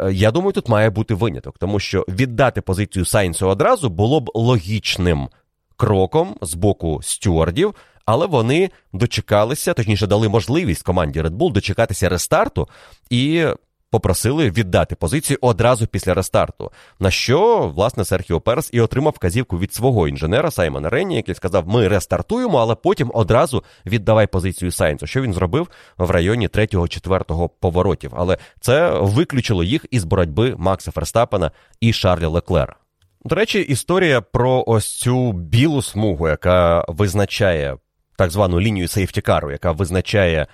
Е, 0.00 0.12
я 0.12 0.30
думаю, 0.30 0.52
тут 0.52 0.68
має 0.68 0.90
бути 0.90 1.14
виняток, 1.14 1.58
тому 1.58 1.80
що 1.80 2.04
віддати 2.08 2.60
позицію 2.60 3.04
Сайнсу 3.04 3.48
одразу 3.48 3.88
було 3.88 4.20
б 4.20 4.30
логічним 4.34 5.28
кроком 5.76 6.36
з 6.42 6.54
боку 6.54 7.00
стюардів, 7.02 7.74
але 8.06 8.26
вони 8.26 8.70
дочекалися, 8.92 9.74
точніше, 9.74 10.06
дали 10.06 10.28
можливість 10.28 10.82
команді 10.82 11.22
Red 11.22 11.36
Bull 11.36 11.52
дочекатися 11.52 12.08
рестарту 12.08 12.68
і 13.10 13.46
попросили 13.94 14.50
віддати 14.50 14.94
позицію 14.94 15.38
одразу 15.40 15.86
після 15.86 16.14
рестарту. 16.14 16.70
На 17.00 17.10
що, 17.10 17.72
власне, 17.74 18.04
Серхіо 18.04 18.40
Перес 18.40 18.70
і 18.72 18.80
отримав 18.80 19.12
вказівку 19.16 19.58
від 19.58 19.74
свого 19.74 20.08
інженера 20.08 20.50
Саймона 20.50 20.90
Ренні, 20.90 21.16
який 21.16 21.34
сказав: 21.34 21.68
Ми 21.68 21.88
рестартуємо, 21.88 22.58
але 22.58 22.74
потім 22.74 23.10
одразу 23.14 23.64
віддавай 23.86 24.26
позицію 24.26 24.70
Сайнсу. 24.70 25.06
Що 25.06 25.22
він 25.22 25.32
зробив 25.32 25.68
в 25.98 26.10
районі 26.10 26.48
3-4 26.48 27.48
поворотів. 27.60 28.12
Але 28.16 28.38
це 28.60 28.90
виключило 28.90 29.64
їх 29.64 29.86
із 29.90 30.04
боротьби 30.04 30.54
Макса 30.58 30.90
Ферстапена 30.90 31.50
і 31.80 31.92
Шарля 31.92 32.28
Леклера. 32.28 32.76
До 33.24 33.34
речі, 33.34 33.60
історія 33.60 34.20
про 34.20 34.64
ось 34.66 34.98
цю 34.98 35.32
білу 35.32 35.82
смугу, 35.82 36.28
яка 36.28 36.84
визначає 36.88 37.76
так 38.16 38.30
звану 38.30 38.60
лінію 38.60 38.88
сейфтікару, 38.88 39.50
яка 39.50 39.72
визначає 39.72 40.46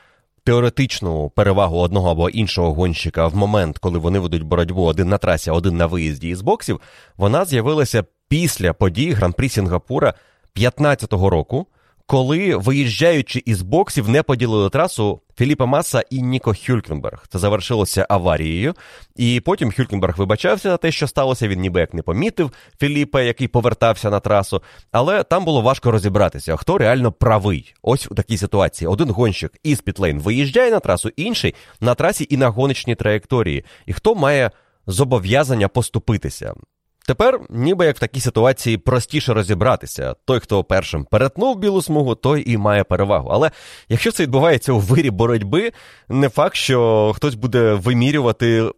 теоретичну 0.45 1.31
перевагу 1.31 1.79
одного 1.79 2.11
або 2.11 2.31
іншого 2.31 2.75
гонщика 2.75 3.27
в 3.27 3.37
момент, 3.37 3.79
коли 3.79 3.99
вони 3.99 4.19
ведуть 4.19 4.43
боротьбу 4.43 4.85
один 4.85 5.09
на 5.09 5.19
трасі, 5.19 5.51
один 5.51 5.77
на 5.77 5.87
виїзді 5.87 6.29
із 6.29 6.41
боксів, 6.41 6.81
вона 7.17 7.45
з'явилася 7.45 8.05
після 8.29 8.73
подій 8.73 9.13
Гран-прі 9.13 9.49
Сінгапура 9.49 10.15
2015 10.57 11.13
року 11.13 11.67
коли, 12.11 12.57
виїжджаючи 12.57 13.43
із 13.47 13.63
боксів, 13.63 14.09
не 14.09 14.23
поділили 14.23 14.71
трасу 14.71 15.21
Філіпа 15.39 15.67
Маса 15.67 16.03
і 16.11 16.23
Ніко 16.23 16.55
Хюлькенберг. 16.67 17.25
Це 17.29 17.39
завершилося 17.39 18.07
аварією. 18.09 18.75
І 19.17 19.41
потім 19.41 19.73
Хюлькенберг 19.73 20.19
вибачався 20.19 20.71
за 20.71 20.77
те, 20.77 20.93
що 20.93 21.07
сталося. 21.07 21.49
Він 21.49 21.61
ніби 21.61 21.81
як 21.81 21.95
не 21.95 22.03
помітив 22.03 22.53
Філіпа, 22.81 23.23
який 23.23 23.49
повертався 23.49 24.11
на 24.11 24.21
трасу. 24.21 24.63
Але 24.93 25.23
там 25.23 25.45
було 25.45 25.63
важко 25.63 25.91
розібратися, 25.91 26.57
хто 26.57 26.79
реально 26.79 27.13
правий. 27.13 27.75
Ось 27.83 28.09
у 28.11 28.15
такій 28.15 28.37
ситуації. 28.39 28.89
Один 28.89 29.11
гонщик 29.11 29.53
із 29.63 29.81
Пітлейн 29.81 30.21
виїжджає 30.21 30.71
на 30.71 30.81
трасу, 30.81 31.11
інший 31.17 31.55
на 31.81 31.95
трасі 31.95 32.27
і 32.31 32.37
на 32.37 32.49
гоночній 32.49 32.95
траєкторії. 32.95 33.65
І 33.87 33.93
хто 33.93 34.15
має 34.15 34.51
зобов'язання 34.87 35.69
поступитися? 35.69 36.55
Тепер, 37.07 37.41
ніби 37.51 37.87
як 37.87 37.97
в 37.97 38.01
такій 38.01 38.21
ситуації, 38.21 38.79
простіше 38.79 39.35
розібратися. 39.35 40.15
Той, 40.25 40.41
хто 40.41 40.65
першим 40.65 41.05
перетнув 41.05 41.59
білу 41.59 41.83
смугу, 41.83 42.15
той 42.15 42.53
і 42.53 42.57
має 42.57 42.85
перевагу. 42.85 43.29
Але 43.33 43.51
якщо 43.89 44.13
це 44.13 44.23
відбувається 44.23 44.73
у 44.73 44.79
вирі 44.79 45.11
боротьби, 45.11 45.73
не 46.09 46.29
факт, 46.29 46.57
що 46.57 47.13
хтось 47.17 47.35
буде 47.35 47.73
вимірювати. 47.73 48.71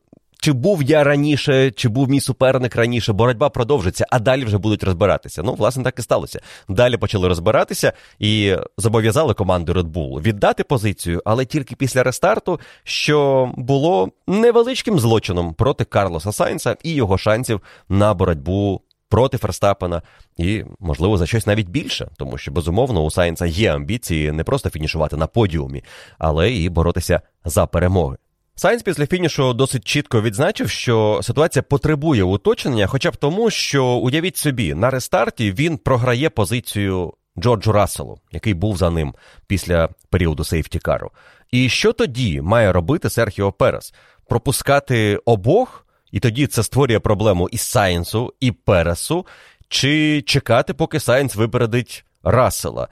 Чи 0.43 0.53
був 0.53 0.83
я 0.83 1.05
раніше, 1.05 1.71
чи 1.71 1.89
був 1.89 2.09
мій 2.09 2.21
суперник 2.21 2.77
раніше, 2.77 3.13
боротьба 3.13 3.49
продовжиться, 3.51 4.07
а 4.11 4.19
далі 4.19 4.45
вже 4.45 4.59
будуть 4.59 4.85
розбиратися. 4.85 5.43
Ну, 5.43 5.55
власне, 5.55 5.85
так 5.85 5.99
і 5.99 6.03
сталося. 6.03 6.41
Далі 6.69 6.97
почали 6.97 7.29
розбиратися 7.29 7.93
і 8.19 8.57
зобов'язали 8.79 9.35
команду 9.35 9.73
Red 9.73 9.93
Bull 9.93 10.23
віддати 10.23 10.65
позицію, 10.65 11.23
але 11.25 11.45
тільки 11.45 11.77
після 11.77 12.03
рестарту, 12.03 12.61
що 12.85 13.51
було 13.57 14.09
невеличким 14.27 14.99
злочином 14.99 15.55
проти 15.55 15.85
Карлоса 15.85 16.33
Сайнса 16.33 16.77
і 16.83 16.95
його 16.95 17.19
шансів 17.19 17.61
на 17.89 18.15
боротьбу. 18.15 18.81
Проти 19.09 19.39
Ферстапена 19.39 20.03
і, 20.37 20.65
можливо, 20.81 21.19
за 21.19 21.27
щось 21.27 21.47
навіть 21.47 21.69
більше, 21.69 22.09
тому 22.17 22.39
що 22.39 22.53
безумовно 22.53 23.05
у 23.05 23.11
Сайнса 23.11 23.47
є 23.47 23.75
амбіції 23.75 24.33
не 24.33 24.45
просто 24.45 24.71
фінішувати 24.71 25.17
на 25.17 25.27
подіумі, 25.27 25.85
але 26.19 26.53
і 26.53 26.69
боротися 26.69 27.21
за 27.45 27.67
перемоги. 27.67 28.17
Сайнс 28.55 28.83
після 28.83 29.07
фінішу 29.07 29.53
досить 29.53 29.85
чітко 29.85 30.23
відзначив, 30.23 30.71
що 30.71 31.21
ситуація 31.23 31.63
потребує 31.63 32.23
уточнення, 32.23 32.87
хоча 32.87 33.11
б 33.11 33.17
тому, 33.17 33.51
що 33.51 33.85
уявіть 33.87 34.37
собі, 34.37 34.75
на 34.75 34.91
рестарті 34.91 35.53
він 35.53 35.79
програє 35.79 36.31
позицію 36.31 37.13
Джорджу 37.39 37.73
Расселу, 37.73 38.19
який 38.33 38.55
був 38.55 38.77
за 38.77 38.91
ним 38.91 39.15
після 39.47 39.89
періоду 40.11 40.45
safety 40.45 40.81
car 40.81 40.99
у. 40.99 41.11
І 41.51 41.69
що 41.69 41.93
тоді 41.93 42.41
має 42.41 42.73
робити 42.73 43.11
Серхіо 43.11 43.53
Перес? 43.53 43.95
Пропускати 44.29 45.17
обох, 45.25 45.87
і 46.11 46.21
тоді 46.21 46.47
це 46.47 46.63
створює 46.63 47.01
проблему 47.01 47.49
і 47.49 47.59
Сайнсу, 47.59 48.35
і 48.41 48.53
Пересу, 48.53 49.27
чи 49.69 50.23
чекати, 50.23 50.75
поки 50.75 51.01
Сайнс 51.01 51.35
випередить 51.35 52.05
Рассела. 52.23 52.89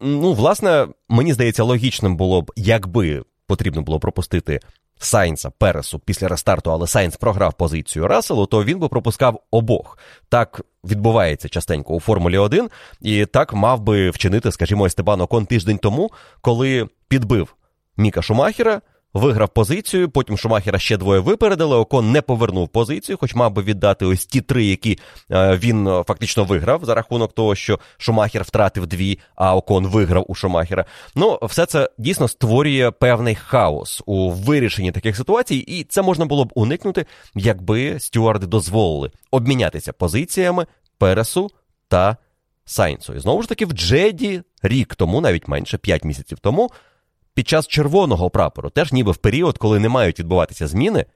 Ну, 0.00 0.32
власне, 0.32 0.88
мені 1.08 1.32
здається, 1.32 1.62
логічним 1.62 2.16
було 2.16 2.42
б, 2.42 2.52
якби 2.56 3.22
потрібно 3.46 3.82
було 3.82 4.00
пропустити 4.00 4.60
Сайнсу 5.04 5.50
Переса 5.50 5.98
після 5.98 6.28
рестарту, 6.28 6.72
але 6.72 6.86
Сайнс 6.86 7.16
програв 7.16 7.54
позицію 7.54 8.08
Расселу, 8.08 8.46
то 8.46 8.64
він 8.64 8.78
би 8.78 8.88
пропускав 8.88 9.40
обох. 9.50 9.98
Так 10.28 10.60
відбувається 10.84 11.48
частенько 11.48 11.94
у 11.94 12.00
Формулі 12.00 12.38
1, 12.38 12.70
і 13.00 13.26
так 13.26 13.54
мав 13.54 13.80
би 13.80 14.10
вчинити, 14.10 14.52
скажімо, 14.52 14.86
Естебан 14.86 15.20
Окон 15.20 15.46
тиждень 15.46 15.78
тому, 15.78 16.10
коли 16.40 16.88
підбив 17.08 17.54
Міка 17.96 18.22
Шумахера 18.22 18.80
виграв 19.14 19.48
позицію. 19.48 20.10
Потім 20.10 20.38
Шумахера 20.38 20.78
ще 20.78 20.96
двоє 20.96 21.20
випередили. 21.20 21.76
Окон 21.76 22.12
не 22.12 22.22
повернув 22.22 22.68
позицію, 22.68 23.18
хоч 23.20 23.34
мав 23.34 23.52
би 23.52 23.62
віддати 23.62 24.06
ось 24.06 24.26
ті 24.26 24.40
три, 24.40 24.64
які 24.64 24.98
е, 25.30 25.56
він 25.56 25.88
е, 25.88 26.04
фактично 26.06 26.44
виграв 26.44 26.84
за 26.84 26.94
рахунок 26.94 27.32
того, 27.32 27.54
що 27.54 27.78
Шумахер 27.98 28.42
втратив 28.42 28.86
дві, 28.86 29.18
а 29.34 29.56
Окон 29.56 29.86
виграв 29.86 30.24
у 30.28 30.34
Шумахера. 30.34 30.84
Ну, 31.14 31.38
все 31.42 31.66
це 31.66 31.90
дійсно 31.98 32.28
створює 32.28 32.90
певний 32.90 33.34
хаос 33.34 34.02
у 34.06 34.30
вирішенні 34.30 34.92
таких 34.92 35.16
ситуацій, 35.16 35.56
і 35.56 35.84
це 35.84 36.02
можна 36.02 36.26
було 36.26 36.44
б 36.44 36.52
уникнути, 36.54 37.06
якби 37.34 38.00
стюарди 38.00 38.46
дозволили 38.46 39.10
обмінятися 39.30 39.92
позиціями 39.92 40.66
Пересу 40.98 41.50
та 41.88 42.16
Сайнсу. 42.64 43.14
І 43.14 43.18
знову 43.18 43.42
ж 43.42 43.48
таки, 43.48 43.66
в 43.66 43.72
Джеді 43.72 44.42
рік 44.62 44.94
тому, 44.94 45.20
навіть 45.20 45.48
менше 45.48 45.78
5 45.78 46.04
місяців 46.04 46.38
тому 46.38 46.70
під 47.34 47.48
час 47.48 47.66
червоного 47.68 48.30
прапору, 48.30 48.70
теж 48.70 48.92
ніби 48.92 49.12
в 49.12 49.16
період, 49.16 49.58
коли 49.58 49.78
не 49.78 49.88
мають 49.88 50.18
відбуватися 50.18 50.66
зміни, 50.66 51.06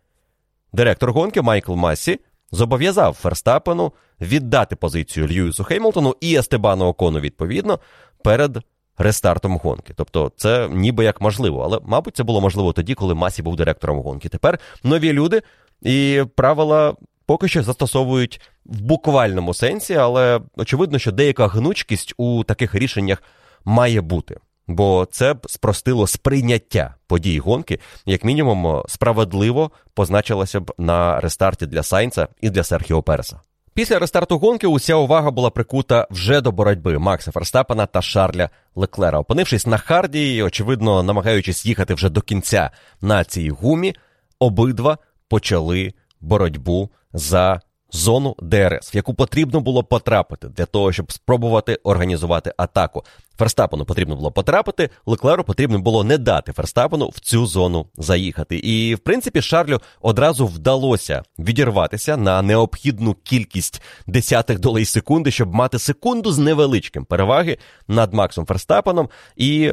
директор 0.73 1.13
гонки 1.13 1.43
Майкл 1.43 1.75
Масі 1.75 2.21
зобов'язав 2.53 3.15
Ферстапену 3.15 3.93
віддати 4.21 4.77
позицію 4.77 5.29
Льюісу 5.29 5.65
Хеймлтону 5.65 6.17
і 6.21 6.37
Естебану 6.37 6.85
Окону 6.85 7.21
відповідно 7.21 7.79
перед 8.23 8.59
рестартом 8.99 9.57
гонки. 9.57 9.95
Тобто 9.97 10.33
це 10.37 10.69
ніби 10.69 11.05
як 11.05 11.21
можливо, 11.21 11.63
але, 11.63 11.81
мабуть, 11.85 12.17
це 12.17 12.23
було 12.23 12.41
можливо 12.41 12.73
тоді, 12.73 12.95
коли 12.95 13.15
Масі 13.15 13.43
був 13.43 13.57
директором 13.57 13.99
гонки. 13.99 14.29
Тепер 14.29 14.59
нові 14.85 15.13
люди 15.13 15.43
і 15.83 16.25
правила. 16.37 16.95
Поки 17.27 17.49
що 17.49 17.63
застосовують 17.63 18.41
в 18.65 18.81
буквальному 18.81 19.55
сенсі, 19.55 19.95
але 19.95 20.41
очевидно, 20.57 20.99
що 20.99 21.13
деяка 21.13 21.47
гнучкість 21.47 22.15
у 22.17 22.45
таких 22.45 22.75
рішеннях 22.75 23.23
має 23.65 24.01
бути 24.01 24.37
бо 24.69 25.09
це 25.11 25.35
б 25.35 25.51
спростило 25.51 26.07
сприйняття 26.07 26.95
подій 27.07 27.39
гонки, 27.39 27.81
як 28.07 28.25
мінімум, 28.25 28.83
справедливо 28.89 29.71
позначилося 29.95 30.61
б 30.61 30.73
на 30.79 31.21
рестарті 31.21 31.67
для 31.67 31.83
Сайнца 31.83 32.29
і 32.41 32.51
для 32.51 32.65
Серхіо 32.65 33.03
Переса. 33.03 33.41
Після 33.75 33.99
рестарту 33.99 34.39
гонки 34.39 34.67
уся 34.67 34.95
увага 34.95 35.31
була 35.31 35.51
прикута 35.51 36.07
вже 36.11 36.41
до 36.41 36.53
боротьби 36.53 36.99
Макса 36.99 37.33
Ферстапена 37.33 37.87
та 37.87 38.03
Шарля 38.03 38.51
Леклера. 38.75 39.19
Опинившись 39.19 39.67
на 39.67 39.79
харді, 39.79 40.43
очевидно, 40.43 41.03
намагаючись 41.03 41.67
їхати 41.67 41.95
вже 41.95 42.09
до 42.09 42.21
кінця 42.21 42.71
на 43.01 43.25
цій 43.25 43.51
гумі, 43.51 43.95
обидва 44.39 44.99
почали 45.29 45.95
боротьбу 46.21 46.91
за 47.13 47.61
зону 47.93 48.37
ДРС, 48.39 48.95
в 48.95 48.97
яку 48.97 49.15
потрібно 49.15 49.61
було 49.61 49.85
потрапити 49.85 50.49
для 50.49 50.67
того, 50.67 50.93
щоб 50.93 51.13
спробувати 51.13 51.81
організувати 51.85 52.53
атаку. 52.57 53.05
Ферстапену 53.39 53.85
потрібно 53.85 54.17
було 54.17 54.33
потрапити, 54.33 54.91
Леклеру 55.07 55.45
потрібно 55.45 55.79
було 55.79 56.05
не 56.05 56.19
дати 56.19 56.53
Ферстапену 56.53 57.09
в 57.09 57.21
цю 57.21 57.47
зону 57.47 57.87
заїхати. 57.97 58.59
І, 58.59 58.95
в 58.95 58.99
принципі, 58.99 59.43
Шарлю 59.43 59.81
одразу 60.01 60.47
вдалося 60.47 61.23
відірватися 61.39 62.17
на 62.17 62.43
необхідну 62.43 63.15
кількість 63.15 63.83
десятих 64.07 64.59
долей 64.59 64.85
секунди, 64.85 65.31
щоб 65.31 65.55
мати 65.55 65.79
секунду 65.79 66.33
з 66.33 66.39
невеличким 66.39 67.05
переваги 67.05 67.59
над 67.89 68.15
Максом 68.15 68.47
Ферстапеном. 68.47 69.09
І 69.37 69.73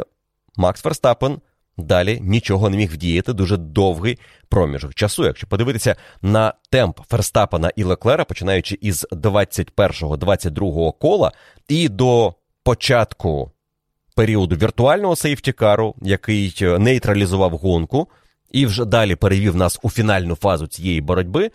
Макс 0.55 0.81
Ферстапен 0.81 1.39
Далі 1.77 2.19
нічого 2.21 2.69
не 2.69 2.77
міг 2.77 2.93
вдіяти 2.93 3.33
дуже 3.33 3.57
довгий 3.57 4.19
проміжок 4.49 4.93
часу. 4.93 5.25
Якщо 5.25 5.47
подивитися 5.47 5.95
на 6.21 6.53
темп 6.69 6.99
Ферстапена 7.09 7.71
і 7.75 7.83
Леклера, 7.83 8.25
починаючи 8.25 8.77
із 8.81 9.05
21-22 9.11 10.93
кола, 10.99 11.31
і 11.67 11.89
до 11.89 12.33
початку 12.63 13.51
періоду 14.15 14.55
віртуального 14.55 15.15
сейфтікару, 15.15 15.95
який 16.01 16.55
нейтралізував 16.79 17.57
гонку, 17.57 18.07
і 18.51 18.65
вже 18.65 18.85
далі 18.85 19.15
перевів 19.15 19.55
нас 19.55 19.79
у 19.83 19.89
фінальну 19.89 20.35
фазу 20.35 20.67
цієї 20.67 21.01
боротьби, 21.01 21.51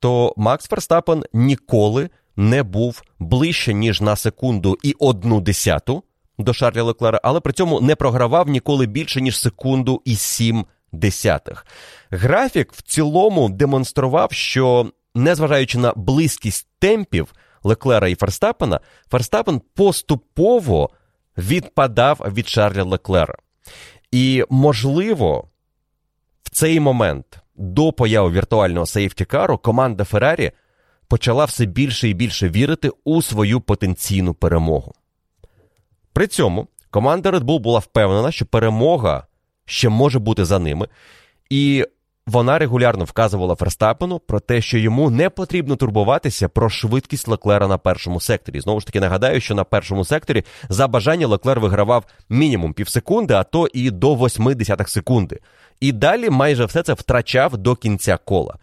то 0.00 0.34
Макс 0.36 0.68
Ферстапен 0.68 1.24
ніколи 1.32 2.10
не 2.36 2.62
був 2.62 3.02
ближче, 3.18 3.74
ніж 3.74 4.00
на 4.00 4.16
секунду 4.16 4.78
і 4.82 4.94
одну 4.98 5.40
десяту 5.40 6.02
до 6.38 6.54
Шарля 6.54 6.82
Леклера, 6.82 7.20
але 7.22 7.40
при 7.40 7.52
цьому 7.52 7.80
не 7.80 7.96
програвав 7.96 8.48
ніколи 8.48 8.86
більше, 8.86 9.20
ніж 9.20 9.38
секунду 9.38 10.02
і 10.04 10.16
сім 10.16 10.66
десятих. 10.92 11.66
Графік 12.10 12.72
в 12.72 12.82
цілому 12.82 13.48
демонстрував, 13.48 14.32
що, 14.32 14.90
незважаючи 15.14 15.78
на 15.78 15.92
близькість 15.96 16.68
темпів 16.78 17.34
Леклера 17.64 18.08
і 18.08 18.14
Ферстапена, 18.14 18.80
Ферстапен 19.10 19.60
поступово 19.74 20.90
відпадав 21.38 22.20
від 22.34 22.48
Шарля 22.48 22.82
Леклера. 22.82 23.34
І, 24.10 24.44
можливо, 24.50 25.48
в 26.42 26.50
цей 26.50 26.80
момент 26.80 27.38
до 27.54 27.92
появи 27.92 28.30
віртуального 28.30 28.86
сейфтікару 28.86 29.58
команда 29.58 30.04
Феррарі 30.04 30.52
почала 31.08 31.44
все 31.44 31.66
більше 31.66 32.08
і 32.08 32.14
більше 32.14 32.48
вірити 32.48 32.90
у 33.04 33.22
свою 33.22 33.60
потенційну 33.60 34.34
перемогу. 34.34 34.92
При 36.12 36.26
цьому 36.26 36.68
команда 36.90 37.30
Red 37.30 37.40
Bull 37.40 37.58
була 37.58 37.78
впевнена, 37.78 38.32
що 38.32 38.46
перемога 38.46 39.26
ще 39.64 39.88
може 39.88 40.18
бути 40.18 40.44
за 40.44 40.58
ними, 40.58 40.88
і 41.50 41.86
вона 42.26 42.58
регулярно 42.58 43.04
вказувала 43.04 43.54
Ферстапену 43.54 44.18
про 44.18 44.40
те, 44.40 44.60
що 44.60 44.78
йому 44.78 45.10
не 45.10 45.30
потрібно 45.30 45.76
турбуватися 45.76 46.48
про 46.48 46.68
швидкість 46.68 47.28
Леклера 47.28 47.68
на 47.68 47.78
першому 47.78 48.20
секторі. 48.20 48.60
Знову 48.60 48.80
ж 48.80 48.86
таки, 48.86 49.00
нагадаю, 49.00 49.40
що 49.40 49.54
на 49.54 49.64
першому 49.64 50.04
секторі 50.04 50.44
за 50.68 50.88
бажання 50.88 51.26
Леклер 51.26 51.60
вигравав 51.60 52.04
мінімум 52.28 52.72
півсекунди, 52.72 53.34
а 53.34 53.44
то 53.44 53.68
і 53.72 53.90
до 53.90 54.14
0,8 54.14 54.88
секунди. 54.88 55.40
І 55.80 55.92
далі 55.92 56.30
майже 56.30 56.64
все 56.64 56.82
це 56.82 56.92
втрачав 56.92 57.56
до 57.56 57.76
кінця 57.76 58.16
кола. 58.16 58.54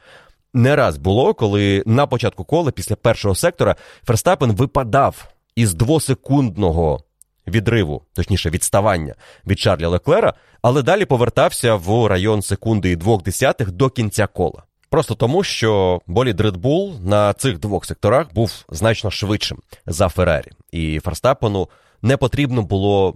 Не 0.54 0.76
раз 0.76 0.98
було, 0.98 1.34
коли 1.34 1.84
на 1.86 2.08
початку 2.08 2.44
кола, 2.44 2.72
після 2.72 2.96
першого 2.96 3.36
сектора, 3.36 3.76
Ферстапен 4.04 4.52
випадав 4.52 5.28
із 5.56 5.74
двосекундного 5.74 7.04
відриву, 7.48 8.02
точніше 8.14 8.50
відставання 8.50 9.16
від 9.48 9.60
Шарля 9.60 9.88
Леклера, 9.88 10.34
але 10.62 10.84
далі 10.84 11.06
повертався 11.06 11.76
в 11.76 12.08
район 12.08 12.42
секунди 12.42 12.92
і 12.92 12.96
двох 12.96 13.24
десятих 13.24 13.72
до 13.72 13.90
кінця 13.90 14.28
кола. 14.28 14.64
Просто 14.90 15.16
тому, 15.16 15.44
що 15.44 16.02
болід 16.08 16.42
Red 16.42 16.58
Bull 16.58 17.06
на 17.06 17.34
цих 17.34 17.60
двох 17.60 17.86
секторах 17.86 18.34
був 18.34 18.66
значно 18.70 19.12
швидшим 19.12 19.58
за 19.86 20.10
Феррарі, 20.10 20.52
і 20.72 21.00
Ферстапену 21.00 21.70
не 22.02 22.18
потрібно 22.18 22.62
було 22.62 23.16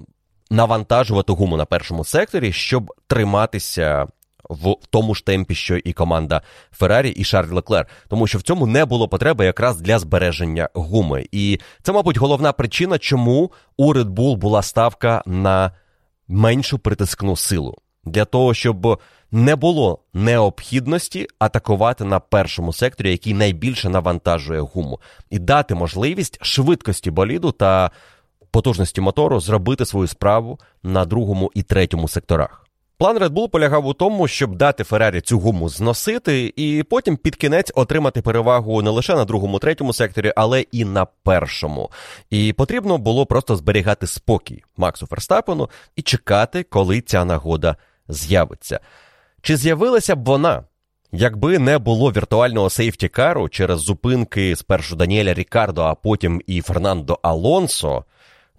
навантажувати 0.50 1.34
гуму 1.34 1.58
на 1.58 1.66
першому 1.66 2.06
секторі, 2.06 2.52
щоб 2.52 2.94
триматися 3.08 4.08
в 4.50 4.76
тому 4.90 5.16
ж 5.16 5.26
темпі, 5.26 5.56
що 5.56 5.78
і 5.78 5.94
команда 5.94 6.42
Феррарі 6.72 7.10
і 7.10 7.24
Шарль 7.24 7.54
Леклер, 7.54 7.88
тому 8.08 8.28
що 8.28 8.38
в 8.38 8.42
цьому 8.42 8.68
не 8.68 8.86
було 8.86 9.08
потреби 9.08 9.46
якраз 9.46 9.82
для 9.82 10.00
збереження 10.00 10.70
гуми. 10.74 11.26
І 11.32 11.60
це, 11.84 11.92
мабуть, 11.92 12.18
головна 12.18 12.54
причина, 12.54 12.98
чому 12.98 13.52
у 13.78 13.94
Red 13.94 14.10
Bull 14.10 14.36
була 14.36 14.62
ставка 14.62 15.24
на 15.26 15.72
меншу 16.28 16.80
притискну 16.80 17.36
силу. 17.36 17.78
для 18.06 18.26
того, 18.26 18.54
щоб 18.54 19.02
не 19.32 19.56
було 19.56 20.00
необхідності 20.14 21.28
атакувати 21.40 22.04
на 22.04 22.20
першому 22.20 22.74
секторі, 22.74 23.12
який 23.12 23.34
найбільше 23.34 23.90
навантажує 23.90 24.60
гуму, 24.60 25.00
і 25.30 25.40
дати 25.40 25.76
можливість 25.76 26.46
швидкості 26.46 27.12
боліду 27.12 27.52
та 27.52 27.92
потужності 28.52 29.02
мотору 29.02 29.40
зробити 29.40 29.86
свою 29.86 30.08
справу 30.08 30.60
на 30.84 31.06
другому 31.06 31.52
і 31.54 31.64
третьому 31.64 32.08
секторах. 32.08 32.63
План 33.04 33.18
Red 33.18 33.30
Bull 33.30 33.50
полягав 33.50 33.86
у 33.86 33.94
тому, 33.94 34.28
щоб 34.28 34.56
дати 34.56 34.84
Феррарі 34.84 35.22
цю 35.22 35.40
гуму 35.40 35.70
зносити, 35.70 36.54
і 36.56 36.84
потім 36.90 37.18
під 37.18 37.36
кінець 37.36 37.72
отримати 37.76 38.22
перевагу 38.22 38.82
не 38.82 38.90
лише 38.90 39.16
на 39.16 39.26
другому, 39.26 39.60
третьому 39.60 39.94
секторі, 39.94 40.34
але 40.36 40.62
і 40.62 40.86
на 40.86 41.06
першому. 41.06 41.92
І 42.30 42.54
потрібно 42.54 42.98
було 42.98 43.26
просто 43.26 43.56
зберігати 43.56 44.08
спокій 44.08 44.64
Максу 44.78 45.08
Ферстапену 45.08 45.70
і 45.96 46.02
чекати, 46.02 46.64
коли 46.64 47.02
ця 47.02 47.26
нагода 47.26 47.76
з'явиться. 48.08 48.80
Чи 49.42 49.58
з'явилася 49.58 50.16
б 50.16 50.26
вона? 50.26 50.64
Якби 51.12 51.60
не 51.60 51.78
було 51.78 52.12
віртуального 52.12 52.70
сейфті-кару 52.70 53.50
через 53.50 53.80
зупинки 53.80 54.56
спершу 54.56 54.96
Даніеля 54.96 55.34
Рікардо, 55.34 55.82
а 55.82 55.96
потім 55.96 56.42
і 56.48 56.62
Фернандо 56.62 57.20
Алонсо, 57.22 58.06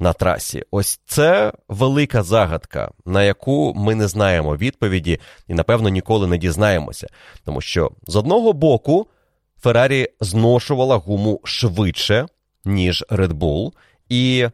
на 0.05 0.13
трасі. 0.13 0.63
Ось 0.71 1.01
це 1.07 1.53
велика 1.69 2.23
загадка, 2.23 2.91
на 3.07 3.23
яку 3.23 3.75
ми 3.77 3.95
не 3.95 4.09
знаємо 4.09 4.57
відповіді 4.57 5.19
і, 5.49 5.55
напевно, 5.55 5.89
ніколи 5.89 6.27
не 6.27 6.39
дізнаємося. 6.39 7.09
Тому 7.45 7.61
що 7.61 7.91
з 8.07 8.17
одного 8.17 8.53
боку 8.53 9.07
Феррарі 9.63 10.09
зношувала 10.21 10.97
гуму 10.97 11.41
швидше, 11.45 12.27
ніж 12.65 13.05
Red 13.11 13.33
Bull, 13.33 13.73
і 14.09 14.49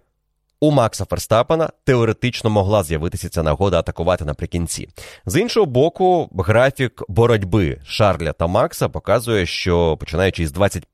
у 0.60 0.70
Макса 0.70 1.04
Ферстапена 1.04 1.70
теоретично 1.84 2.50
могла 2.50 2.82
з'явитися 2.82 3.28
ця 3.28 3.42
нагода 3.42 3.78
атакувати 3.78 4.24
наприкінці. 4.24 4.88
З 5.26 5.40
іншого 5.40 5.66
боку, 5.66 6.30
графік 6.38 7.02
боротьби 7.08 7.80
Шарля 7.84 8.32
та 8.32 8.46
Макса 8.46 8.88
показує, 8.88 9.46
що 9.46 9.96
починаючи 9.96 10.46
з 10.46 10.52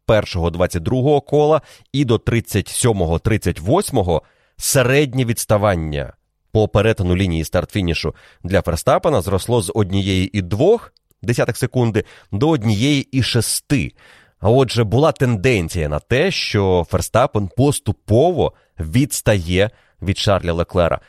21-22 0.09 1.25
кола 1.25 1.61
і 1.93 2.05
до 2.05 2.17
37-38 2.17 4.21
середнє 4.57 5.25
відставання 5.25 6.13
по 6.53 6.69
перетину 6.69 7.17
лінії 7.17 7.45
старт-фінішу 7.45 8.15
для 8.45 8.63
Ферстапена 8.63 9.21
зросло 9.21 9.63
з 9.63 9.73
однієї 9.75 10.39
і 10.39 10.43
двох 10.43 10.93
десятих 11.23 11.57
секунди 11.57 12.05
до 12.33 12.49
однієї 12.49 13.03
і 13.03 13.23
шести. 13.23 13.93
А 14.41 14.51
отже, 14.51 14.85
була 14.85 15.13
тенденція 15.13 15.89
на 15.89 15.99
те, 15.99 16.31
що 16.31 16.87
Ферстапен 16.91 17.49
поступово 17.57 18.53
відстає 18.81 19.71
від 20.03 20.19
Шарля 20.19 20.53
Леклера. 20.53 21.01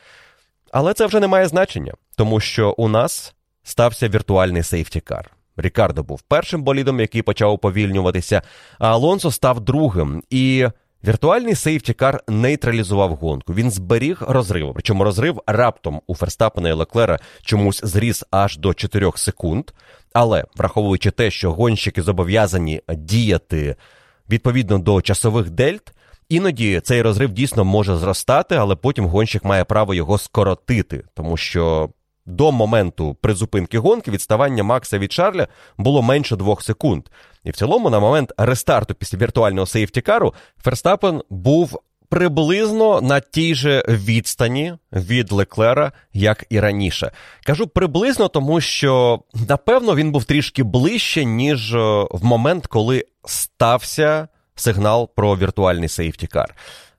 Але 0.72 0.94
це 0.94 1.06
вже 1.06 1.20
не 1.20 1.26
має 1.26 1.48
значення, 1.48 1.94
тому 2.16 2.40
що 2.40 2.74
у 2.78 2.88
нас 2.88 3.34
стався 3.62 4.08
віртуальний 4.08 4.62
сейфтікар. 4.62 5.30
Рікардо 5.56 6.02
був 6.02 6.22
першим 6.22 6.62
болідом, 6.62 7.00
який 7.00 7.22
почав 7.22 7.52
уповільнюватися, 7.52 8.42
а 8.78 8.88
Алонсо 8.88 9.30
став 9.30 9.60
другим. 9.60 10.22
І 10.30 10.66
Віртуальний 11.04 11.54
сейфтікар 11.54 12.20
нейтралізував 12.28 13.14
гонку. 13.14 13.54
Він 13.54 13.70
зберіг 13.70 14.22
розрив. 14.28 14.70
Причому 14.74 15.04
розрив 15.04 15.42
раптом 15.46 16.00
у 16.06 16.14
Ферстапена 16.14 16.68
і 16.68 16.72
Леклера 16.72 17.18
чомусь 17.42 17.80
зріс 17.84 18.24
аж 18.30 18.58
до 18.58 18.74
4 18.74 19.12
секунд. 19.14 19.70
Але 20.12 20.44
враховуючи 20.56 21.10
те, 21.10 21.30
що 21.30 21.52
гонщики 21.52 22.02
зобов'язані 22.02 22.82
діяти 22.88 23.76
відповідно 24.30 24.78
до 24.78 25.02
часових 25.02 25.50
дельт, 25.50 25.92
іноді 26.28 26.80
цей 26.80 27.02
розрив 27.02 27.32
дійсно 27.32 27.64
може 27.64 27.96
зростати, 27.96 28.54
але 28.54 28.76
потім 28.76 29.06
гонщик 29.06 29.44
має 29.44 29.64
право 29.64 29.94
його 29.94 30.18
скоротити, 30.18 31.04
тому 31.14 31.36
що 31.36 31.90
до 32.26 32.52
моменту 32.52 33.14
призупинки 33.14 33.78
гонки 33.78 34.10
відставання 34.10 34.62
Макса 34.62 34.98
від 34.98 35.12
Шарля 35.12 35.48
було 35.78 36.02
менше 36.02 36.36
двох 36.36 36.62
секунд. 36.62 37.04
І 37.48 37.50
в 37.50 37.56
цілому, 37.56 37.90
на 37.90 38.00
момент 38.00 38.32
рестарту 38.38 38.94
після 38.94 39.18
віртуального 39.18 39.66
сейфтікару, 39.66 40.34
Ферстапен 40.64 41.22
був 41.30 41.78
приблизно 42.08 43.00
на 43.00 43.20
тій 43.20 43.54
же 43.54 43.84
відстані 43.88 44.74
від 44.92 45.32
Леклера, 45.32 45.92
як 46.12 46.44
і 46.50 46.60
раніше. 46.60 47.12
Кажу 47.44 47.66
приблизно, 47.66 48.28
тому 48.28 48.60
що 48.60 49.20
напевно 49.48 49.96
він 49.96 50.12
був 50.12 50.24
трішки 50.24 50.62
ближче, 50.62 51.24
ніж 51.24 51.74
е, 51.74 51.78
в 52.10 52.24
момент, 52.24 52.66
коли 52.66 53.04
стався 53.24 54.28
сигнал 54.54 55.10
про 55.16 55.36
віртуальний 55.36 55.88
сейфтікар. 55.88 56.54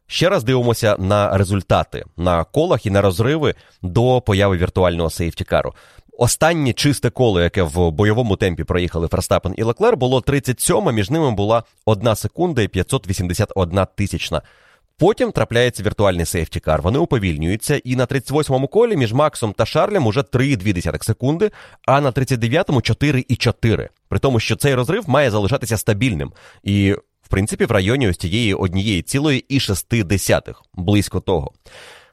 Ще 0.07 0.29
раз 0.29 0.43
дивимося 0.43 0.95
на 0.99 1.37
результати 1.37 2.03
на 2.17 2.43
колах 2.43 2.85
і 2.85 2.89
на 2.89 3.01
розриви 3.01 3.55
до 3.81 4.21
появи 4.21 4.57
віртуального 4.57 5.09
сейфтікару. 5.09 5.73
Останнє 6.21 6.73
чисте 6.73 7.09
коло, 7.09 7.41
яке 7.41 7.63
в 7.63 7.91
бойовому 7.91 8.35
темпі 8.35 8.63
проїхали 8.63 9.07
Ферстапен 9.07 9.53
і 9.57 9.63
Леклер, 9.63 9.97
було 9.97 10.21
37, 10.21 10.95
між 10.95 11.09
ними 11.09 11.31
була 11.31 11.63
1 11.85 12.15
секунда 12.15 12.61
і 12.61 12.67
581 12.67 13.85
тисячна. 13.95 14.41
Потім 14.97 15.31
трапляється 15.31 15.83
віртуальний 15.83 16.25
сейфтікар. 16.25 16.81
Вони 16.81 16.99
уповільнюються, 16.99 17.81
і 17.83 17.95
на 17.95 18.05
38-му 18.05 18.67
колі 18.67 18.97
між 18.97 19.13
Максом 19.13 19.53
та 19.53 19.65
Шарлем 19.65 20.07
уже 20.07 20.19
3,2 20.19 21.03
секунди, 21.03 21.51
а 21.85 22.01
на 22.01 22.11
39-му 22.11 22.79
4,4. 22.79 23.87
При 24.09 24.19
тому, 24.19 24.39
що 24.39 24.55
цей 24.55 24.75
розрив 24.75 25.09
має 25.09 25.31
залишатися 25.31 25.77
стабільним. 25.77 26.31
І 26.63 26.95
в 27.21 27.27
принципі, 27.29 27.65
в 27.65 27.71
районі 27.71 28.09
ось 28.09 28.17
цієї 28.17 28.53
однієї 28.53 29.01
цілої 29.01 29.45
і 29.49 29.59
шести 29.59 30.03
десятих, 30.03 30.61
близько 30.73 31.19
того. 31.19 31.51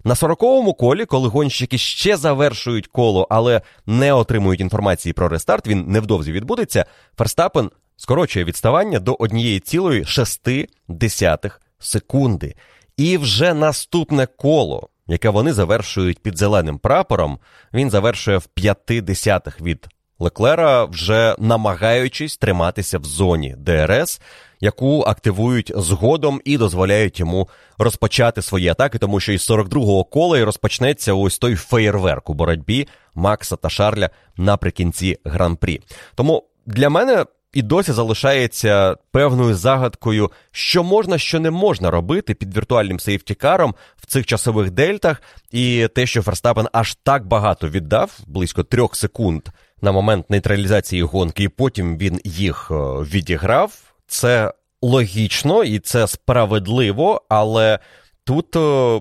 На 0.06 0.14
сороковому 0.14 0.74
колі, 0.74 1.04
коли 1.04 1.28
гонщики 1.28 1.78
ще 1.78 2.16
завершують 2.16 2.86
коло, 2.86 3.26
але 3.30 3.60
не 3.86 4.12
отримують 4.12 4.60
інформації 4.60 5.12
про 5.12 5.28
рестарт, 5.28 5.66
він 5.66 5.84
невдовзі 5.88 6.32
відбудеться. 6.32 6.84
Ферстапен 7.18 7.70
скорочує 7.96 8.44
відставання 8.44 8.98
до 8.98 9.16
однієї 9.18 9.60
цілої 9.60 10.04
шести 10.04 10.68
десятих 10.88 11.60
секунди. 11.78 12.54
І 12.96 13.18
вже 13.18 13.54
наступне 13.54 14.26
коло, 14.26 14.88
яке 15.06 15.28
вони 15.28 15.52
завершують 15.52 16.22
під 16.22 16.38
зеленим 16.38 16.78
прапором, 16.78 17.38
він 17.74 17.90
завершує 17.90 18.38
в 18.38 18.46
п'яти 18.46 19.00
десятих 19.00 19.60
від 19.60 19.88
Леклера, 20.18 20.84
вже 20.84 21.36
намагаючись 21.38 22.36
триматися 22.36 22.98
в 22.98 23.04
зоні 23.04 23.54
ДРС 23.58 24.20
яку 24.60 25.02
активують 25.02 25.72
згодом 25.76 26.40
і 26.44 26.58
дозволяють 26.58 27.20
йому 27.20 27.48
розпочати 27.78 28.42
свої 28.42 28.68
атаки, 28.68 28.98
тому 28.98 29.20
що 29.20 29.32
із 29.32 29.50
42-го 29.50 30.04
кола 30.04 30.38
і 30.38 30.44
розпочнеться 30.44 31.14
ось 31.14 31.38
той 31.38 31.54
феєрверк 31.54 32.30
у 32.30 32.34
боротьбі 32.34 32.88
Макса 33.14 33.56
та 33.56 33.70
Шарля 33.70 34.10
наприкінці 34.36 35.18
гран-прі. 35.24 35.80
Тому 36.14 36.44
для 36.66 36.88
мене. 36.88 37.24
І 37.52 37.62
досі 37.62 37.92
залишається 37.92 38.96
певною 39.12 39.54
загадкою, 39.54 40.30
що 40.52 40.84
можна, 40.84 41.18
що 41.18 41.40
не 41.40 41.50
можна 41.50 41.90
робити 41.90 42.34
під 42.34 42.56
віртуальним 42.56 43.00
сейфтікаром 43.00 43.74
в 43.96 44.06
цих 44.06 44.26
часових 44.26 44.70
дельтах, 44.70 45.22
і 45.50 45.88
те, 45.94 46.06
що 46.06 46.22
Ферстапен 46.22 46.68
аж 46.72 46.94
так 46.94 47.26
багато 47.26 47.68
віддав, 47.68 48.18
близько 48.26 48.62
трьох 48.62 48.96
секунд 48.96 49.42
на 49.82 49.92
момент 49.92 50.30
нейтралізації 50.30 51.02
гонки, 51.02 51.42
і 51.42 51.48
потім 51.48 51.98
він 51.98 52.20
їх 52.24 52.68
е, 52.70 52.74
відіграв 53.02 53.85
це 54.06 54.52
логічно 54.82 55.64
і 55.64 55.78
це 55.78 56.06
справедливо, 56.06 57.22
але 57.28 57.78
тут 58.24 58.56
е, 58.56 59.00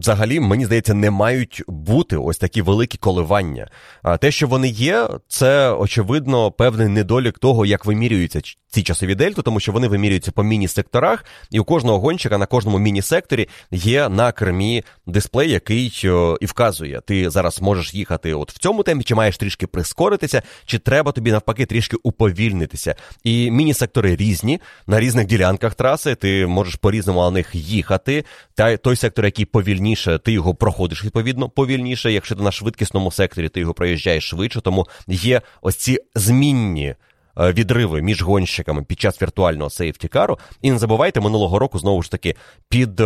взагалі, 0.00 0.40
мені 0.40 0.64
здається, 0.64 0.94
не 0.94 1.10
мають 1.10 1.62
бути 1.68 2.16
ось 2.16 2.38
такі 2.38 2.62
великі 2.62 2.98
коливання. 2.98 3.68
А 4.02 4.16
те, 4.16 4.30
що 4.30 4.46
вони 4.46 4.68
є, 4.68 5.08
це 5.28 5.70
очевидно 5.70 6.50
певний 6.50 6.88
недолік 6.88 7.38
того, 7.38 7.66
як 7.66 7.86
вимірюються 7.86 8.40
ці 8.70 8.82
часові 8.82 9.14
дельти, 9.14 9.42
тому 9.42 9.60
що 9.60 9.72
вони 9.72 9.88
вимірюються 9.88 10.32
по 10.32 10.42
міні-секторах, 10.42 11.24
і 11.50 11.60
у 11.60 11.64
кожного 11.64 12.00
гонщика 12.00 12.38
на 12.38 12.46
кожному 12.46 12.78
міні-секторі 12.78 13.48
є 13.70 14.08
на 14.08 14.32
кермі 14.32 14.84
дисплей, 15.06 15.50
який 15.50 16.04
і 16.40 16.46
вказує, 16.46 17.00
ти 17.06 17.30
зараз 17.30 17.60
можеш 17.62 17.94
їхати 17.94 18.34
от 18.34 18.52
в 18.52 18.58
цьому 18.58 18.82
темпі, 18.82 19.04
чи 19.04 19.14
маєш 19.14 19.38
трішки 19.38 19.66
прискоритися, 19.66 20.42
чи 20.66 20.78
треба 20.78 21.12
тобі 21.12 21.32
навпаки 21.32 21.66
трішки 21.66 21.96
уповільнитися. 22.02 22.94
І 23.24 23.50
міні-сектори 23.50 24.16
різні 24.16 24.60
на 24.86 25.00
різних 25.00 25.26
ділянках 25.26 25.74
траси. 25.74 26.14
Ти 26.14 26.46
можеш 26.46 26.74
по 26.74 26.90
різному 26.90 27.20
на 27.20 27.30
них 27.30 27.54
їхати. 27.54 28.24
Та 28.54 28.76
той 28.76 28.96
сектор, 28.96 29.24
який 29.24 29.44
повільніше, 29.90 30.18
ти 30.18 30.32
його 30.32 30.54
проходиш 30.54 31.04
відповідно 31.04 31.48
повільніше. 31.48 32.12
Якщо 32.12 32.34
ти 32.34 32.42
на 32.42 32.52
швидкісному 32.52 33.12
секторі, 33.12 33.48
ти 33.48 33.60
його 33.60 33.74
проїжджаєш 33.74 34.28
швидше, 34.28 34.60
тому 34.60 34.86
є 35.08 35.42
ось 35.62 35.76
ці 35.76 35.98
змінні. 36.14 36.94
Е, 37.38 37.52
відриви 37.52 38.02
між 38.02 38.22
гонщиками 38.22 38.82
під 38.82 39.00
час 39.00 39.22
віртуального 39.22 39.70
сейфтікару. 39.70 40.38
І 40.62 40.70
не 40.70 40.78
забувайте, 40.78 41.20
минулого 41.20 41.58
року 41.58 41.78
знову 41.78 42.02
ж 42.02 42.10
таки 42.10 42.34
під 42.68 43.02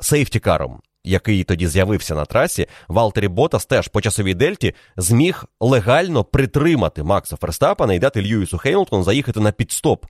сейфтікаром. 0.00 0.80
Який 1.04 1.44
тоді 1.44 1.68
з'явився 1.68 2.14
на 2.14 2.24
трасі, 2.24 2.66
Валтері 2.88 3.28
Ботас 3.28 3.66
теж 3.66 3.88
по 3.88 4.00
часовій 4.00 4.34
дельті 4.34 4.74
зміг 4.96 5.44
легально 5.60 6.24
притримати 6.24 7.02
Макса 7.02 7.36
Ферстапана 7.36 7.94
і 7.94 7.98
дати 7.98 8.22
Льюісу 8.22 8.58
Хеймлтону 8.58 9.02
заїхати 9.02 9.40
на 9.40 9.52
підстоп 9.52 10.06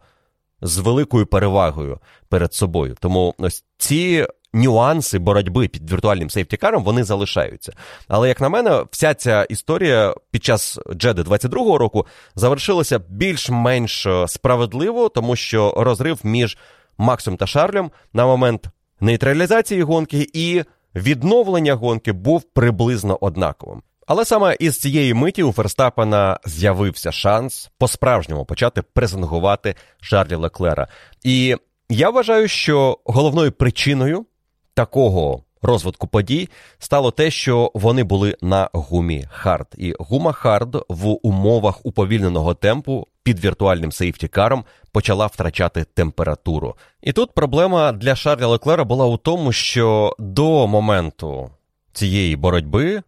з 0.62 0.78
великою 0.78 1.26
перевагою 1.26 1.98
перед 2.28 2.54
собою. 2.54 2.96
Тому 3.00 3.34
ось 3.38 3.64
ці 3.78 4.26
нюанси 4.54 5.18
боротьби 5.18 5.68
під 5.68 5.92
віртуальним 5.92 6.30
сейфтікаром 6.30 6.84
вони 6.84 7.04
залишаються. 7.04 7.72
Але 8.08 8.28
як 8.28 8.40
на 8.40 8.48
мене, 8.48 8.84
вся 8.90 9.14
ця 9.14 9.44
історія 9.44 10.14
під 10.30 10.44
час 10.44 10.78
Джеди 10.94 11.22
22-го 11.22 11.78
року 11.78 12.06
завершилася 12.34 12.98
більш-менш 13.08 14.06
е, 14.06 14.28
справедливо, 14.28 15.08
тому 15.08 15.36
що 15.36 15.74
розрив 15.76 16.20
між 16.22 16.58
Максом 16.98 17.36
та 17.36 17.46
Шарлем 17.46 17.90
на 18.12 18.26
момент 18.26 18.66
нейтралізації 19.00 19.82
гонки 19.82 20.28
і 20.32 20.62
відновлення 20.94 21.74
гонки 21.74 22.12
був 22.12 22.42
приблизно 22.42 23.18
однаковим. 23.20 23.82
Але 24.06 24.24
саме 24.24 24.56
із 24.60 24.78
цієї 24.78 25.14
миті 25.14 25.42
у 25.42 25.52
Ферстапена 25.52 26.38
з'явився 26.44 27.12
шанс 27.12 27.70
по-справжньому 27.78 28.44
почати 28.44 28.82
презентувати 28.82 29.74
Шарля 30.00 30.34
Леклера. 30.34 30.88
І 31.22 31.56
я 31.88 32.10
вважаю, 32.10 32.48
що 32.48 32.98
головною 33.04 33.52
причиною 33.52 34.26
такого 34.74 35.42
розвитку 35.62 36.06
подій 36.06 36.48
стало 36.78 37.10
те, 37.10 37.30
що 37.30 37.70
вони 37.74 38.04
були 38.04 38.36
на 38.42 38.70
гумі 38.72 39.26
хард. 39.30 39.66
І 39.76 39.94
гума 39.98 40.32
хард 40.32 40.84
в 40.88 41.18
умовах 41.22 41.86
уповільненого 41.86 42.54
темпу 42.54 43.06
під 43.22 43.44
віртуальним 43.44 43.92
сейфтікаром 43.92 44.64
почала 44.92 45.26
втрачати 45.26 45.84
температуру. 45.84 46.76
І 47.02 47.12
тут 47.12 47.34
проблема 47.34 47.92
для 47.92 48.16
Шарля 48.16 48.46
Леклера 48.46 48.84
була 48.84 49.06
у 49.06 49.16
тому, 49.16 49.52
що 49.52 50.16
до 50.18 50.66
моменту 50.66 51.50
цієї 51.92 52.36
боротьби 52.36 53.02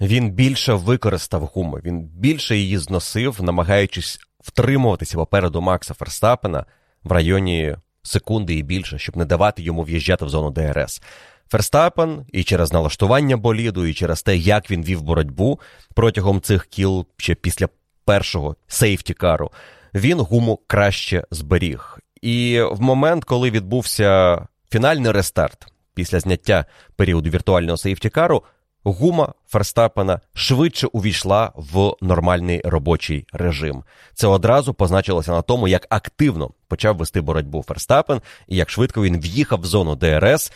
він 0.00 0.30
більше 0.30 0.74
використав 0.74 1.42
гуму, 1.42 1.76
він 1.84 2.00
більше 2.02 2.56
її 2.56 2.78
зносив, 2.78 3.42
намагаючись 3.42 4.18
втримуватися 4.40 5.16
попереду 5.16 5.60
Макса 5.60 5.94
Ферстапена 5.94 6.66
в 7.04 7.12
районі 7.12 7.76
секунди 8.04 8.54
і 8.54 8.62
більше, 8.62 8.98
щоб 8.98 9.16
не 9.16 9.24
давати 9.24 9.62
йому 9.62 9.82
в'їжджати 9.82 10.24
в 10.24 10.28
зону 10.28 10.50
ДРС. 10.50 11.02
Ферстапен 11.48 12.26
і 12.32 12.44
через 12.44 12.72
налаштування 12.72 13.36
боліду, 13.36 13.86
і 13.86 13.94
через 13.94 14.22
те, 14.22 14.36
як 14.36 14.70
він 14.70 14.84
вів 14.84 15.02
боротьбу 15.02 15.60
протягом 15.94 16.40
цих 16.40 16.66
кіл 16.66 17.06
ще 17.16 17.34
після 17.34 17.68
першого 18.04 18.56
сейфтікару, 18.66 19.50
він 19.94 20.20
гуму 20.20 20.60
краще 20.66 21.24
зберіг. 21.30 21.98
І 22.22 22.60
в 22.70 22.80
момент, 22.80 23.24
коли 23.24 23.50
відбувся 23.50 24.38
фінальний 24.70 25.12
рестарт 25.12 25.66
після 25.94 26.20
зняття 26.20 26.64
періоду 26.96 27.30
віртуального 27.30 27.76
сейфтікару, 27.76 28.42
гума 28.84 29.32
Ферстапена 29.48 30.20
швидше 30.34 30.86
увійшла 30.86 31.52
в 31.54 31.92
нормальний 32.00 32.60
робочий 32.64 33.26
режим. 33.32 33.84
Це 34.14 34.26
одразу 34.26 34.74
позначилося 34.74 35.32
на 35.32 35.42
тому, 35.42 35.68
як 35.68 35.86
активно 35.90 36.50
почав 36.68 36.96
вести 36.96 37.20
боротьбу 37.20 37.62
Ферстапен 37.62 38.20
і 38.48 38.56
як 38.56 38.70
швидко 38.70 39.02
він 39.02 39.20
в'їхав 39.20 39.60
в 39.60 39.64
зону 39.64 39.96
ДРС 39.96 40.52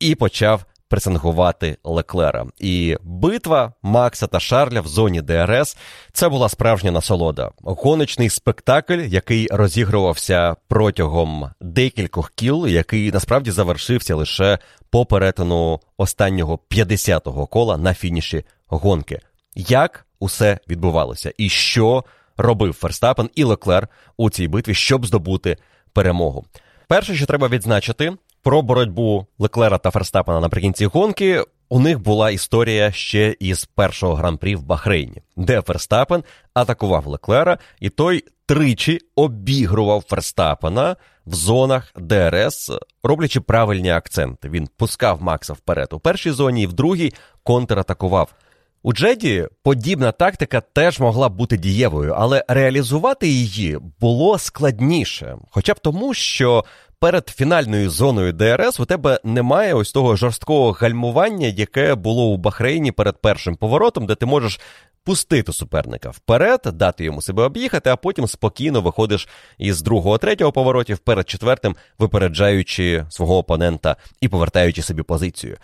і 0.00 0.14
почав 0.14 0.64
пресингувати 0.88 1.76
Леклера. 1.84 2.46
І 2.58 2.96
битва 3.02 3.72
Макса 3.82 4.26
та 4.26 4.40
Шарля 4.40 4.80
в 4.80 4.86
зоні 4.86 5.22
ДРС 5.22 5.76
це 6.12 6.28
була 6.28 6.48
справжня 6.48 6.90
насолода. 6.90 7.50
Гоночний 7.62 8.30
спектакль, 8.30 9.00
який 9.00 9.48
розігрувався 9.50 10.56
протягом 10.68 11.50
декількох 11.60 12.30
кіл, 12.30 12.66
який 12.66 13.12
насправді 13.12 13.50
завершився 13.50 14.14
лише 14.14 14.58
по 14.90 15.06
перетину 15.06 15.80
останнього 15.96 16.58
50-го 16.70 17.46
кола 17.46 17.76
на 17.76 17.94
фініші 17.94 18.44
гонки. 18.66 19.20
Як 19.54 20.06
усе 20.18 20.58
відбувалося, 20.68 21.32
і 21.38 21.48
що 21.48 22.04
робив 22.36 22.74
Ферстапен 22.74 23.30
і 23.34 23.44
Леклер 23.44 23.88
у 24.16 24.30
цій 24.30 24.48
битві, 24.48 24.74
щоб 24.74 25.06
здобути 25.06 25.56
перемогу? 25.92 26.44
Перше, 26.88 27.14
що 27.14 27.26
треба 27.26 27.48
відзначити, 27.48 28.12
про 28.48 28.62
боротьбу 28.62 29.26
Леклера 29.38 29.78
та 29.78 29.90
Ферстапена 29.90 30.40
наприкінці 30.40 30.86
гонки. 30.86 31.44
У 31.68 31.80
них 31.80 32.00
була 32.00 32.30
історія 32.30 32.92
ще 32.92 33.36
із 33.40 33.64
першого 33.64 34.14
гран-прі 34.14 34.56
в 34.56 34.62
Бахрейні, 34.62 35.22
де 35.36 35.62
Ферстапен 35.62 36.24
атакував 36.54 37.06
Леклера, 37.06 37.58
і 37.80 37.88
той 37.88 38.24
тричі 38.46 39.00
обігрував 39.16 40.04
Ферстапена 40.08 40.96
в 41.26 41.34
зонах 41.34 41.92
ДРС, 41.96 42.70
роблячи 43.02 43.40
правильні 43.40 43.90
акценти. 43.90 44.48
Він 44.48 44.68
пускав 44.76 45.22
Макса 45.22 45.52
вперед 45.52 45.88
у 45.92 45.98
першій 45.98 46.30
зоні, 46.30 46.62
і 46.62 46.66
в 46.66 46.72
другій 46.72 47.12
контратакував. 47.42 48.34
У 48.82 48.92
Джеді 48.92 49.48
подібна 49.62 50.12
тактика 50.12 50.60
теж 50.60 51.00
могла 51.00 51.28
бути 51.28 51.56
дієвою, 51.56 52.14
але 52.16 52.44
реалізувати 52.48 53.28
її 53.28 53.78
було 54.00 54.38
складніше, 54.38 55.36
хоча 55.50 55.72
б 55.72 55.78
тому, 55.78 56.14
що 56.14 56.64
перед 57.00 57.28
фінальною 57.28 57.90
зоною 57.90 58.32
ДРС 58.32 58.80
у 58.80 58.84
тебе 58.84 59.20
немає 59.24 59.74
ось 59.74 59.92
того 59.92 60.16
жорсткого 60.16 60.72
гальмування, 60.72 61.46
яке 61.46 61.94
було 61.94 62.26
у 62.26 62.36
Бахрейні 62.36 62.92
перед 62.92 63.20
першим 63.20 63.56
поворотом, 63.56 64.06
де 64.06 64.14
ти 64.14 64.26
можеш 64.26 64.60
пустити 65.04 65.52
суперника 65.52 66.10
вперед, 66.10 66.60
дати 66.64 67.04
йому 67.04 67.22
себе 67.22 67.42
об'їхати, 67.42 67.90
а 67.90 67.96
потім 67.96 68.26
спокійно 68.26 68.80
виходиш 68.80 69.28
із 69.58 69.82
другого, 69.82 70.18
третього 70.18 70.52
поворотів 70.52 70.98
перед 70.98 71.28
четвертим, 71.28 71.76
випереджаючи 71.98 73.06
свого 73.10 73.38
опонента 73.38 73.96
і 74.20 74.28
повертаючи 74.28 74.82
собі 74.82 75.02
позицію. 75.02 75.56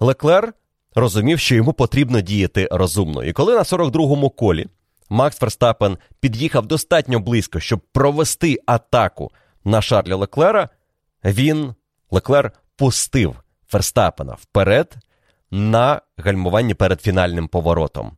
Леклер 0.00 0.52
розумів, 0.94 1.38
що 1.38 1.54
йому 1.54 1.72
потрібно 1.72 2.20
діяти 2.20 2.68
розумно. 2.70 3.24
І 3.24 3.32
коли 3.32 3.54
на 3.54 3.62
42-му 3.62 4.30
колі 4.30 4.66
Макс 5.10 5.38
Ферстапен 5.38 5.98
під'їхав 6.20 6.66
достатньо 6.66 7.20
близько, 7.20 7.60
щоб 7.60 7.80
провести 7.92 8.58
атаку 8.66 9.30
на 9.64 9.82
Шарля 9.82 10.12
Леклера, 10.12 10.68
він, 11.24 11.74
Леклер, 12.10 12.52
пустив 12.76 13.36
Ферстапена 13.68 14.34
вперед 14.34 14.96
на 15.50 16.00
гальмуванні 16.16 16.74
перед 16.74 17.00
фінальним 17.00 17.48
поворотом. 17.48 18.16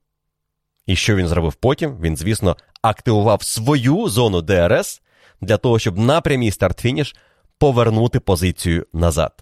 І 0.86 0.97
що 0.97 1.16
він 1.16 1.28
зробив 1.28 1.55
потім? 1.55 2.01
Він, 2.01 2.16
звісно, 2.16 2.57
активував 2.82 3.42
свою 3.42 4.09
зону 4.09 4.42
ДРС 4.42 5.03
для 5.40 5.57
того, 5.57 5.78
щоб 5.78 5.99
на 5.99 6.20
прямій 6.20 6.51
старт-фініш 6.51 7.16
повернути 7.59 8.20
позицію 8.20 8.86
назад. 8.92 9.32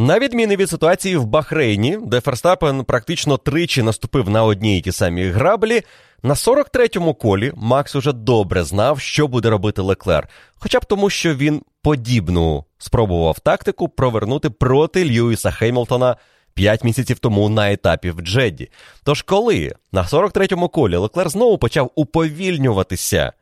На 0.00 0.18
відміну 0.18 0.54
від 0.54 0.70
ситуації 0.70 1.16
в 1.16 1.24
Бахрейні, 1.24 1.98
де 2.02 2.20
Ферстапен 2.20 2.84
практично 2.84 3.36
тричі 3.36 3.82
наступив 3.82 4.30
на 4.30 4.44
одні 4.44 4.78
й 4.78 4.80
ті 4.80 4.92
самі 4.92 5.24
граблі, 5.24 5.82
на 6.22 6.34
43-му 6.34 7.14
колі 7.14 7.52
Макс 7.56 7.96
уже 7.96 8.12
добре 8.12 8.64
знав, 8.64 9.00
що 9.00 9.28
буде 9.28 9.50
робити 9.50 9.82
Леклер, 9.82 10.28
хоча 10.54 10.78
б 10.78 10.84
тому, 10.84 11.10
що 11.10 11.34
він 11.34 11.62
подібну 11.82 12.64
спробував 12.78 13.38
тактику 13.38 13.88
провернути 13.88 14.50
проти 14.50 15.04
Льюіса 15.04 15.50
Хеймлтона 15.50 16.16
5 16.54 16.84
місяців 16.84 17.18
тому 17.18 17.48
на 17.48 17.72
етапі 17.72 18.10
в 18.10 18.20
Джедді. 18.20 18.68
Тож, 19.04 19.22
коли 19.22 19.72
на 19.92 20.02
43-му 20.02 20.68
колі 20.68 20.96
Леклер 20.96 21.28
знову 21.28 21.58
почав 21.58 21.90
уповільнюватися 21.94 23.32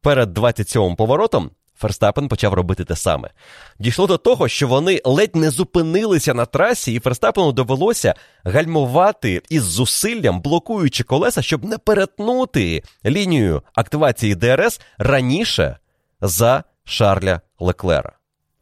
перед 0.00 0.38
27-м 0.38 0.96
поворотом, 0.96 1.50
Ферстапен 1.82 2.28
почав 2.28 2.54
робити 2.54 2.84
те 2.84 2.96
саме. 2.96 3.30
Дійшло 3.78 4.06
до 4.06 4.18
того, 4.18 4.48
що 4.48 4.68
вони 4.68 5.00
ледь 5.04 5.36
не 5.36 5.50
зупинилися 5.50 6.34
на 6.34 6.46
трасі, 6.46 6.94
і 6.94 7.00
Ферстапену 7.00 7.52
довелося 7.52 8.14
гальмувати 8.44 9.42
із 9.48 9.62
зусиллям, 9.62 10.40
блокуючи 10.40 11.04
колеса, 11.04 11.42
щоб 11.42 11.64
не 11.64 11.78
перетнути 11.78 12.82
лінію 13.06 13.62
активації 13.74 14.34
ДРС 14.34 14.80
раніше 14.98 15.76
за 16.20 16.64
Шарля 16.84 17.40
Леклера. 17.60 18.12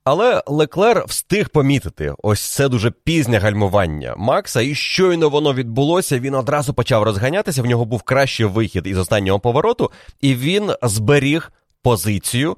Але 0.05 0.43
Леклер 0.47 1.05
встиг 1.07 1.49
помітити 1.49 2.15
ось 2.23 2.41
це 2.41 2.69
дуже 2.69 2.91
пізнє 2.91 3.39
гальмування 3.39 4.15
Макса, 4.17 4.61
і 4.61 4.75
щойно 4.75 5.29
воно 5.29 5.55
відбулося, 5.55 6.19
він 6.19 6.35
одразу 6.35 6.75
почав 6.75 7.03
розганятися. 7.03 7.63
В 7.63 7.67
нього 7.67 7.85
був 7.85 8.03
кращий 8.03 8.47
вихід 8.47 8.87
із 8.87 8.99
останнього 8.99 9.41
повороту, 9.41 9.91
і 10.21 10.35
він 10.35 10.73
зберіг 10.83 11.53
позицію 11.83 12.57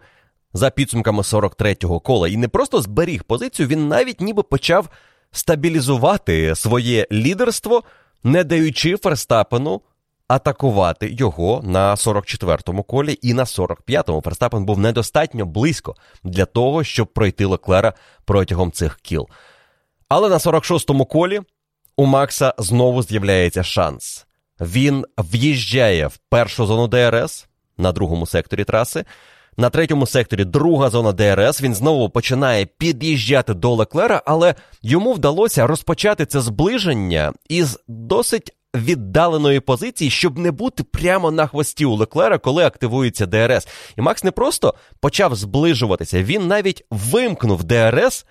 за 0.52 0.70
підсумками 0.70 1.22
43-го 1.22 2.00
кола. 2.00 2.28
І 2.28 2.36
не 2.36 2.48
просто 2.48 2.82
зберіг 2.82 3.24
позицію, 3.24 3.68
він 3.68 3.88
навіть 3.88 4.20
ніби 4.20 4.42
почав 4.42 4.88
стабілізувати 5.30 6.54
своє 6.54 7.06
лідерство, 7.12 7.82
не 8.24 8.44
даючи 8.44 8.96
Ферстапену 8.96 9.80
атакувати 10.28 11.10
його 11.10 11.60
на 11.64 11.94
44-му 11.94 12.82
колі 12.82 13.18
і 13.22 13.34
на 13.34 13.44
45-му. 13.44 14.20
Ферстапен 14.20 14.64
був 14.64 14.78
недостатньо 14.78 15.46
близько 15.46 15.94
для 16.24 16.44
того, 16.44 16.84
щоб 16.84 17.12
пройти 17.12 17.44
Леклера 17.46 17.92
протягом 18.24 18.72
цих 18.72 18.96
кіл. 18.96 19.28
Але 20.08 20.28
на 20.28 20.38
46-му 20.38 21.06
колі 21.06 21.40
у 21.96 22.06
Макса 22.06 22.54
знову 22.58 23.02
з'являється 23.02 23.62
шанс. 23.62 24.26
Він 24.60 25.04
в'їжджає 25.18 26.06
в 26.06 26.16
першу 26.16 26.66
зону 26.66 26.88
ДРС 26.88 27.46
на 27.78 27.92
другому 27.92 28.26
секторі 28.26 28.64
траси. 28.64 29.04
На 29.56 29.70
третьому 29.70 30.06
секторі 30.06 30.44
друга 30.44 30.90
зона 30.90 31.12
ДРС. 31.12 31.62
Він 31.62 31.74
знову 31.74 32.10
починає 32.10 32.66
під'їжджати 32.66 33.54
до 33.54 33.74
Леклера, 33.74 34.22
але 34.26 34.54
йому 34.82 35.12
вдалося 35.12 35.66
розпочати 35.66 36.26
це 36.26 36.40
зближення 36.40 37.32
із 37.48 37.78
досить 37.88 38.52
віддаленої 38.74 39.60
позиції, 39.60 40.10
щоб 40.10 40.38
не 40.38 40.50
бути 40.50 40.82
прямо 40.82 41.30
на 41.30 41.46
хвості 41.46 41.84
у 41.84 41.94
Леклера, 41.94 42.38
коли 42.38 42.64
активується 42.64 43.26
ДРС. 43.26 43.68
І 43.98 44.00
Макс 44.00 44.24
не 44.24 44.30
просто 44.30 44.74
почав 45.00 45.34
зближуватися, 45.34 46.22
він 46.22 46.46
навіть 46.46 46.84
вимкнув 46.90 47.64
ДРС. 47.64 48.26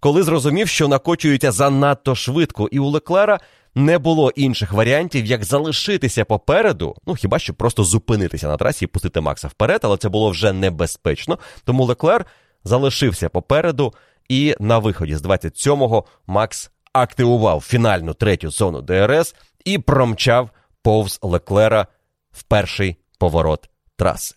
коли 0.00 0.22
зрозумів, 0.22 0.68
що 0.68 0.88
накочується 0.88 1.52
занадто 1.52 2.14
швидко, 2.14 2.68
і 2.72 2.78
у 2.78 2.86
Леклера 2.86 3.40
не 3.74 3.98
було 3.98 4.30
інших 4.30 4.72
варіантів, 4.72 5.26
як 5.26 5.44
залишитися 5.44 6.24
попереду, 6.24 6.96
ну 7.06 7.14
хіба 7.14 7.38
що 7.38 7.54
просто 7.54 7.84
зупинитися 7.84 8.48
на 8.48 8.56
трасі 8.56 8.84
і 8.84 8.88
пустити 8.88 9.20
Макса 9.20 9.48
вперед, 9.48 9.80
але 9.84 9.96
це 9.96 10.08
було 10.08 10.30
вже 10.30 10.52
небезпечно. 10.52 11.38
Тому 11.64 11.84
Леклер 11.84 12.26
залишився 12.64 13.28
попереду, 13.28 13.94
і 14.28 14.54
на 14.60 14.78
виході 14.78 15.16
з 15.16 15.22
27-го 15.22 16.04
Макс 16.26 16.70
активував 16.92 17.60
фінальну 17.60 18.14
третю 18.14 18.50
зону 18.50 18.82
ДРС 18.82 19.34
і 19.64 19.78
промчав 19.78 20.50
повз 20.82 21.18
Леклера 21.22 21.86
в 22.32 22.42
перший 22.42 22.96
поворот 23.18 23.70
траси. 23.96 24.34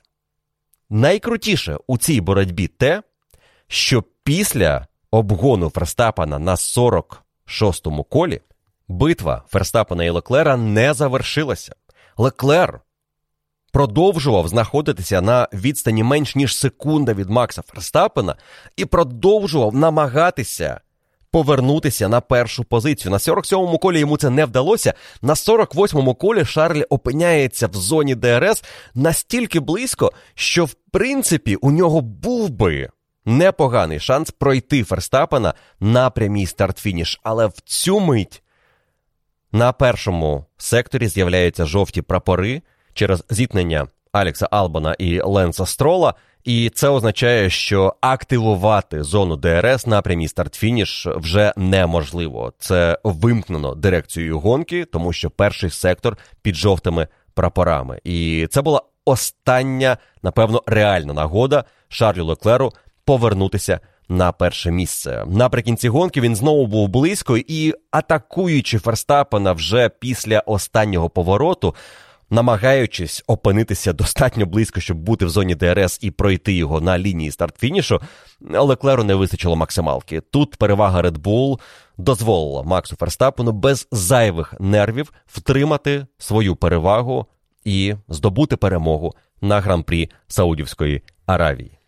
Найкрутіше 0.89 1.77
у 1.87 1.97
цій 1.97 2.21
боротьбі 2.21 2.67
те, 2.67 3.03
що 3.67 4.03
після 4.23 4.87
обгону 5.11 5.69
Ферстапана 5.69 6.39
на 6.39 6.55
46-му 6.55 8.03
колі 8.03 8.41
битва 8.87 9.43
Ферстапана 9.47 10.03
і 10.03 10.09
Леклера 10.09 10.57
не 10.57 10.93
завершилася. 10.93 11.75
Леклер 12.17 12.81
продовжував 13.71 14.47
знаходитися 14.47 15.21
на 15.21 15.47
відстані 15.53 16.03
менш 16.03 16.35
ніж 16.35 16.57
секунда 16.57 17.13
від 17.13 17.29
Макса 17.29 17.61
Ферстапена 17.61 18.35
і 18.75 18.85
продовжував 18.85 19.75
намагатися 19.75 20.79
повернутися 21.31 22.07
на 22.09 22.21
першу 22.21 22.63
позицію. 22.63 23.11
На 23.11 23.17
47-му 23.17 23.77
колі 23.77 23.99
йому 23.99 24.17
це 24.17 24.29
не 24.29 24.45
вдалося. 24.45 24.93
На 25.21 25.33
48-му 25.33 26.15
колі 26.15 26.45
Шарль 26.45 26.81
опиняється 26.89 27.67
в 27.67 27.73
зоні 27.73 28.15
ДРС 28.15 28.63
настільки 28.93 29.59
близько, 29.59 30.11
що 30.35 30.65
в 30.65 30.73
принципі 30.91 31.55
у 31.55 31.71
нього 31.71 32.01
був 32.01 32.49
би 32.49 32.89
непоганий 33.25 33.99
шанс 33.99 34.31
пройти 34.31 34.83
Ферстапена 34.83 35.53
на 35.79 36.09
прямій 36.09 36.45
старт-фініш. 36.45 37.19
Але 37.23 37.47
в 37.47 37.59
цю 37.65 37.99
мить 37.99 38.43
на 39.55 39.71
першому 39.71 40.45
секторі 40.57 41.07
з'являються 41.07 41.65
жовті 41.65 42.01
прапори 42.01 42.61
через 42.93 43.23
зіткнення 43.29 43.87
Алекса 44.11 44.47
Албана 44.51 44.95
і 44.99 45.21
Ленса 45.21 45.65
Строла. 45.65 46.13
І 46.43 46.69
це 46.69 46.89
означає, 46.89 47.49
що 47.49 47.95
активувати 48.01 49.03
зону 49.03 49.35
ДРС 49.35 49.87
на 49.87 50.01
прямій 50.01 50.27
старт-фініш 50.27 51.07
вже 51.07 51.53
неможливо. 51.57 52.53
Це 52.59 52.99
вимкнено 53.03 53.75
дирекцією 53.75 54.39
гонки, 54.39 54.85
тому 54.85 55.13
що 55.13 55.29
перший 55.29 55.69
сектор 55.69 56.17
під 56.41 56.55
жовтими 56.55 57.07
прапорами. 57.33 57.99
І 58.03 58.47
це 58.51 58.61
була 58.61 58.81
остання, 59.05 59.97
напевно, 60.23 60.63
реальна 60.65 61.13
нагода 61.13 61.63
Шарлю 61.87 62.25
Леклеру 62.25 62.73
повернутися 63.05 63.79
на 64.09 64.31
перше 64.31 64.71
місце. 64.71 65.25
Наприкінці 65.27 65.89
гонки 65.89 66.21
він 66.21 66.35
знову 66.35 66.67
був 66.67 66.87
близько 66.87 67.37
і, 67.37 67.73
атакуючи 67.91 68.79
Ферстапена 68.79 69.53
вже 69.53 69.89
після 69.89 70.39
останнього 70.39 71.09
повороту, 71.09 71.75
намагаючись 72.29 73.23
опинитися 73.27 73.93
достатньо 73.93 74.45
близько, 74.45 74.79
щоб 74.79 74.97
бути 74.97 75.25
в 75.25 75.29
зоні 75.29 75.55
ДРС 75.55 75.99
і 76.01 76.11
пройти 76.11 76.53
його 76.53 76.81
на 76.81 76.99
лінії 76.99 77.31
старт-фінішу, 77.31 78.01
Леклеру 78.41 79.03
не 79.03 79.15
вистачило 79.15 79.55
максималки. 79.55 80.21
Тут 80.21 80.55
перевага 80.55 81.01
Red 81.01 81.17
Bull 81.17 81.59
дозволила 81.97 82.63
Максу 82.63 82.95
Ферстапену 82.95 83.51
без 83.51 83.87
зайвих 83.91 84.53
нервів 84.59 85.13
втримати 85.25 86.05
свою 86.17 86.55
перевагу 86.55 87.25
і 87.63 87.95
здобути 88.07 88.55
перемогу 88.55 89.13
на 89.41 89.59
гран-прі 89.59 90.09
Саудівської 90.27 91.01
Аравії. 91.25 91.79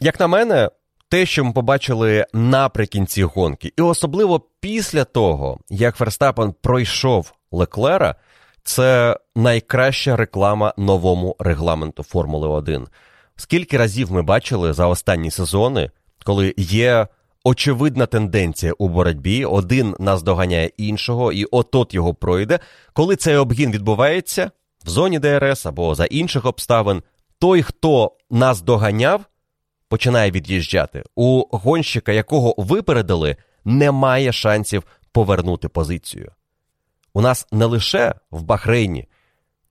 Як 0.00 0.20
на 0.20 0.26
мене, 0.26 0.70
те, 1.08 1.26
що 1.26 1.44
ми 1.44 1.52
побачили 1.52 2.26
наприкінці 2.32 3.22
гонки, 3.22 3.72
і 3.76 3.82
особливо 3.82 4.40
після 4.60 5.04
того, 5.04 5.58
як 5.68 5.96
Ферстапен 5.96 6.54
пройшов 6.62 7.32
Леклера, 7.52 8.14
це 8.62 9.16
найкраща 9.36 10.16
реклама 10.16 10.74
новому 10.76 11.36
регламенту 11.38 12.02
Формули 12.02 12.48
1. 12.48 12.86
Скільки 13.36 13.76
разів 13.76 14.12
ми 14.12 14.22
бачили 14.22 14.72
за 14.72 14.86
останні 14.86 15.30
сезони, 15.30 15.90
коли 16.24 16.54
є 16.56 17.06
очевидна 17.44 18.06
тенденція 18.06 18.72
у 18.78 18.88
боротьбі, 18.88 19.44
один 19.44 19.96
наздоганяє 19.98 20.70
іншого, 20.76 21.32
і 21.32 21.44
отот 21.44 21.94
його 21.94 22.14
пройде. 22.14 22.58
Коли 22.92 23.16
цей 23.16 23.36
обгін 23.36 23.70
відбувається 23.70 24.50
в 24.84 24.88
зоні 24.88 25.18
ДРС 25.18 25.66
або 25.66 25.94
за 25.94 26.04
інших 26.04 26.44
обставин, 26.44 27.02
той, 27.38 27.62
хто 27.62 28.12
нас 28.30 28.62
доганяв, 28.62 29.24
починає 29.88 30.30
від'їжджати. 30.30 31.04
У 31.14 31.44
гонщика, 31.50 32.12
якого 32.12 32.54
випередили, 32.58 33.36
немає 33.64 34.32
шансів 34.32 34.82
повернути 35.12 35.68
позицію. 35.68 36.32
У 37.14 37.20
нас 37.20 37.46
не 37.52 37.64
лише 37.64 38.14
в 38.30 38.42
Бахрейні 38.42 39.08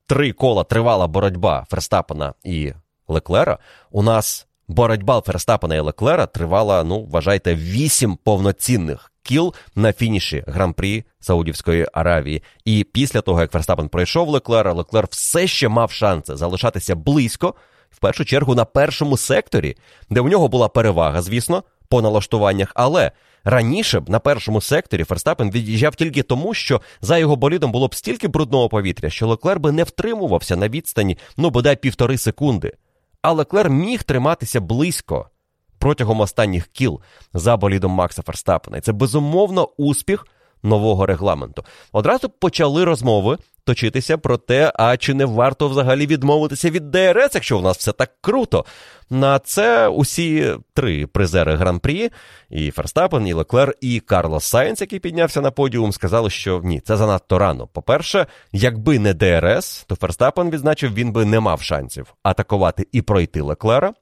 три 0.08 0.32
кола 0.32 0.64
тривала 0.64 1.08
боротьба 1.08 1.66
Ферстапена 1.70 2.34
і 2.44 2.74
Леклера. 3.08 3.58
У 3.92 4.04
нас 4.04 4.48
боротьба 4.68 5.22
Ферстапена 5.22 5.76
і 5.76 5.80
Леклера 5.80 6.26
тривала, 6.26 6.84
ну, 6.84 7.04
вважайте, 7.04 7.56
вісім 7.56 8.18
повноцінних 8.24 9.12
кіл 9.24 9.54
на 9.76 9.94
фініші 9.94 10.44
гран-прі 10.48 11.04
Саудівської 11.20 11.88
Аравії. 11.94 12.44
І 12.66 12.84
після 12.84 13.22
того, 13.22 13.42
як 13.42 13.52
Ферстапен 13.52 13.90
пройшов 13.90 14.30
Леклера, 14.30 14.74
Леклер 14.74 15.08
все 15.10 15.48
ще 15.48 15.68
мав 15.68 15.92
шанси 15.92 16.36
залишатися 16.36 16.96
близько, 16.96 17.54
в 17.96 18.00
першу 18.00 18.26
чергу 18.26 18.56
на 18.56 18.66
першому 18.66 19.18
секторі, 19.18 19.78
де 20.10 20.22
у 20.22 20.30
нього 20.30 20.48
була 20.48 20.68
перевага, 20.68 21.22
звісно, 21.22 21.64
по 21.90 22.02
налаштуваннях, 22.02 22.72
але. 22.76 23.12
Раніше 23.48 24.00
б 24.00 24.10
на 24.10 24.20
першому 24.20 24.62
секторі 24.62 25.04
Ферстапен 25.04 25.52
від'їжджав 25.52 25.96
тільки 25.96 26.24
тому, 26.24 26.54
що 26.54 26.82
за 27.02 27.18
його 27.18 27.36
болідом 27.36 27.72
було 27.72 27.88
б 27.88 27.96
стільки 27.96 28.28
брудного 28.28 28.70
повітря, 28.70 29.10
що 29.10 29.28
Леклер 29.28 29.60
би 29.60 29.72
не 29.72 29.84
втримувався 29.84 30.56
на 30.56 30.70
відстані, 30.70 31.18
ну 31.38 31.50
бодай 31.50 31.76
півтори 31.76 32.18
секунди. 32.18 32.74
А 33.22 33.32
Леклер 33.32 33.70
міг 33.70 34.04
триматися 34.04 34.62
близько 34.62 35.30
протягом 35.80 36.20
останніх 36.20 36.68
кіл 36.68 37.02
за 37.34 37.58
болідом 37.58 37.92
Макса 37.92 38.22
Ферстапена. 38.22 38.78
І 38.78 38.82
це 38.82 38.92
безумовно 38.92 39.70
успіх 39.78 40.28
нового 40.64 41.06
регламенту. 41.06 41.66
Одразу 41.92 42.30
почали 42.30 42.84
розмови 42.84 43.38
точитися 43.66 44.18
про 44.18 44.38
те, 44.38 44.72
а 44.76 44.98
чи 44.98 45.14
не 45.14 45.26
варто 45.26 45.68
взагалі 45.68 46.08
відмовитися 46.08 46.70
від 46.70 46.92
ДРС, 46.92 47.32
якщо 47.34 47.58
в 47.58 47.62
нас 47.62 47.78
все 47.78 47.92
так 47.92 48.12
круто. 48.22 48.66
На 49.10 49.40
це 49.40 49.88
усі 49.88 50.56
три 50.74 51.08
призери 51.08 51.56
гран-прі, 51.56 52.10
і 52.50 52.72
Ферстапен, 52.72 53.28
і 53.28 53.34
Леклер, 53.34 53.74
і 53.82 54.00
Карлос 54.00 54.46
Сайнц, 54.46 54.82
який 54.82 55.00
піднявся 55.00 55.42
на 55.42 55.52
подіум, 55.52 55.92
сказали, 55.92 56.30
що 56.30 56.62
ні, 56.64 56.80
це 56.80 56.98
занадто 56.98 57.40
рано. 57.40 57.68
По-перше, 57.68 58.26
якби 58.52 59.00
не 59.00 59.14
ДРС, 59.14 59.84
то 59.88 59.96
Ферстапен 59.96 60.50
відзначив, 60.50 60.94
він 60.94 61.12
би 61.12 61.26
не 61.26 61.40
мав 61.40 61.62
шансів 61.62 62.14
атакувати 62.24 62.88
і 62.92 63.02
пройти 63.02 63.42
Леклера. 63.42 63.94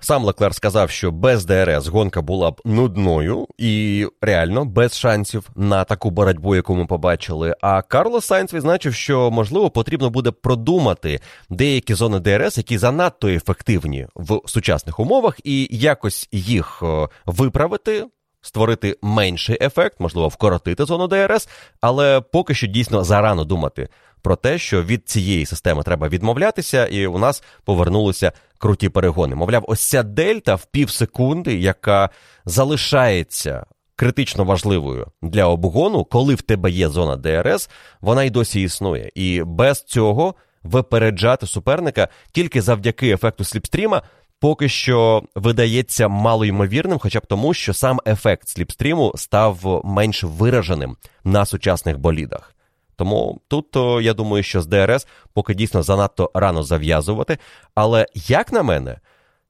Сам 0.00 0.24
Леклер 0.24 0.54
сказав, 0.54 0.90
що 0.90 1.10
без 1.10 1.44
ДРС 1.44 1.86
гонка 1.86 2.22
була 2.22 2.50
б 2.50 2.60
нудною 2.64 3.46
і 3.58 4.06
реально 4.20 4.64
без 4.64 4.98
шансів 4.98 5.50
на 5.56 5.84
таку 5.84 6.10
боротьбу, 6.10 6.56
яку 6.56 6.74
ми 6.74 6.86
побачили. 6.86 7.54
А 7.60 7.82
Карлос 7.82 8.26
Сайнц 8.26 8.54
відзначив, 8.54 8.94
що 8.94 9.09
можливо 9.14 9.70
потрібно 9.70 10.10
буде 10.10 10.30
продумати 10.30 11.20
деякі 11.50 11.94
зони 11.94 12.20
ДРС, 12.20 12.58
які 12.58 12.78
занадто 12.78 13.28
ефективні 13.28 14.06
в 14.14 14.40
сучасних 14.46 15.00
умовах, 15.00 15.38
і 15.44 15.68
якось 15.70 16.28
їх 16.32 16.82
виправити. 17.26 18.06
Створити 18.42 18.98
менший 19.02 19.58
ефект, 19.60 20.00
можливо, 20.00 20.28
вкоротити 20.28 20.84
зону 20.84 21.08
ДРС, 21.08 21.48
але 21.80 22.20
поки 22.20 22.54
що 22.54 22.66
дійсно 22.66 23.04
зарано 23.04 23.44
думати 23.44 23.88
про 24.22 24.36
те, 24.36 24.58
що 24.58 24.82
від 24.82 25.08
цієї 25.08 25.46
системи 25.46 25.82
треба 25.82 26.08
відмовлятися, 26.08 26.86
і 26.86 27.06
у 27.06 27.18
нас 27.18 27.42
повернулися 27.64 28.32
круті 28.58 28.88
перегони. 28.88 29.34
Мовляв, 29.34 29.64
ось 29.68 29.88
ця 29.88 30.02
дельта 30.02 30.54
в 30.54 30.64
пів 30.64 30.90
секунди, 30.90 31.58
яка 31.58 32.10
залишається 32.44 33.66
критично 34.00 34.44
важливою 34.44 35.06
для 35.22 35.44
обгону, 35.44 36.04
коли 36.04 36.34
в 36.34 36.42
тебе 36.42 36.70
є 36.70 36.88
зона 36.88 37.16
ДРС, 37.16 37.70
вона 38.00 38.24
й 38.24 38.30
досі 38.30 38.62
існує. 38.62 39.10
І 39.14 39.42
без 39.42 39.82
цього 39.82 40.34
випереджати 40.62 41.46
суперника 41.46 42.08
тільки 42.32 42.62
завдяки 42.62 43.10
ефекту 43.10 43.44
сліпстріма. 43.44 44.02
Поки 44.38 44.68
що 44.68 45.22
видається 45.34 46.08
малоймовірним, 46.08 46.98
хоча 46.98 47.18
б 47.20 47.26
тому, 47.26 47.54
що 47.54 47.74
сам 47.74 48.00
ефект 48.06 48.48
сліпстріму 48.48 49.12
став 49.16 49.82
менш 49.84 50.24
вираженим 50.24 50.96
на 51.24 51.46
сучасних 51.46 51.98
болідах. 51.98 52.54
Тому 52.96 53.40
тут 53.48 53.66
я 54.02 54.14
думаю, 54.14 54.42
що 54.42 54.60
з 54.60 54.66
ДРС 54.66 55.06
поки 55.32 55.54
дійсно 55.54 55.82
занадто 55.82 56.30
рано 56.34 56.62
зав'язувати. 56.62 57.38
Але, 57.74 58.06
як 58.14 58.52
на 58.52 58.62
мене, 58.62 58.98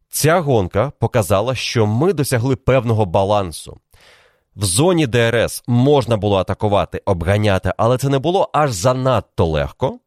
ця 0.08 0.40
гонка 0.40 0.92
показала, 0.98 1.54
що 1.54 1.86
ми 1.86 2.12
досягли 2.12 2.56
певного 2.56 3.06
балансу. 3.06 3.78
В 4.56 4.64
зоні 4.64 5.06
ДРС 5.06 5.62
можна 5.66 6.16
було 6.16 6.36
атакувати, 6.36 7.02
обганяти, 7.04 7.72
але 7.76 7.98
це 7.98 8.08
не 8.08 8.18
було 8.18 8.50
аж 8.52 8.72
занадто 8.72 9.46
легко. 9.46 9.98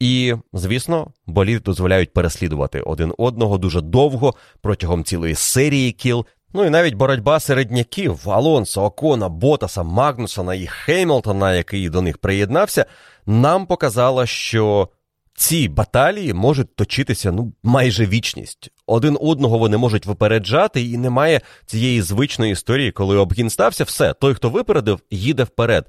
І, 0.00 0.34
звісно, 0.52 1.12
боліди 1.26 1.60
дозволяють 1.60 2.12
переслідувати 2.12 2.80
один 2.80 3.14
одного 3.18 3.58
дуже 3.58 3.80
довго 3.80 4.34
протягом 4.60 5.04
цілої 5.04 5.34
серії 5.34 5.92
кіл, 5.92 6.26
Ну 6.52 6.64
і 6.64 6.70
навіть 6.70 6.94
боротьба 6.94 7.40
середняків 7.40 8.30
Алонсо, 8.30 8.82
Окона, 8.82 9.28
Ботаса, 9.28 9.82
Магнусона 9.82 10.54
і 10.54 10.66
Хеймлтона, 10.66 11.54
який 11.54 11.88
до 11.88 12.02
них 12.02 12.18
приєднався, 12.18 12.86
нам 13.26 13.66
показала, 13.66 14.26
що 14.26 14.88
ці 15.36 15.68
баталії 15.68 16.34
можуть 16.34 16.76
точитися 16.76 17.32
ну 17.32 17.52
майже 17.62 18.06
вічність. 18.06 18.70
Один 18.86 19.18
одного 19.20 19.58
вони 19.58 19.76
можуть 19.76 20.06
випереджати, 20.06 20.82
і 20.82 20.98
немає 20.98 21.40
цієї 21.66 22.02
звичної 22.02 22.52
історії, 22.52 22.92
коли 22.92 23.16
обгін 23.16 23.50
стався, 23.50 23.84
все, 23.84 24.12
той, 24.12 24.34
хто 24.34 24.50
випередив, 24.50 25.00
їде 25.10 25.44
вперед. 25.44 25.86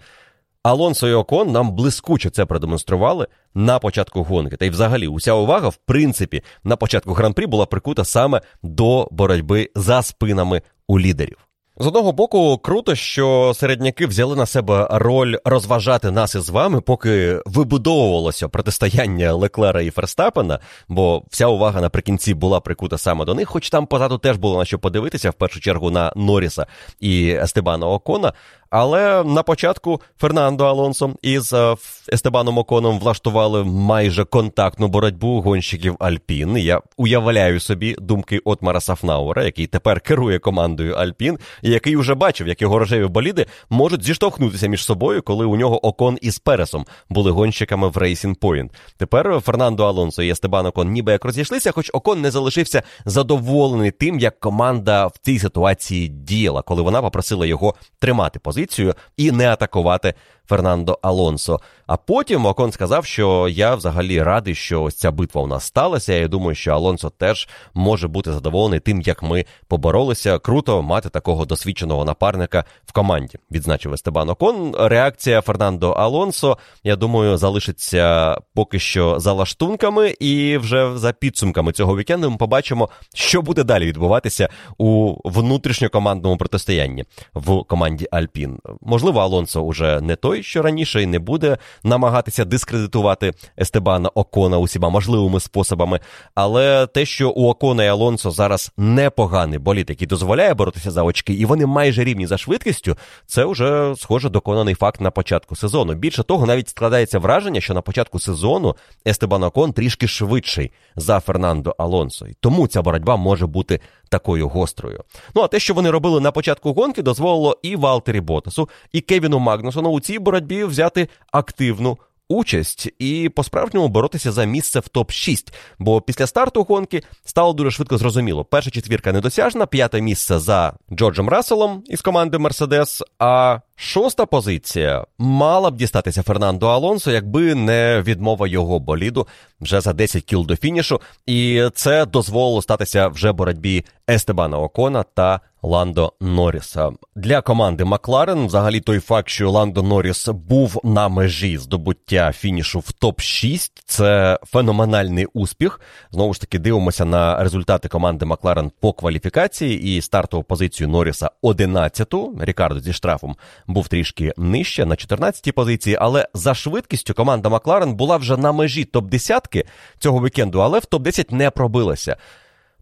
Алонсо 0.64 1.08
і 1.08 1.14
Окон 1.14 1.52
нам 1.52 1.72
блискуче 1.72 2.30
це 2.30 2.46
продемонстрували 2.46 3.28
на 3.56 3.80
початку 3.80 4.24
гонки. 4.24 4.58
Та 4.58 4.66
й 4.66 4.70
взагалі 4.70 5.08
уся 5.08 5.34
увага, 5.34 5.70
в 5.70 5.76
принципі, 5.76 6.44
на 6.64 6.76
початку 6.76 7.14
гран-прі 7.14 7.46
була 7.46 7.66
прикута 7.66 8.06
саме 8.06 8.42
до 8.64 9.08
боротьби 9.12 9.70
за 9.76 10.02
спинами 10.02 10.62
у 10.88 11.00
лідерів. 11.00 11.47
З 11.80 11.88
одного 11.88 12.12
боку, 12.12 12.58
круто, 12.58 12.96
що 12.96 13.54
середняки 13.56 14.06
взяли 14.06 14.36
на 14.36 14.46
себе 14.46 14.88
роль 14.92 15.36
розважати 15.46 16.12
нас 16.12 16.36
із 16.36 16.50
вами, 16.50 16.82
поки 16.82 17.42
вибудовувалося 17.46 18.48
протистояння 18.48 19.34
Леклера 19.34 19.82
і 19.82 19.90
Ферстапена, 19.90 20.60
бо 20.88 21.24
вся 21.30 21.48
увага 21.48 21.82
наприкінці 21.82 22.34
була 22.34 22.60
прикута 22.60 22.98
саме 22.98 23.26
до 23.26 23.36
них, 23.36 23.50
хоч 23.50 23.70
там 23.70 23.86
позаду 23.86 24.18
теж 24.18 24.38
було 24.38 24.58
на 24.58 24.66
що 24.66 24.80
подивитися, 24.80 25.30
в 25.30 25.34
першу 25.34 25.60
чергу 25.60 25.92
на 25.92 26.14
Норріса 26.16 26.66
і 27.00 27.30
Естебана 27.30 27.88
Окона. 27.88 28.34
Але 28.70 29.24
на 29.24 29.44
початку 29.44 30.02
Фернандо 30.18 30.66
Алонсо 30.66 31.14
із 31.22 31.54
е, 31.54 31.76
Естебаном 32.14 32.58
Оконом 32.58 33.00
влаштували 33.00 33.64
майже 33.64 34.26
контактну 34.26 34.88
боротьбу 34.88 35.42
гонщиків 35.42 35.96
Альпін. 36.00 36.58
Я 36.58 36.82
уявляю 36.98 37.60
собі 37.60 37.96
думки 38.00 38.40
Отмара 38.46 38.82
Сафнауера, 38.82 39.44
який 39.44 39.68
тепер 39.68 40.02
керує 40.02 40.40
командою 40.40 40.94
Альпін, 40.94 41.38
і 41.62 41.70
який 41.70 41.96
вже 41.96 42.16
бачив, 42.16 42.48
як 42.48 42.62
його 42.62 42.80
рожеві 42.80 43.06
боліди 43.06 43.46
можуть 43.70 44.04
зіштовхнутися 44.04 44.68
між 44.68 44.86
собою, 44.86 45.22
коли 45.22 45.46
у 45.46 45.56
нього 45.56 45.86
Окон 45.86 46.18
із 46.22 46.40
Пересом 46.40 46.86
були 47.10 47.32
гонщиками 47.32 47.88
в 47.88 47.98
Racing 47.98 48.38
Point. 48.38 48.70
Тепер 48.98 49.42
Фернандо 49.46 49.86
Алонсо 49.86 50.24
і 50.24 50.30
Естебан 50.30 50.66
Окон 50.66 50.92
ніби 50.92 51.12
як 51.12 51.26
розійшлися, 51.26 51.72
хоч 51.72 51.90
Окон 51.94 52.22
не 52.22 52.32
залишився 52.32 52.84
задоволений 53.06 53.92
тим, 53.92 54.20
як 54.20 54.40
команда 54.40 55.08
в 55.08 55.18
цій 55.22 55.40
ситуації 55.40 56.08
діяла, 56.08 56.62
коли 56.62 56.82
вона 56.82 57.02
попросила 57.02 57.46
його 57.46 57.76
тримати 58.00 58.40
позицію 58.40 58.57
позицію 58.58 58.96
і 59.18 59.32
не 59.32 59.50
атакувати 59.50 60.14
Фернандо 60.48 61.00
Алонсо. 61.02 61.60
А 61.88 61.98
потім 61.98 62.46
Окон 62.46 62.72
сказав, 62.72 63.06
що 63.06 63.48
я 63.50 63.76
взагалі 63.76 64.24
радий, 64.24 64.56
що 64.56 64.84
ось 64.84 64.96
ця 64.96 65.12
битва 65.12 65.42
у 65.42 65.48
нас 65.48 65.64
сталася. 65.64 66.14
Я 66.14 66.28
думаю, 66.28 66.56
що 66.56 66.72
Алонсо 66.72 67.10
теж 67.10 67.48
може 67.74 68.08
бути 68.08 68.34
задоволений 68.34 68.80
тим, 68.80 69.02
як 69.02 69.24
ми 69.24 69.46
поборолися. 69.68 70.40
Круто 70.40 70.82
мати 70.82 71.10
такого 71.10 71.46
досвідченого 71.46 72.06
напарника 72.06 72.64
в 72.86 72.92
команді. 72.92 73.38
Відзначив 73.52 73.94
Естебан 73.94 74.30
Окон. 74.30 74.76
Реакція 74.80 75.42
Фернандо 75.42 75.92
Алонсо, 75.92 76.58
я 76.84 76.96
думаю, 76.96 77.38
залишиться 77.38 78.38
поки 78.54 78.80
що 78.80 79.20
за 79.20 79.34
лаштунками, 79.34 80.16
і 80.20 80.58
вже 80.58 80.98
за 80.98 81.14
підсумками 81.14 81.72
цього 81.72 81.98
вікенду 81.98 82.32
ми 82.32 82.38
побачимо, 82.38 82.90
що 83.14 83.42
буде 83.42 83.64
далі 83.64 83.86
відбуватися 83.86 84.50
у 84.78 85.16
внутрішньокомандному 85.26 86.38
протистоянні 86.38 87.06
в 87.34 87.64
команді 87.64 88.08
Альпін. 88.12 88.60
Можливо, 88.82 89.20
Алонсо 89.20 89.62
уже 89.62 90.02
не 90.02 90.16
той 90.16 90.37
той, 90.38 90.44
що 90.44 90.62
раніше 90.62 91.04
й 91.04 91.06
не 91.06 91.20
буде 91.20 91.58
намагатися 91.84 92.46
дискредитувати 92.46 93.34
Естебана 93.60 94.10
Окона 94.10 94.58
усіма 94.58 94.90
можливими 94.90 95.40
способами. 95.40 96.00
Але 96.36 96.88
те, 96.88 97.06
що 97.06 97.30
у 97.30 97.50
Окона 97.50 97.84
і 97.84 97.88
Алонсо 97.88 98.32
зараз 98.32 98.72
непоганий 98.78 99.60
боліт, 99.60 99.90
який 99.90 100.08
дозволяє 100.08 100.54
боротися 100.54 100.92
за 100.92 101.04
очки, 101.04 101.34
і 101.34 101.46
вони 101.46 101.66
майже 101.66 102.04
рівні 102.04 102.28
за 102.28 102.38
швидкістю, 102.38 102.98
це 103.26 103.46
вже 103.46 103.94
схоже 103.98 104.30
доконаний 104.30 104.76
факт 104.76 105.02
на 105.02 105.12
початку 105.12 105.56
сезону. 105.56 105.94
Більше 105.94 106.24
того, 106.24 106.46
навіть 106.46 106.70
складається 106.70 107.20
враження, 107.20 107.62
що 107.62 107.74
на 107.74 107.82
початку 107.82 108.20
сезону 108.20 108.76
Естебан 109.08 109.44
Окон 109.44 109.74
трішки 109.74 110.08
швидший 110.08 110.72
за 110.96 111.20
Фернандо 111.20 111.76
Алонсо. 111.78 112.28
І 112.28 112.34
тому 112.40 112.68
ця 112.68 112.82
боротьба 112.82 113.16
може 113.16 113.48
бути 113.48 113.80
такою 114.08 114.48
гострою. 114.48 115.04
Ну 115.36 115.42
а 115.42 115.48
те, 115.48 115.60
що 115.60 115.74
вони 115.74 115.92
робили 115.92 116.22
на 116.22 116.32
початку 116.32 116.74
гонки, 116.74 117.02
дозволило 117.02 117.58
і 117.62 117.76
Валтері 117.76 118.22
Ботасу, 118.22 118.70
і 118.92 119.02
Кевіну 119.02 119.40
Магнусону 119.40 119.90
у 119.90 120.00
цій 120.00 120.20
боротьбі 120.20 120.64
взяти 120.64 121.08
активну 121.32 121.98
участь 122.30 122.90
і 123.00 123.30
по-справжньому 123.30 123.88
боротися 123.88 124.32
за 124.32 124.46
місце 124.46 124.80
в 124.80 124.90
топ-6. 124.94 125.54
Бо 125.80 126.02
після 126.02 126.28
старту 126.28 126.64
гонки 126.64 127.04
стало 127.26 127.54
дуже 127.54 127.72
швидко 127.72 127.98
зрозуміло. 127.98 128.46
Перша 128.46 128.72
четвірка 128.72 129.12
недосяжна, 129.12 129.66
п'яте 129.66 130.02
місце 130.02 130.40
за 130.40 130.74
Джорджем 130.92 131.30
Расселом 131.30 131.84
із 131.86 132.02
команди 132.02 132.38
Мерседес. 132.38 133.04
А 133.20 133.60
шоста 133.80 134.26
позиція 134.26 135.06
мала 135.18 135.72
б 135.72 135.76
дістатися 135.76 136.24
Фернандо 136.24 136.68
Алонсо, 136.68 137.12
якби 137.12 137.56
не 137.56 138.04
відмова 138.06 138.48
його 138.48 138.80
боліду 138.80 139.28
вже 139.62 139.82
за 139.82 139.94
10 139.94 140.24
кіл 140.24 140.46
до 140.46 140.56
фінішу. 140.56 141.02
І 141.26 141.64
це 141.74 142.06
дозволило 142.06 142.62
статися 142.62 143.08
вже 143.08 143.32
боротьбі 143.32 143.86
Естебана 144.10 144.60
Окона 144.60 145.04
та 145.04 145.40
Ландо 145.62 146.14
Норріса. 146.22 146.92
Для 147.16 147.42
команди 147.42 147.84
Макларен, 147.84 148.46
взагалі, 148.46 148.80
той 148.80 149.00
факт, 149.00 149.30
що 149.30 149.52
Ландо 149.52 149.84
Норріс 149.84 150.28
був 150.28 150.82
на 150.84 151.10
межі 151.10 151.58
здобуття 151.58 152.32
фінішу 152.32 152.80
в 152.80 152.92
топ-6, 153.02 153.72
це 153.86 154.40
феноменальний 154.44 155.26
успіх. 155.34 155.82
Знову 156.12 156.34
ж 156.34 156.42
таки, 156.42 156.60
дивимося 156.60 157.06
на 157.06 157.44
результати 157.44 157.88
команди 157.88 158.26
Макларен 158.26 158.72
по 158.80 158.94
кваліфікації 158.94 159.98
і 159.98 160.02
стартову 160.02 160.44
позицію 160.44 160.88
Норріса 160.88 161.32
11-ту. 161.44 162.38
Рікардо 162.42 162.80
зі 162.80 162.94
штрафом 162.94 163.36
був 163.68 163.88
трішки 163.88 164.34
нижче 164.38 164.86
на 164.86 164.96
14-й 164.96 165.52
позиції, 165.52 165.98
але 166.02 166.28
за 166.34 166.54
швидкістю 166.54 167.14
команда 167.14 167.50
Макларен 167.50 167.94
була 167.94 168.18
вже 168.18 168.38
на 168.38 168.52
межі 168.52 168.86
топ-10 168.94 169.66
цього 170.00 170.26
вікенду, 170.26 170.60
але 170.60 170.80
в 170.80 170.84
топ-10 170.84 171.34
не 171.34 171.50
пробилася. 171.50 172.18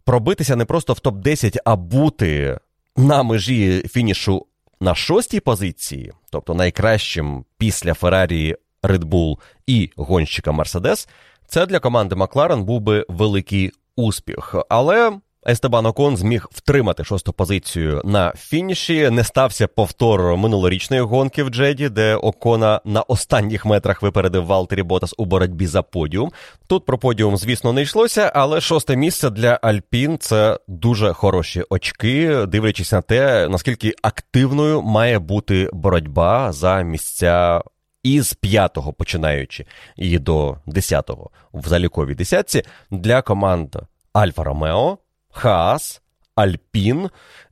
Пробитися 0.04 0.56
не 0.56 0.66
просто 0.66 0.94
в 0.94 0.98
топ-10, 0.98 1.58
а 1.66 1.76
бути 1.76 2.60
на 2.98 3.24
межі 3.24 3.88
фінішу 3.88 4.46
на 4.80 4.96
шостій 4.96 5.40
позиції, 5.40 6.14
тобто 6.30 6.54
найкращим 6.54 7.46
після 7.58 7.94
Феррарі 7.94 8.56
Bull 8.84 9.38
і 9.68 9.90
гонщика 9.96 10.52
Мерседес, 10.52 11.10
це 11.48 11.66
для 11.66 11.80
команди 11.80 12.16
Макларен 12.16 12.64
був 12.64 12.82
би 12.82 13.06
великий 13.10 13.72
успіх. 13.96 14.56
Але 14.70 15.20
Естебан 15.48 15.86
Окон 15.86 16.18
зміг 16.18 16.48
втримати 16.52 17.04
шосту 17.04 17.34
позицію 17.34 18.02
на 18.06 18.34
фініші. 18.38 19.10
Не 19.10 19.24
стався 19.24 19.68
повтор 19.68 20.38
минулорічної 20.38 21.02
гонки 21.02 21.44
в 21.44 21.50
Джеді, 21.50 21.90
де 21.90 22.16
Окона 22.16 22.82
на 22.86 23.02
останніх 23.02 23.66
метрах 23.66 24.02
випередив 24.02 24.46
Валтері 24.46 24.84
Ботас 24.84 25.14
у 25.18 25.26
боротьбі 25.26 25.68
за 25.68 25.82
подіум. 25.82 26.32
Тут 26.68 26.86
про 26.86 26.98
подіум, 26.98 27.38
звісно, 27.38 27.74
не 27.74 27.82
йшлося, 27.82 28.32
але 28.36 28.62
шосте 28.62 28.96
місце 28.96 29.30
для 29.30 29.60
Альпін 29.62 30.18
це 30.18 30.60
дуже 30.68 31.14
хороші 31.14 31.64
очки, 31.70 32.46
дивлячись 32.46 32.92
на 32.92 33.02
те, 33.02 33.48
наскільки 33.50 33.94
активною 34.02 34.82
має 34.82 35.20
бути 35.20 35.70
боротьба 35.74 36.52
за 36.52 36.82
місця. 36.82 37.62
Із 38.04 38.34
п'ятого 38.34 38.94
починаючи 38.94 39.66
і 39.96 40.20
до 40.20 40.58
десятого 40.66 41.30
в 41.54 41.68
заліковій 41.68 42.16
десятці 42.16 42.64
для 42.92 43.22
команд 43.22 43.76
Альфа 44.14 44.44
Ромео, 44.44 44.98
Хаас, 45.36 46.02
Альпін. 46.36 47.10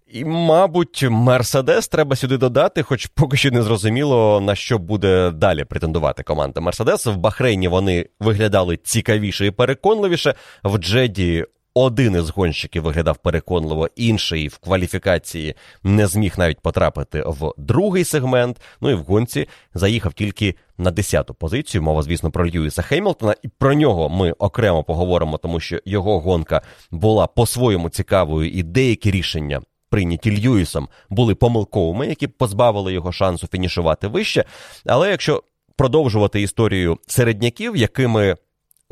І, 0.08 0.26
мабуть, 0.26 1.06
Мерседес 1.10 1.88
треба 1.88 2.16
сюди 2.16 2.38
додати, 2.38 2.84
хоч 2.84 3.06
поки 3.06 3.38
що 3.38 3.52
не 3.52 3.64
зрозуміло, 3.64 4.42
на 4.42 4.56
що 4.56 4.78
буде 4.78 5.32
далі 5.32 5.64
претендувати 5.64 6.24
команда 6.24 6.62
Мерседес. 6.62 7.06
В 7.06 7.16
Бахрейні 7.16 7.68
вони 7.68 8.06
виглядали 8.20 8.78
цікавіше 8.78 9.46
і 9.46 9.52
переконливіше. 9.52 10.36
В 10.64 10.78
Джеді 10.78 11.46
один 11.74 12.16
із 12.16 12.30
гонщиків 12.30 12.84
виглядав 12.84 13.18
переконливо, 13.18 13.90
інший 13.96 14.48
в 14.48 14.58
кваліфікації 14.58 15.56
не 15.84 16.08
зміг 16.08 16.34
навіть 16.38 16.60
потрапити 16.60 17.24
в 17.26 17.54
другий 17.58 18.04
сегмент. 18.04 18.62
Ну 18.82 18.90
і 18.90 18.94
в 18.94 19.04
гонці 19.04 19.48
заїхав 19.74 20.14
тільки 20.14 20.56
на 20.78 20.92
10-ту 20.92 21.34
позицію. 21.34 21.82
Мова, 21.82 22.02
звісно, 22.02 22.32
про 22.32 22.50
Льюіса 22.50 22.82
Хеймлтона, 22.82 23.36
і 23.44 23.48
про 23.48 23.74
нього 23.74 24.10
ми 24.10 24.32
окремо 24.32 24.84
поговоримо, 24.84 25.38
тому 25.38 25.60
що 25.60 25.80
його 25.86 26.20
гонка 26.20 26.62
була 26.92 27.28
по-своєму 27.28 27.90
цікавою, 27.90 28.50
і 28.50 28.64
деякі 28.64 29.12
рішення. 29.12 29.62
Прийняті 29.90 30.48
Льюісом 30.48 30.88
були 31.10 31.36
помилковими, 31.36 32.08
які 32.08 32.28
позбавили 32.28 32.94
його 32.94 33.12
шансу 33.12 33.48
фінішувати 33.48 34.08
вище. 34.08 34.46
Але 34.86 35.10
якщо 35.12 35.44
продовжувати 35.76 36.42
історію 36.42 36.98
середняків, 37.08 37.76
якими 37.76 38.36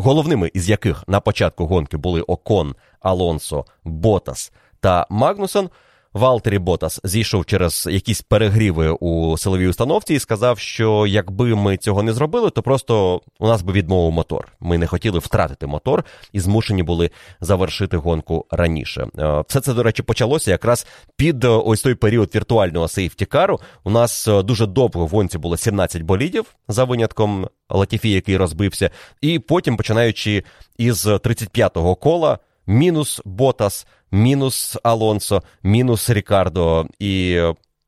головними 0.01 0.51
із 0.53 0.69
яких 0.69 1.03
на 1.07 1.19
початку 1.19 1.65
гонки 1.65 1.97
були 1.97 2.21
Окон, 2.21 2.75
Алонсо, 2.99 3.65
Ботас 3.83 4.51
та 4.79 5.07
Магнусон, 5.09 5.69
Валтері 6.13 6.59
Ботас 6.59 6.99
зійшов 7.03 7.45
через 7.45 7.87
якісь 7.91 8.21
перегріви 8.21 8.89
у 8.89 9.37
силовій 9.37 9.67
установці 9.67 10.13
і 10.13 10.19
сказав, 10.19 10.59
що 10.59 11.07
якби 11.07 11.55
ми 11.55 11.77
цього 11.77 12.03
не 12.03 12.13
зробили, 12.13 12.49
то 12.49 12.61
просто 12.61 13.21
у 13.39 13.47
нас 13.47 13.61
би 13.61 13.73
відмовив 13.73 14.11
мотор. 14.11 14.47
Ми 14.59 14.77
не 14.77 14.87
хотіли 14.87 15.19
втратити 15.19 15.67
мотор 15.67 16.05
і 16.31 16.39
змушені 16.39 16.83
були 16.83 17.09
завершити 17.41 17.97
гонку 17.97 18.45
раніше. 18.51 19.07
Е, 19.19 19.43
все 19.47 19.61
це, 19.61 19.73
до 19.73 19.83
речі, 19.83 20.03
почалося 20.03 20.51
якраз 20.51 20.87
під 21.15 21.43
е, 21.43 21.47
ось 21.47 21.81
той 21.81 21.95
період 21.95 22.35
віртуального 22.35 22.87
сейфтікару. 22.87 23.59
У 23.83 23.89
нас 23.89 24.27
е, 24.27 24.43
дуже 24.43 24.65
довго 24.65 25.05
в 25.05 25.09
гонці 25.09 25.37
було 25.37 25.57
17 25.57 26.01
болідів 26.01 26.45
за 26.67 26.83
винятком 26.83 27.47
Латіфі, 27.71 28.11
який 28.11 28.37
розбився, 28.37 28.89
і 29.21 29.39
потім, 29.39 29.77
починаючи 29.77 30.43
із 30.77 31.07
35-го 31.07 31.95
кола, 31.95 32.39
мінус 32.67 33.21
Ботас 33.25 33.87
мінус 34.11 34.77
Алонсо, 34.83 35.43
мінус 35.63 36.09
Рікардо. 36.09 36.85
І 36.99 37.41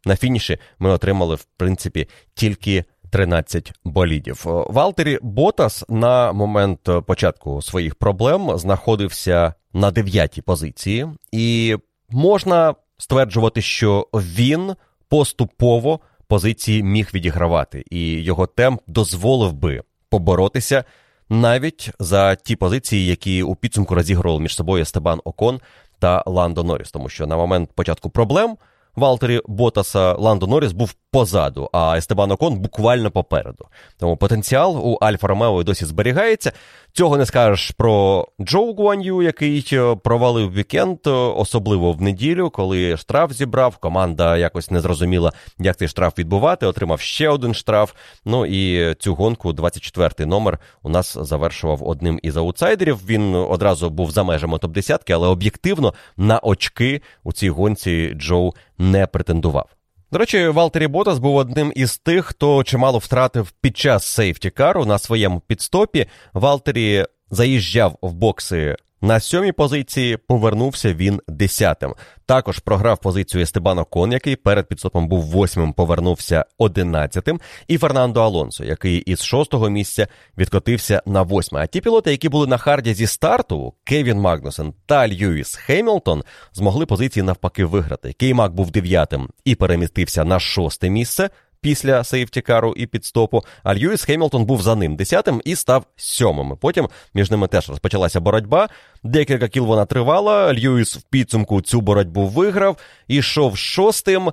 на 0.05 0.15
фініші 0.15 0.57
ми 0.79 0.89
отримали, 0.89 1.36
в 1.36 1.43
принципі, 1.57 2.07
тільки 2.34 2.84
13 3.09 3.73
болідів. 3.84 4.41
Валтері 4.45 5.19
Ботас 5.21 5.86
на 5.89 6.31
момент 6.31 6.89
початку 7.07 7.61
своїх 7.61 7.95
проблем 7.95 8.57
знаходився 8.57 9.53
на 9.73 9.91
дев'ятій 9.91 10.41
позиції, 10.41 11.07
і 11.31 11.75
можна 12.09 12.75
стверджувати, 12.97 13.61
що 13.61 14.07
він 14.13 14.75
поступово 15.09 15.99
позиції 16.28 16.84
міг 16.84 17.09
відігравати, 17.13 17.84
і 17.89 18.24
його 18.24 18.47
темп 18.47 18.82
дозволив 18.88 19.53
би 19.53 19.82
поборотися 20.09 20.84
навіть 21.30 21.91
за 21.99 22.36
ті 22.36 22.55
позиції, 22.55 23.05
які 23.05 23.43
у 23.43 23.55
підсумку 23.55 23.95
розігрували 23.95 24.41
між 24.41 24.55
собою 24.55 24.86
Стебан 24.86 25.21
Окон 25.24 25.59
та 25.99 26.24
Ландо 26.26 26.63
Норріс, 26.63 26.91
тому 26.91 27.09
що 27.09 27.28
на 27.28 27.38
момент 27.38 27.69
початку 27.76 28.09
проблем 28.09 28.57
Валтері 28.95 29.41
Ботаса 29.47 30.13
Ландо 30.13 30.47
Норріс 30.47 30.71
був 30.71 30.95
позаду, 31.14 31.70
а 31.72 31.95
Естебан 31.95 32.32
Окон 32.32 32.59
буквально 32.59 33.11
попереду. 33.11 33.68
Тому 33.99 34.18
потенціал 34.18 34.78
у 34.78 34.97
Альфа 35.01 35.28
Ромео 35.28 35.64
досі 35.64 35.86
зберігається. 35.86 36.51
Цього 36.93 37.18
не 37.18 37.26
скажеш 37.26 37.72
про 37.72 38.28
Джоу 38.41 38.74
Гуан'ю, 38.74 39.22
який 39.22 39.68
е, 39.74 39.95
провалив 39.95 40.53
вікенд, 40.53 40.97
е, 41.07 41.09
особливо 41.09 41.91
в 41.91 42.01
неділю, 42.01 42.49
коли 42.49 42.97
штраф 42.97 43.32
зібрав. 43.34 43.78
Команда 43.78 44.38
якось 44.38 44.72
не 44.72 44.80
зрозуміла, 44.80 45.32
як 45.59 45.78
цей 45.78 45.88
штраф 45.88 46.18
відбувати. 46.18 46.66
Отримав 46.66 46.99
ще 46.99 47.30
один 47.30 47.53
штраф. 47.53 47.93
Ну 48.26 48.45
і 48.45 48.93
цю 48.95 49.16
гонку, 49.16 49.51
24-й 49.51 50.26
номер, 50.26 50.59
у 50.84 50.89
нас 50.89 51.18
завершував 51.22 51.84
одним 51.84 52.20
із 52.24 52.38
аутсайдерів. 52.38 52.99
Він 53.05 53.36
одразу 53.36 53.89
був 53.89 54.11
за 54.11 54.24
межами 54.24 54.57
топ-10, 54.57 55.14
але 55.14 55.28
об'єктивно 55.28 55.93
на 56.18 56.39
очки 56.39 57.01
у 57.24 57.34
цій 57.34 57.49
гонці 57.49 58.14
Джоу 58.18 58.53
не 58.78 59.07
претендував. 59.07 59.66
До 60.14 60.20
речі, 60.20 60.47
Валтері 60.47 60.88
Ботас 60.88 61.20
був 61.20 61.36
одним 61.36 61.74
із 61.76 61.97
тих, 61.97 62.26
хто 62.26 62.64
чимало 62.64 62.97
втратив 62.97 63.51
під 63.51 63.78
час 63.78 64.05
сейфтікару 64.05 64.86
на 64.86 64.99
своєму 64.99 65.39
підстопі. 65.39 66.05
Валтері 66.34 67.05
заїжджав 67.32 67.97
в 68.01 68.14
бокси 68.14 68.76
на 69.04 69.20
сьомій 69.20 69.51
позиції 69.51 70.18
повернувся 70.18 70.93
він 70.93 71.22
десятим. 71.28 71.93
Також 72.26 72.60
програв 72.60 72.97
позицію 72.97 73.43
Естебан 73.43 73.86
Окон, 73.86 74.11
який 74.12 74.36
перед 74.36 74.68
підстопом 74.68 75.07
був 75.08 75.24
восьмим, 75.24 75.74
повернувся 75.74 76.45
одинадцятим. 76.58 77.39
І 77.68 77.78
Фернандо 77.78 78.22
Алонсо, 78.22 78.66
який 78.66 78.97
із 78.97 79.24
шостого 79.24 79.70
місця 79.70 80.08
відкотився 80.38 81.01
на 81.06 81.22
восьме. 81.22 81.60
А 81.60 81.68
ті 81.68 81.82
пілоти, 81.82 82.12
які 82.12 82.30
були 82.30 82.47
на 82.47 82.58
харді 82.58 82.93
зі 82.93 83.08
старту, 83.08 83.74
Кевін 83.84 84.20
Магнусен 84.20 84.74
та 84.86 85.08
Льюіс 85.08 85.56
Хеймлтон, 85.56 86.24
змогли 86.54 86.86
позиції 86.86 87.24
навпаки 87.24 87.66
виграти. 87.66 88.14
Кей-Маг 88.14 88.53
був 88.54 88.72
дев'ятим 88.72 89.30
і 89.45 89.56
перемістився 89.56 90.26
на 90.26 90.39
шосте 90.39 90.89
місце 90.89 91.30
після 91.64 92.03
сейфтікару 92.03 92.74
і 92.78 92.86
пітстопу. 92.86 93.43
А 93.64 93.76
Льюіс 93.76 94.03
Хемілтон 94.03 94.45
був 94.45 94.61
за 94.61 94.76
ним 94.76 94.95
десятим 94.95 95.41
і 95.45 95.55
став 95.55 95.86
сьомим. 95.95 96.57
Потім 96.57 96.89
між 97.14 97.32
ними 97.32 97.47
теж 97.47 97.70
розпочалася 97.70 98.20
боротьба. 98.20 98.70
Декілька 99.03 99.47
кіл 99.47 99.66
вона 99.66 99.86
тривала. 99.86 100.53
Льюіс 100.53 100.95
в 100.95 101.01
підсумку 101.01 101.61
цю 101.61 101.82
боротьбу 101.82 102.26
виграв, 102.26 102.78
ішов 103.07 103.57
шостим, 103.57 104.32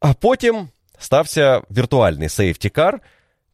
а 0.00 0.12
потім 0.12 0.68
стався 0.98 1.62
віртуальний 1.70 2.28
сейфтікар. 2.28 3.00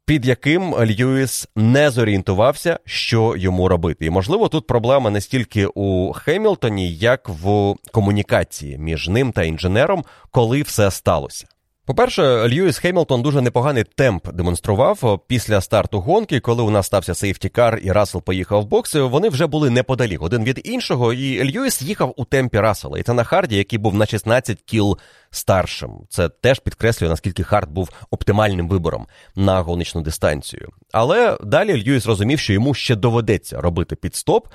Під 0.06 0.26
яким 0.26 0.74
Льюіс 0.74 1.48
не 1.56 1.90
зорієнтувався, 1.90 2.78
що 2.84 3.34
йому 3.36 3.68
робити. 3.68 4.06
І 4.06 4.10
можливо, 4.10 4.48
тут 4.48 4.66
проблема 4.66 5.10
не 5.10 5.20
стільки 5.20 5.66
у 5.66 6.12
Хемілтоні, 6.12 6.94
як 6.94 7.28
в 7.28 7.74
комунікації 7.92 8.78
між 8.78 9.08
ним 9.08 9.32
та 9.32 9.42
інженером, 9.42 10.04
коли 10.30 10.62
все 10.62 10.90
сталося. 10.90 11.46
По-перше, 11.86 12.48
Льюіс 12.48 12.78
Хеймлтон 12.78 13.22
дуже 13.22 13.40
непоганий 13.40 13.84
темп 13.84 14.28
демонстрував 14.32 15.20
після 15.26 15.60
старту 15.60 16.00
гонки, 16.00 16.40
коли 16.40 16.62
у 16.62 16.70
нас 16.70 16.86
стався 16.86 17.14
сейфтікар 17.14 17.80
і 17.82 17.92
Рассел 17.92 18.22
поїхав 18.22 18.62
в 18.62 18.66
бокси. 18.66 19.00
Вони 19.00 19.28
вже 19.28 19.46
були 19.46 19.70
неподалік 19.70 20.22
один 20.22 20.44
від 20.44 20.60
іншого, 20.64 21.12
і 21.12 21.50
Льюіс 21.50 21.82
їхав 21.82 22.14
у 22.16 22.24
темпі 22.24 22.60
Рассела. 22.60 22.98
І 22.98 23.02
це 23.02 23.12
на 23.12 23.24
Харді, 23.24 23.56
який 23.56 23.78
був 23.78 23.94
на 23.94 24.06
16 24.06 24.62
кіл 24.62 24.98
старшим. 25.30 25.90
Це 26.08 26.28
теж 26.28 26.58
підкреслює, 26.58 27.08
наскільки 27.08 27.42
Хард 27.42 27.70
був 27.70 27.90
оптимальним 28.10 28.68
вибором 28.68 29.06
на 29.36 29.60
гоночну 29.60 30.00
дистанцію. 30.00 30.68
Але 30.92 31.38
далі 31.44 31.84
Льюіс 31.84 32.06
розумів, 32.06 32.38
що 32.38 32.52
йому 32.52 32.74
ще 32.74 32.96
доведеться 32.96 33.60
робити 33.60 33.96
пітстоп. 33.96 34.48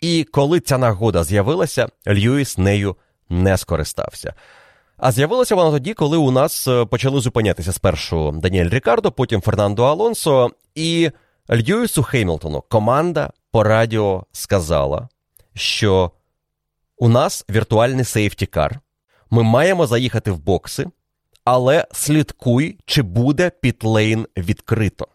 І 0.00 0.24
коли 0.24 0.60
ця 0.60 0.78
нагода 0.78 1.24
з'явилася, 1.24 1.88
Льюіс 2.08 2.58
нею 2.58 2.96
не 3.28 3.56
скористався. 3.56 4.34
А 4.96 5.12
з'явилася 5.12 5.54
вона 5.54 5.70
тоді, 5.70 5.94
коли 5.94 6.16
у 6.16 6.30
нас 6.30 6.68
е, 6.68 6.84
почали 6.84 7.20
зупинятися 7.20 7.72
спершу 7.72 8.32
Даніель 8.42 8.68
Рікардо, 8.68 9.12
потім 9.12 9.40
Фернандо 9.40 9.84
Алонсо 9.84 10.50
і 10.74 11.10
Льюісу 11.50 12.02
Хеймлтону. 12.02 12.64
Команда 12.68 13.30
по 13.50 13.62
радіо 13.62 14.24
сказала, 14.32 15.08
що 15.54 16.10
у 16.98 17.08
нас 17.08 17.44
віртуальний 17.50 18.04
сейфтікар. 18.04 18.80
Ми 19.30 19.42
маємо 19.42 19.86
заїхати 19.86 20.30
в 20.30 20.38
бокси, 20.38 20.86
але 21.44 21.86
слідкуй, 21.92 22.78
чи 22.86 23.02
буде 23.02 23.50
пітлейн 23.50 24.26
відкрито. 24.36 25.08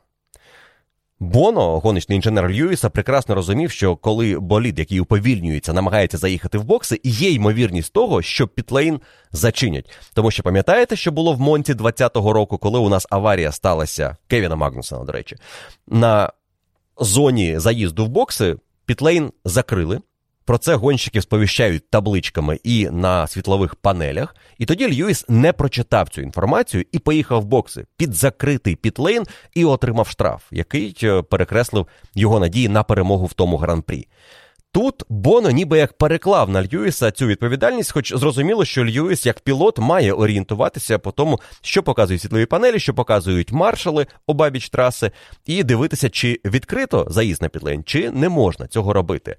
Боно, 1.19 1.79
гоночний 1.79 2.15
інженер 2.15 2.51
Льюіса, 2.51 2.89
прекрасно 2.89 3.35
розумів, 3.35 3.71
що 3.71 3.95
коли 3.95 4.39
болід, 4.39 4.79
який 4.79 4.99
уповільнюється, 4.99 5.73
намагається 5.73 6.17
заїхати 6.17 6.57
в 6.57 6.63
бокси, 6.63 6.99
є 7.03 7.31
ймовірність 7.31 7.93
того, 7.93 8.21
що 8.21 8.47
Пітлейн 8.47 8.99
зачинять. 9.31 9.91
Тому 10.13 10.31
що 10.31 10.43
пам'ятаєте, 10.43 10.95
що 10.95 11.11
було 11.11 11.33
в 11.33 11.39
Монті 11.39 11.73
20-го 11.73 12.33
року, 12.33 12.57
коли 12.57 12.79
у 12.79 12.89
нас 12.89 13.07
аварія 13.09 13.51
сталася 13.51 14.17
Кевіна 14.27 14.55
Магнусона, 14.55 15.05
до 15.05 15.11
речі, 15.11 15.35
на 15.87 16.31
зоні 16.97 17.59
заїзду 17.59 18.05
в 18.05 18.09
бокси 18.09 18.55
Пітлейн 18.85 19.31
закрили. 19.45 19.99
Про 20.49 20.57
це 20.57 20.75
гонщики 20.75 21.21
сповіщають 21.21 21.89
табличками 21.89 22.59
і 22.63 22.89
на 22.89 23.27
світлових 23.27 23.75
панелях. 23.75 24.35
І 24.57 24.65
тоді 24.65 24.87
Льюіс 24.87 25.25
не 25.27 25.53
прочитав 25.53 26.09
цю 26.09 26.21
інформацію 26.21 26.85
і 26.91 26.99
поїхав 26.99 27.41
в 27.41 27.45
бокси 27.45 27.85
під 27.97 28.13
закритий 28.13 28.75
пітлейн 28.75 29.23
і 29.53 29.65
отримав 29.65 30.07
штраф, 30.07 30.43
який 30.51 30.97
е, 31.03 31.21
перекреслив 31.21 31.87
його 32.15 32.39
надії 32.39 32.69
на 32.69 32.83
перемогу 32.83 33.25
в 33.25 33.33
тому 33.33 33.57
гран-прі. 33.57 34.07
Тут 34.71 35.03
Боно 35.09 35.49
ніби 35.51 35.77
як 35.77 35.93
переклав 35.93 36.49
на 36.49 36.63
Льюіса 36.63 37.11
цю 37.11 37.27
відповідальність, 37.27 37.91
хоч 37.91 38.13
зрозуміло, 38.13 38.65
що 38.65 38.85
Льюіс 38.85 39.25
як 39.25 39.39
пілот 39.39 39.79
має 39.79 40.13
орієнтуватися 40.13 40.99
по 40.99 41.11
тому, 41.11 41.39
що 41.61 41.83
показують 41.83 42.21
світлові 42.21 42.45
панелі, 42.45 42.79
що 42.79 42.93
показують 42.93 43.51
маршали 43.51 44.07
обабіч 44.27 44.69
траси, 44.69 45.11
і 45.45 45.63
дивитися, 45.63 46.09
чи 46.09 46.39
відкрито 46.45 47.07
заїзд 47.09 47.41
на 47.41 47.49
підлейн, 47.49 47.83
чи 47.83 48.11
не 48.11 48.29
можна 48.29 48.67
цього 48.67 48.93
робити. 48.93 49.37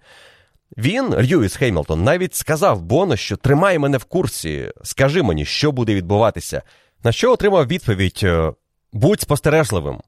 Він, 0.78 1.14
Льюіс 1.14 1.56
Хеймлтон, 1.56 2.04
навіть 2.04 2.34
сказав 2.34 2.82
Боно, 2.82 3.16
що 3.16 3.36
тримай 3.36 3.78
мене 3.78 3.98
в 3.98 4.04
курсі, 4.04 4.70
скажи 4.82 5.22
мені, 5.22 5.44
що 5.44 5.72
буде 5.72 5.94
відбуватися. 5.94 6.62
На 7.04 7.12
що 7.12 7.32
отримав 7.32 7.66
відповідь: 7.66 8.20
«Е, 8.22 8.52
будь 8.92 9.20
спостережливим. 9.20 10.00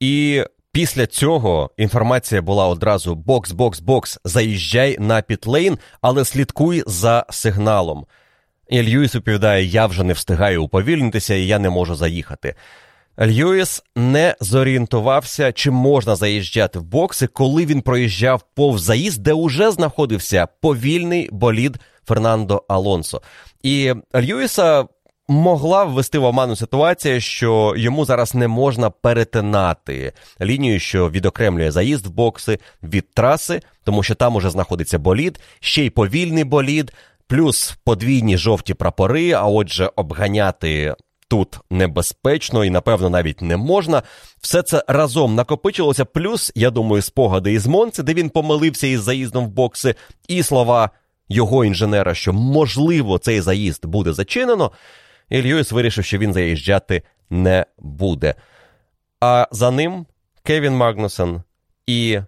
І 0.00 0.44
після 0.72 1.06
цього 1.06 1.70
інформація 1.76 2.42
була 2.42 2.66
одразу 2.66 3.14
бокс, 3.14 3.52
бокс, 3.52 3.80
бокс, 3.80 4.18
заїжджай 4.24 4.96
на 4.98 5.22
пітлейн, 5.22 5.78
але 6.00 6.24
слідкуй 6.24 6.82
за 6.86 7.26
сигналом. 7.30 8.06
І 8.68 8.82
Льюіс 8.82 9.14
відповідає: 9.14 9.64
я 9.64 9.86
вже 9.86 10.04
не 10.04 10.12
встигаю 10.12 10.64
уповільнитися, 10.64 11.34
і 11.34 11.46
я 11.46 11.58
не 11.58 11.70
можу 11.70 11.94
заїхати. 11.94 12.54
Льюіс 13.20 13.82
не 13.96 14.34
зорієнтувався, 14.40 15.52
чи 15.52 15.70
можна 15.70 16.16
заїжджати 16.16 16.78
в 16.78 16.82
бокси, 16.82 17.26
коли 17.26 17.66
він 17.66 17.82
проїжджав 17.82 18.42
повз 18.54 18.82
заїзд, 18.82 19.22
де 19.22 19.32
уже 19.32 19.70
знаходився 19.70 20.48
повільний 20.60 21.28
болід 21.32 21.76
Фернандо 22.06 22.64
Алонсо. 22.68 23.22
І 23.62 23.92
Льюіса 24.14 24.84
могла 25.28 25.84
ввести 25.84 26.18
в 26.18 26.24
оману 26.24 26.56
ситуація, 26.56 27.20
що 27.20 27.74
йому 27.76 28.04
зараз 28.04 28.34
не 28.34 28.48
можна 28.48 28.90
перетинати 28.90 30.12
лінію, 30.40 30.80
що 30.80 31.10
відокремлює 31.10 31.70
заїзд 31.70 32.06
в 32.06 32.10
бокси 32.10 32.58
від 32.82 33.14
траси, 33.14 33.60
тому 33.84 34.02
що 34.02 34.14
там 34.14 34.36
уже 34.36 34.50
знаходиться 34.50 34.98
болід, 34.98 35.40
ще 35.60 35.84
й 35.84 35.90
повільний 35.90 36.44
болід. 36.44 36.92
плюс 37.26 37.76
подвійні 37.84 38.38
жовті 38.38 38.74
прапори, 38.74 39.32
а 39.32 39.42
отже, 39.42 39.90
обганяти. 39.96 40.94
Тут 41.28 41.58
небезпечно 41.70 42.64
і, 42.64 42.70
напевно, 42.70 43.10
навіть 43.10 43.42
не 43.42 43.56
можна. 43.56 44.02
Все 44.40 44.62
це 44.62 44.84
разом 44.88 45.34
накопичилося. 45.34 46.04
Плюс, 46.04 46.52
я 46.54 46.70
думаю, 46.70 47.02
спогади 47.02 47.52
із 47.52 47.66
Монци, 47.66 48.02
де 48.02 48.14
він 48.14 48.30
помилився 48.30 48.86
із 48.86 49.02
заїздом 49.02 49.46
в 49.46 49.48
бокси, 49.48 49.94
і 50.28 50.42
слова 50.42 50.90
його 51.28 51.64
інженера, 51.64 52.14
що 52.14 52.32
можливо 52.32 53.18
цей 53.18 53.40
заїзд 53.40 53.86
буде 53.86 54.12
зачинено. 54.12 54.72
І 55.28 55.42
Льюіс 55.42 55.72
вирішив, 55.72 56.04
що 56.04 56.18
він 56.18 56.32
заїжджати 56.32 57.02
не 57.30 57.66
буде. 57.78 58.34
А 59.20 59.48
за 59.50 59.70
ним 59.70 60.06
Кевін 60.42 60.76
Магнусен 60.76 61.42
і 61.86 62.20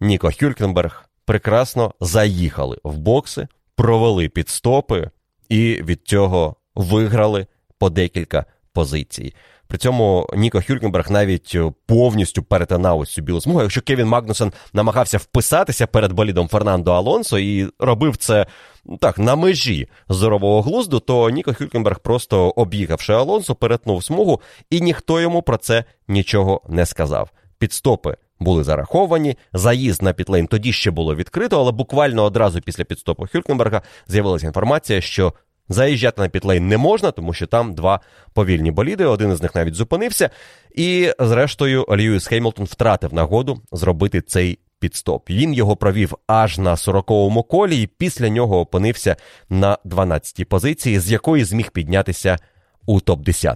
Ніко 0.00 0.30
Хюлькенберг 0.40 1.08
прекрасно 1.24 1.94
заїхали 2.00 2.78
в 2.84 2.98
бокси, 2.98 3.48
провели 3.76 4.28
підстопи 4.28 5.10
і 5.48 5.82
від 5.82 6.00
цього 6.04 6.56
виграли 6.74 7.46
по 7.80 7.90
декілька 7.90 8.44
позицій. 8.72 9.34
При 9.66 9.78
цьому 9.78 10.28
Ніко 10.36 10.62
Хюлькенберг 10.66 11.10
навіть 11.10 11.56
повністю 11.86 12.42
перетинав 12.42 13.00
ось 13.00 13.12
цю 13.12 13.22
білу 13.22 13.40
смугу. 13.40 13.62
Якщо 13.62 13.82
Кевін 13.82 14.06
Магнусен 14.06 14.52
намагався 14.72 15.18
вписатися 15.18 15.86
перед 15.86 16.12
болідом 16.12 16.48
Фернандо 16.48 16.92
Алонсо 16.92 17.38
і 17.38 17.68
робив 17.78 18.16
це 18.16 18.46
ну, 18.84 18.96
так 18.96 19.18
на 19.18 19.36
межі 19.36 19.88
здорового 20.08 20.62
глузду, 20.62 21.00
то 21.00 21.30
Ніко 21.30 21.54
Хюлькенберг 21.54 21.98
просто 21.98 22.48
об'їхавши 22.48 23.12
Алонсо, 23.12 23.54
перетнув 23.54 24.04
смугу, 24.04 24.40
і 24.70 24.80
ніхто 24.80 25.20
йому 25.20 25.42
про 25.42 25.56
це 25.56 25.84
нічого 26.08 26.62
не 26.68 26.86
сказав. 26.86 27.30
Підстопи 27.58 28.16
були 28.40 28.64
зараховані, 28.64 29.36
заїзд 29.52 30.02
на 30.02 30.12
Пітлейн 30.12 30.46
тоді 30.46 30.72
ще 30.72 30.90
було 30.90 31.14
відкрито, 31.14 31.60
але 31.60 31.72
буквально 31.72 32.24
одразу 32.24 32.60
після 32.60 32.84
підстопу 32.84 33.26
Хюлькенберга 33.32 33.82
з'явилася 34.08 34.46
інформація, 34.46 35.00
що 35.00 35.32
заїжджати 35.70 36.22
на 36.22 36.28
Пітлейн 36.28 36.68
не 36.68 36.78
можна, 36.78 37.10
тому 37.10 37.32
що 37.32 37.46
там 37.46 37.74
два 37.74 38.00
повільні 38.34 38.70
боліди, 38.70 39.04
один 39.04 39.32
із 39.32 39.42
них 39.42 39.54
навіть 39.54 39.74
зупинився. 39.74 40.30
І, 40.74 41.12
зрештою, 41.18 41.86
Льюіс 41.90 42.26
Хеймлтон 42.26 42.64
втратив 42.64 43.14
нагоду 43.14 43.60
зробити 43.72 44.20
цей 44.20 44.58
підстоп. 44.80 45.30
Він 45.30 45.54
його 45.54 45.76
провів 45.76 46.14
аж 46.26 46.58
на 46.58 46.74
40-му 46.74 47.42
колі, 47.42 47.82
і 47.82 47.86
після 47.86 48.28
нього 48.28 48.60
опинився 48.60 49.16
на 49.50 49.78
12-й 49.84 50.44
позиції, 50.44 51.00
з 51.00 51.12
якої 51.12 51.44
зміг 51.44 51.70
піднятися 51.70 52.38
у 52.86 53.00
топ-10. 53.00 53.54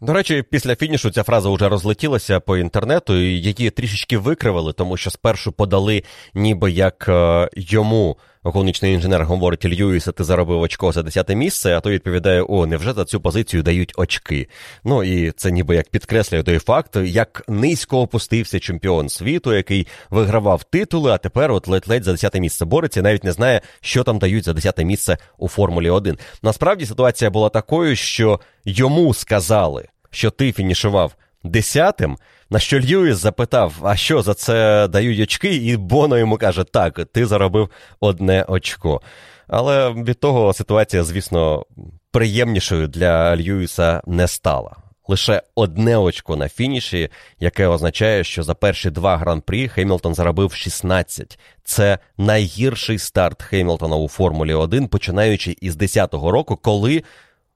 До 0.00 0.12
речі, 0.12 0.44
після 0.50 0.76
фінішу 0.76 1.10
ця 1.10 1.22
фраза 1.22 1.50
вже 1.50 1.68
розлетілася 1.68 2.40
по 2.40 2.56
інтернету, 2.56 3.16
і 3.16 3.24
її 3.24 3.70
трішечки 3.70 4.18
викривали, 4.18 4.72
тому 4.72 4.96
що 4.96 5.10
спершу 5.10 5.52
подали, 5.52 6.02
ніби 6.34 6.70
як 6.70 7.06
е, 7.08 7.48
йому 7.56 8.16
гоночний 8.42 8.94
інженер 8.94 9.24
говорить 9.24 9.64
Льюіса, 9.64 10.12
ти 10.12 10.24
заробив 10.24 10.60
очко 10.60 10.92
за 10.92 11.02
10 11.02 11.28
місце, 11.28 11.76
а 11.76 11.80
той 11.80 11.92
відповідає: 11.92 12.44
О, 12.48 12.66
невже 12.66 12.92
за 12.92 13.04
цю 13.04 13.20
позицію 13.20 13.62
дають 13.62 13.92
очки? 13.96 14.48
Ну 14.84 15.04
і 15.04 15.30
це 15.30 15.50
ніби 15.50 15.76
як 15.76 15.88
підкреслює 15.88 16.42
той 16.42 16.58
факт, 16.58 16.96
як 16.96 17.44
низько 17.48 18.00
опустився 18.00 18.60
чемпіон 18.60 19.08
світу, 19.08 19.52
який 19.52 19.86
вигравав 20.10 20.64
титули, 20.64 21.10
а 21.10 21.18
тепер 21.18 21.52
от 21.52 21.68
ледь-ледь 21.68 22.04
за 22.04 22.12
10 22.12 22.34
місце 22.34 22.64
бореться, 22.64 23.00
і 23.00 23.02
навіть 23.02 23.24
не 23.24 23.32
знає, 23.32 23.60
що 23.80 24.04
там 24.04 24.18
дають 24.18 24.44
за 24.44 24.52
10 24.52 24.78
місце 24.78 25.16
у 25.38 25.48
Формулі 25.48 25.90
1. 25.90 26.18
Насправді 26.42 26.86
ситуація 26.86 27.30
була 27.30 27.48
такою, 27.48 27.96
що 27.96 28.40
йому 28.64 29.14
сказали, 29.14 29.88
що 30.10 30.30
ти 30.30 30.52
фінішував 30.52 31.14
десятим. 31.44 32.18
На 32.50 32.58
що 32.58 32.80
Льюіс 32.80 33.16
запитав, 33.16 33.74
а 33.82 33.96
що 33.96 34.22
за 34.22 34.34
це 34.34 34.88
дають 34.88 35.20
очки, 35.20 35.54
і 35.54 35.76
Боно 35.76 36.18
йому 36.18 36.36
каже, 36.36 36.64
так, 36.64 37.00
ти 37.12 37.26
заробив 37.26 37.70
одне 38.00 38.44
очко. 38.48 39.00
Але 39.48 39.90
від 39.90 40.20
того 40.20 40.52
ситуація, 40.52 41.04
звісно, 41.04 41.66
приємнішою 42.10 42.88
для 42.88 43.36
Льюіса 43.36 44.02
не 44.06 44.28
стала. 44.28 44.76
Лише 45.08 45.42
одне 45.54 45.96
очко 45.96 46.36
на 46.36 46.48
фініші, 46.48 47.08
яке 47.40 47.66
означає, 47.66 48.24
що 48.24 48.42
за 48.42 48.54
перші 48.54 48.90
два 48.90 49.16
гран-прі 49.16 49.68
Хеймлтон 49.68 50.14
заробив 50.14 50.52
16. 50.52 51.38
Це 51.64 51.98
найгірший 52.18 52.98
старт 52.98 53.42
Хеймлтона 53.42 53.96
у 53.96 54.08
Формулі 54.08 54.54
1, 54.54 54.88
починаючи 54.88 55.56
із 55.60 55.76
10-го 55.76 56.30
року, 56.30 56.56
коли 56.56 57.02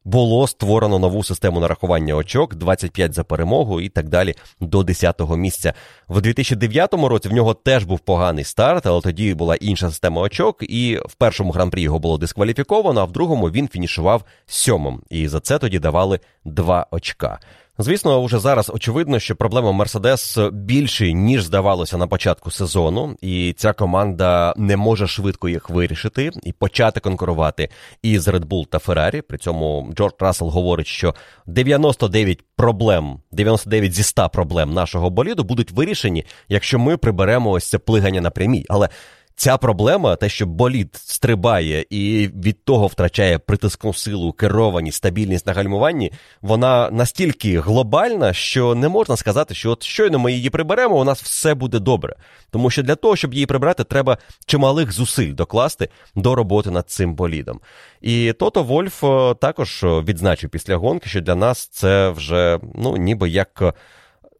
було 0.04 0.46
створено 0.46 0.98
нову 0.98 1.24
систему 1.24 1.60
нарахування 1.60 2.14
очок, 2.14 2.54
25 2.54 3.14
за 3.14 3.24
перемогу 3.24 3.80
і 3.80 3.88
так 3.88 4.08
далі 4.08 4.34
до 4.60 4.80
10-го 4.80 5.36
місця. 5.36 5.74
В 6.08 6.20
2009 6.20 6.94
році 6.94 7.28
в 7.28 7.32
нього 7.32 7.54
теж 7.54 7.84
був 7.84 8.00
поганий 8.00 8.44
старт, 8.44 8.86
але 8.86 9.00
тоді 9.00 9.34
була 9.34 9.54
інша 9.54 9.88
система 9.88 10.22
очок, 10.22 10.56
і 10.60 10.98
в 11.06 11.14
першому 11.14 11.52
гран-прі 11.52 11.82
його 11.82 11.98
було 11.98 12.18
дискваліфіковано, 12.18 13.00
а 13.00 13.04
в 13.04 13.12
другому 13.12 13.50
він 13.50 13.68
фінішував 13.68 14.24
сьомим. 14.46 15.02
І 15.10 15.28
за 15.28 15.40
це 15.40 15.58
тоді 15.58 15.78
давали 15.78 16.20
2 16.44 16.86
очка. 16.90 17.38
Звісно, 17.78 18.24
вже 18.24 18.38
зараз 18.38 18.70
очевидно, 18.74 19.18
що 19.18 19.36
проблема 19.36 19.72
Мерседес 19.72 20.38
більші, 20.52 21.14
ніж 21.14 21.44
здавалося 21.44 21.96
на 21.96 22.06
початку 22.06 22.50
сезону, 22.50 23.16
і 23.20 23.54
ця 23.56 23.72
команда 23.72 24.54
не 24.56 24.76
може 24.76 25.06
швидко 25.06 25.48
їх 25.48 25.70
вирішити 25.70 26.30
і 26.42 26.52
почати 26.52 27.00
конкурувати 27.00 27.68
із 28.02 28.28
Red 28.28 28.44
Bull 28.44 28.66
та 28.66 28.78
Ferrari. 28.78 29.20
При 29.20 29.38
цьому 29.38 29.90
Джордж 29.94 30.14
Рассел 30.20 30.48
говорить, 30.48 30.86
що 30.86 31.14
99 31.46 32.42
проблем, 32.56 33.20
99 33.32 33.94
зі 33.94 34.02
100 34.02 34.28
проблем 34.28 34.72
нашого 34.72 35.10
боліду 35.10 35.44
будуть 35.44 35.70
вирішені, 35.70 36.24
якщо 36.48 36.78
ми 36.78 36.96
приберемо 36.96 37.50
ось 37.50 37.68
це 37.68 37.78
плигання 37.78 38.20
на 38.20 38.30
прямій. 38.30 38.66
Але 38.68 38.88
Ця 39.36 39.56
проблема, 39.56 40.16
те, 40.16 40.28
що 40.28 40.46
болід 40.46 40.88
стрибає 40.94 41.84
і 41.90 42.30
від 42.44 42.64
того 42.64 42.86
втрачає 42.86 43.38
притискну 43.38 43.94
силу, 43.94 44.32
керованість, 44.32 44.96
стабільність 44.96 45.46
на 45.46 45.52
гальмуванні, 45.52 46.12
вона 46.42 46.90
настільки 46.90 47.60
глобальна, 47.60 48.32
що 48.32 48.74
не 48.74 48.88
можна 48.88 49.16
сказати, 49.16 49.54
що 49.54 49.70
от 49.70 49.82
щойно 49.82 50.18
ми 50.18 50.32
її 50.32 50.50
приберемо, 50.50 51.00
у 51.00 51.04
нас 51.04 51.22
все 51.22 51.54
буде 51.54 51.78
добре. 51.78 52.16
Тому 52.50 52.70
що 52.70 52.82
для 52.82 52.94
того, 52.94 53.16
щоб 53.16 53.34
її 53.34 53.46
прибрати, 53.46 53.84
треба 53.84 54.18
чималих 54.46 54.92
зусиль 54.92 55.34
докласти 55.34 55.88
до 56.14 56.34
роботи 56.34 56.70
над 56.70 56.90
цим 56.90 57.14
болідом. 57.14 57.60
І 58.00 58.32
Тото 58.32 58.62
Вольф 58.62 59.04
е, 59.04 59.34
також 59.34 59.80
відзначив 59.82 60.50
після 60.50 60.76
гонки, 60.76 61.08
що 61.08 61.20
для 61.20 61.34
нас 61.34 61.66
це 61.66 62.10
вже 62.10 62.58
ну 62.74 62.96
ніби 62.96 63.28
як 63.28 63.74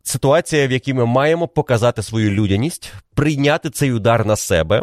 ситуація, 0.02 0.68
в 0.68 0.72
якій 0.72 0.94
ми 0.94 1.06
маємо 1.06 1.48
показати 1.48 2.02
свою 2.02 2.30
людяність, 2.30 2.92
прийняти 3.14 3.70
цей 3.70 3.92
удар 3.92 4.26
на 4.26 4.36
себе 4.36 4.82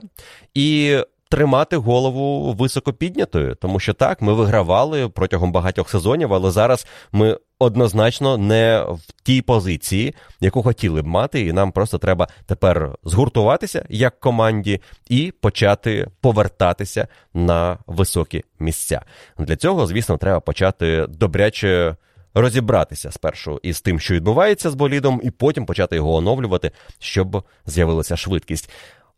і 0.53 0.97
тримати 1.29 1.77
голову 1.77 2.53
високо 2.53 2.93
піднятою. 2.93 3.55
Тому 3.55 3.79
що 3.79 3.93
так, 3.93 4.21
ми 4.21 4.33
вигравали 4.33 5.09
протягом 5.09 5.51
багатьох 5.51 5.89
сезонів, 5.89 6.33
але 6.33 6.51
зараз 6.51 6.87
ми 7.11 7.37
однозначно 7.59 8.37
не 8.37 8.85
в 8.89 8.99
тій 9.23 9.41
позиції, 9.41 10.15
яку 10.39 10.63
хотіли 10.63 11.01
б 11.01 11.07
мати, 11.07 11.41
і 11.41 11.53
нам 11.53 11.71
просто 11.71 11.97
треба 11.97 12.27
тепер 12.45 12.95
згуртуватися 13.03 13.85
як 13.89 14.19
команді 14.19 14.81
і 15.09 15.33
почати 15.41 16.07
повертатися 16.21 17.07
на 17.33 17.77
високі 17.87 18.43
місця. 18.59 19.01
Для 19.39 19.55
цього, 19.55 19.87
звісно, 19.87 20.17
треба 20.17 20.39
почати 20.39 21.05
добряче 21.09 21.95
розібратися 22.33 23.11
спершу 23.11 23.59
із 23.63 23.81
тим, 23.81 23.99
що 23.99 24.13
відбувається 24.13 24.69
з 24.69 24.75
болідом, 24.75 25.21
і 25.23 25.31
потім 25.31 25.65
почати 25.65 25.95
його 25.95 26.13
оновлювати, 26.13 26.71
щоб 26.99 27.43
з'явилася 27.65 28.17
швидкість. 28.17 28.69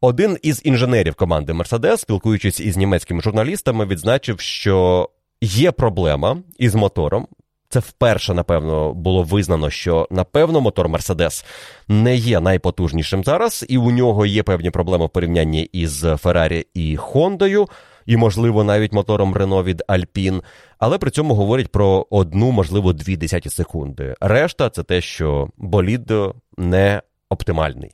Один 0.01 0.37
із 0.41 0.61
інженерів 0.63 1.15
команди 1.15 1.53
Мерседес, 1.53 2.01
спілкуючись 2.01 2.59
із 2.59 2.77
німецькими 2.77 3.21
журналістами, 3.21 3.85
відзначив, 3.85 4.39
що 4.39 5.09
є 5.41 5.71
проблема 5.71 6.37
із 6.57 6.75
мотором. 6.75 7.27
Це 7.69 7.79
вперше, 7.79 8.33
напевно, 8.33 8.93
було 8.93 9.23
визнано, 9.23 9.69
що 9.69 10.07
напевно 10.11 10.61
мотор 10.61 10.89
Мерседес 10.89 11.45
не 11.87 12.15
є 12.15 12.39
найпотужнішим 12.39 13.23
зараз, 13.23 13.65
і 13.69 13.77
у 13.77 13.91
нього 13.91 14.25
є 14.25 14.43
певні 14.43 14.69
проблеми 14.69 15.05
в 15.05 15.09
порівнянні 15.09 15.61
із 15.61 16.05
Феррарі 16.17 16.67
і 16.73 16.97
Хондою 16.97 17.67
і, 18.05 18.17
можливо, 18.17 18.63
навіть 18.63 18.93
мотором 18.93 19.33
Рено 19.33 19.63
від 19.63 19.83
Alpine, 19.87 20.41
але 20.79 20.97
при 20.97 21.11
цьому 21.11 21.33
говорять 21.33 21.71
про 21.71 22.07
одну, 22.09 22.51
можливо, 22.51 22.93
дві 22.93 23.17
десяті 23.17 23.49
секунди. 23.49 24.15
Решта 24.21 24.69
це 24.69 24.83
те, 24.83 25.01
що 25.01 25.49
болід 25.57 26.13
не 26.57 27.01
оптимальний. 27.29 27.91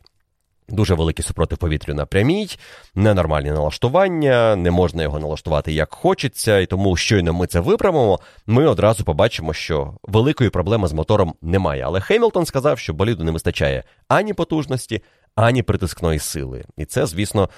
Дуже 0.69 0.95
великий 0.95 1.25
супротив 1.25 1.57
повітрю 1.57 1.93
на 1.93 2.05
прямій, 2.05 2.47
ненормальні 2.95 3.51
налаштування, 3.51 4.55
не 4.55 4.71
можна 4.71 5.03
його 5.03 5.19
налаштувати 5.19 5.73
як 5.73 5.93
хочеться, 5.93 6.59
і 6.59 6.65
тому 6.65 6.97
щойно 6.97 7.33
ми 7.33 7.47
це 7.47 7.59
виправимо, 7.59 8.19
ми 8.47 8.65
одразу 8.65 9.03
побачимо, 9.03 9.53
що 9.53 9.93
великої 10.03 10.49
проблеми 10.49 10.87
з 10.87 10.93
мотором 10.93 11.33
немає. 11.41 11.83
Але 11.85 12.01
Хеймлтон 12.01 12.45
сказав, 12.45 12.79
що 12.79 12.93
боліду 12.93 13.23
не 13.23 13.31
вистачає 13.31 13.83
ані 14.07 14.33
потужності, 14.33 15.03
ані 15.35 15.63
притискної 15.63 16.19
сили. 16.19 16.65
І 16.77 16.85
це, 16.85 17.05
звісно, 17.05 17.49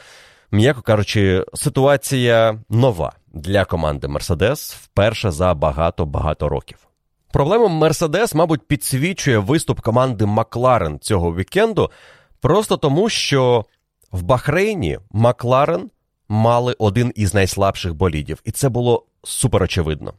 м'яко 0.51 0.81
кажучи, 0.81 1.45
ситуація 1.53 2.59
нова 2.69 3.13
для 3.33 3.65
команди 3.65 4.07
Мерседес 4.07 4.73
вперше 4.73 5.31
за 5.31 5.53
багато-багато 5.53 6.49
років. 6.49 6.77
Проблему 7.31 7.67
Мерседес, 7.67 8.35
мабуть, 8.35 8.67
підсвічує 8.67 9.37
виступ 9.37 9.79
команди 9.79 10.25
Макларен 10.25 10.99
цього 10.99 11.35
вікенду, 11.35 11.91
просто 12.41 12.77
тому, 12.77 13.09
що 13.09 13.65
в 14.11 14.23
Бахрейні 14.23 14.99
Макларен 15.11 15.89
мали 16.29 16.75
один 16.79 17.13
із 17.15 17.33
найслабших 17.33 17.93
болідів, 17.93 18.41
і 18.45 18.51
це 18.51 18.69
було 18.69 19.05
супер 19.23 19.63
очевидно. 19.63 20.13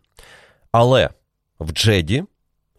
Але 0.73 1.11
в 1.59 1.73
Джеді 1.73 2.25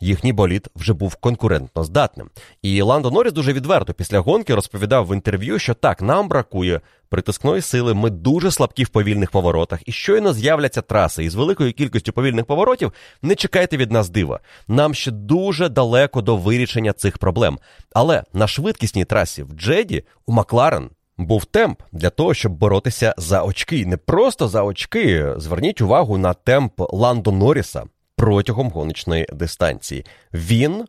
їхній 0.01 0.33
болід 0.33 0.67
вже 0.75 0.93
був 0.93 1.15
конкурентно 1.15 1.83
здатним. 1.83 2.29
І 2.61 2.81
Ландо 2.81 3.11
Норріс 3.11 3.33
дуже 3.33 3.53
відверто 3.53 3.93
після 3.93 4.19
гонки 4.19 4.55
розповідав 4.55 5.07
в 5.07 5.13
інтерв'ю, 5.13 5.59
що 5.59 5.73
так, 5.73 6.01
нам 6.01 6.27
бракує 6.27 6.81
притискної 7.09 7.61
сили, 7.61 7.93
ми 7.93 8.09
дуже 8.09 8.51
слабкі 8.51 8.83
в 8.83 8.89
повільних 8.89 9.31
поворотах, 9.31 9.79
і 9.85 9.91
щойно 9.91 10.33
з'являться 10.33 10.81
траси 10.81 11.23
із 11.23 11.35
великою 11.35 11.73
кількістю 11.73 12.13
повільних 12.13 12.45
поворотів, 12.45 12.93
не 13.21 13.35
чекайте 13.35 13.77
від 13.77 13.91
нас 13.91 14.09
дива. 14.09 14.39
Нам 14.67 14.93
ще 14.93 15.11
дуже 15.11 15.69
далеко 15.69 16.21
до 16.21 16.37
вирішення 16.37 16.93
цих 16.93 17.17
проблем. 17.17 17.59
Але 17.93 18.23
на 18.33 18.47
швидкісній 18.47 19.05
трасі 19.05 19.43
в 19.43 19.53
Джеді 19.53 20.03
у 20.25 20.31
Макларен. 20.31 20.89
Був 21.17 21.45
темп 21.45 21.81
для 21.91 22.09
того, 22.09 22.33
щоб 22.33 22.51
боротися 22.51 23.13
за 23.17 23.43
очки. 23.43 23.85
Не 23.85 23.97
просто 23.97 24.47
за 24.47 24.63
очки. 24.63 25.33
Зверніть 25.37 25.81
увагу 25.81 26.17
на 26.17 26.33
темп 26.33 26.73
Ландо 26.77 27.31
Норріса 27.31 27.83
протягом 28.21 28.69
гоночної 28.69 29.27
дистанції. 29.33 30.05
Він 30.33 30.85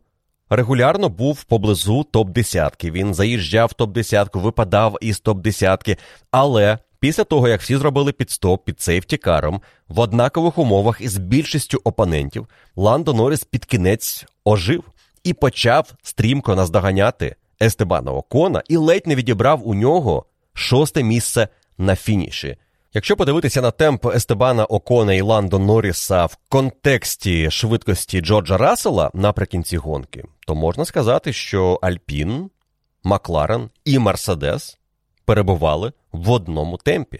регулярно 0.49 1.09
був 1.09 1.43
поблизу 1.43 2.05
топ-10. 2.13 2.91
Він 2.91 3.13
заїжджав 3.13 3.71
в 3.77 3.81
топ-10, 3.81 4.39
випадав 4.39 4.97
із 5.01 5.21
топ-10, 5.21 5.97
але. 6.31 6.77
Після 6.99 7.23
того, 7.23 7.47
як 7.47 7.61
всі 7.61 7.77
зробили 7.77 8.11
підстоп 8.11 8.65
під 8.65 8.81
сейфтікаром, 8.81 9.61
в 9.87 9.99
однакових 9.99 10.57
умовах 10.57 11.01
із 11.01 11.17
більшістю 11.17 11.81
опонентів, 11.83 12.47
Ландо 12.75 13.13
Норріс 13.13 13.43
під 13.43 13.65
кінець 13.65 14.25
ожив 14.45 14.83
і 15.23 15.33
почав 15.33 15.93
стрімко 16.03 16.55
наздоганяти 16.55 17.35
Естебана 17.61 18.11
Окона 18.11 18.63
і 18.69 18.77
ледь 18.77 19.07
не 19.07 19.15
відібрав 19.15 19.67
у 19.67 19.73
нього 19.73 20.25
шосте 20.53 21.03
місце 21.03 21.47
на 21.77 21.95
фініші. 21.95 22.57
Якщо 22.95 23.15
подивитися 23.15 23.61
на 23.61 23.71
темп 23.71 24.05
Естебана 24.05 24.65
Окона 24.65 25.13
і 25.13 25.21
Ландо 25.21 25.59
Норріса 25.59 26.25
в 26.25 26.37
контексті 26.49 27.51
швидкості 27.51 28.21
Джорджа 28.21 28.57
Рассела 28.57 29.11
наприкінці 29.13 29.77
гонки, 29.77 30.23
то 30.47 30.55
можна 30.55 30.85
сказати, 30.85 31.33
що 31.33 31.79
Альпін, 31.81 32.49
Макларен 33.03 33.69
і 33.85 33.99
Мерседес 33.99 34.77
перебували 35.25 35.93
в 36.11 36.31
одному 36.31 36.77
темпі. 36.77 37.19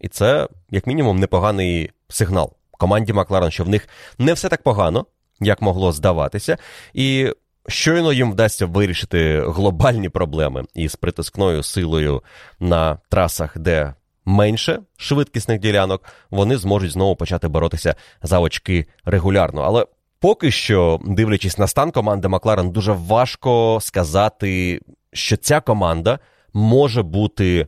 І 0.00 0.08
це, 0.08 0.48
як 0.70 0.86
мінімум, 0.86 1.18
непоганий 1.18 1.90
сигнал 2.08 2.52
команді 2.70 3.12
Макларен, 3.12 3.50
що 3.50 3.64
в 3.64 3.68
них 3.68 3.88
не 4.18 4.32
все 4.32 4.48
так 4.48 4.62
погано, 4.62 5.06
як 5.40 5.62
могло 5.62 5.92
здаватися. 5.92 6.58
І 6.94 7.32
щойно 7.68 8.12
їм 8.12 8.32
вдасться 8.32 8.66
вирішити 8.66 9.44
глобальні 9.46 10.08
проблеми 10.08 10.64
із 10.74 10.96
притискною 10.96 11.62
силою 11.62 12.22
на 12.60 12.98
трасах, 13.08 13.58
де 13.58 13.94
менше 14.24 14.80
швидкісних 14.96 15.60
ділянок, 15.60 16.04
вони 16.30 16.56
зможуть 16.56 16.90
знову 16.90 17.16
почати 17.16 17.48
боротися 17.48 17.94
за 18.22 18.40
очки 18.40 18.86
регулярно. 19.04 19.62
Але 19.62 19.86
поки 20.20 20.50
що, 20.50 21.00
дивлячись 21.04 21.58
на 21.58 21.66
стан 21.66 21.90
команди 21.90 22.28
Макларен, 22.28 22.70
дуже 22.70 22.92
важко 22.92 23.78
сказати, 23.82 24.80
що 25.12 25.36
ця 25.36 25.60
команда 25.60 26.18
може 26.52 27.02
бути 27.02 27.66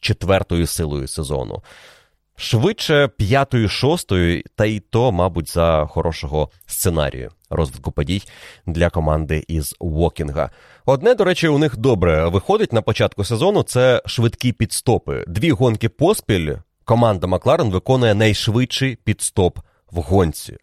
четвертою 0.00 0.66
силою 0.66 1.08
сезону. 1.08 1.62
Швидше 2.36 3.08
п'ятою, 3.08 3.68
шостою, 3.68 4.42
та 4.54 4.64
й 4.64 4.80
то, 4.80 5.12
мабуть, 5.12 5.48
за 5.48 5.86
хорошого 5.86 6.50
сценарію 6.66 7.30
розвитку 7.50 7.92
подій 7.92 8.22
для 8.66 8.90
команди 8.90 9.44
із 9.48 9.76
Вокінга. 9.80 10.50
Одне, 10.86 11.14
до 11.14 11.24
речі, 11.24 11.48
у 11.48 11.58
них 11.58 11.76
добре 11.76 12.28
виходить 12.28 12.72
на 12.72 12.82
початку 12.82 13.24
сезону. 13.24 13.62
Це 13.62 14.02
швидкі 14.06 14.52
підстопи. 14.52 15.24
Дві 15.28 15.50
гонки 15.50 15.88
поспіль 15.88 16.54
команда 16.84 17.26
Макларен 17.26 17.70
виконує 17.70 18.14
найшвидший 18.14 18.96
підстоп 18.96 19.58
в 19.90 20.00
гонці. 20.00 20.56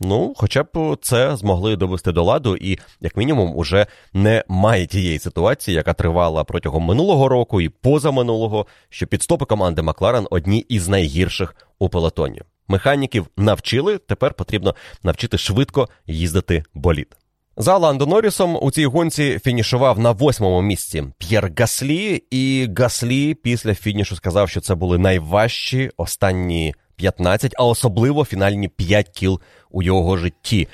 Ну, 0.00 0.34
хоча 0.36 0.62
б 0.62 0.96
це 1.02 1.36
змогли 1.36 1.76
довести 1.76 2.12
до 2.12 2.22
ладу, 2.22 2.56
і, 2.56 2.78
як 3.00 3.16
мінімум, 3.16 3.56
уже 3.56 3.86
не 4.12 4.44
має 4.48 4.86
тієї 4.86 5.18
ситуації, 5.18 5.74
яка 5.74 5.92
тривала 5.92 6.44
протягом 6.44 6.82
минулого 6.82 7.28
року 7.28 7.60
і 7.60 7.68
позаминулого, 7.68 8.66
що 8.88 9.06
підстопи 9.06 9.44
команди 9.44 9.82
Макларен 9.82 10.26
одні 10.30 10.58
із 10.58 10.88
найгірших 10.88 11.56
у 11.78 11.88
пелотоні. 11.88 12.42
Механіків 12.68 13.26
навчили, 13.36 13.98
тепер 13.98 14.34
потрібно 14.34 14.74
навчити 15.02 15.38
швидко 15.38 15.88
їздити 16.06 16.64
болід. 16.74 17.16
За 17.56 17.76
Ландо 17.76 18.06
Норрісом 18.06 18.58
у 18.62 18.70
цій 18.70 18.86
гонці 18.86 19.38
фінішував 19.38 19.98
на 19.98 20.10
восьмому 20.10 20.62
місці 20.62 21.04
П'єр 21.18 21.52
Гаслі, 21.58 22.22
і 22.30 22.68
Гаслі 22.78 23.34
після 23.34 23.74
фінішу 23.74 24.16
сказав, 24.16 24.48
що 24.48 24.60
це 24.60 24.74
були 24.74 24.98
найважчі 24.98 25.90
останні 25.96 26.74
15, 26.96 27.54
а 27.58 27.64
особливо 27.64 28.24
фінальні 28.24 28.68
5 28.68 29.08
кіл 29.08 29.40
у 29.70 29.82
його 29.82 30.16
житті. 30.16 30.68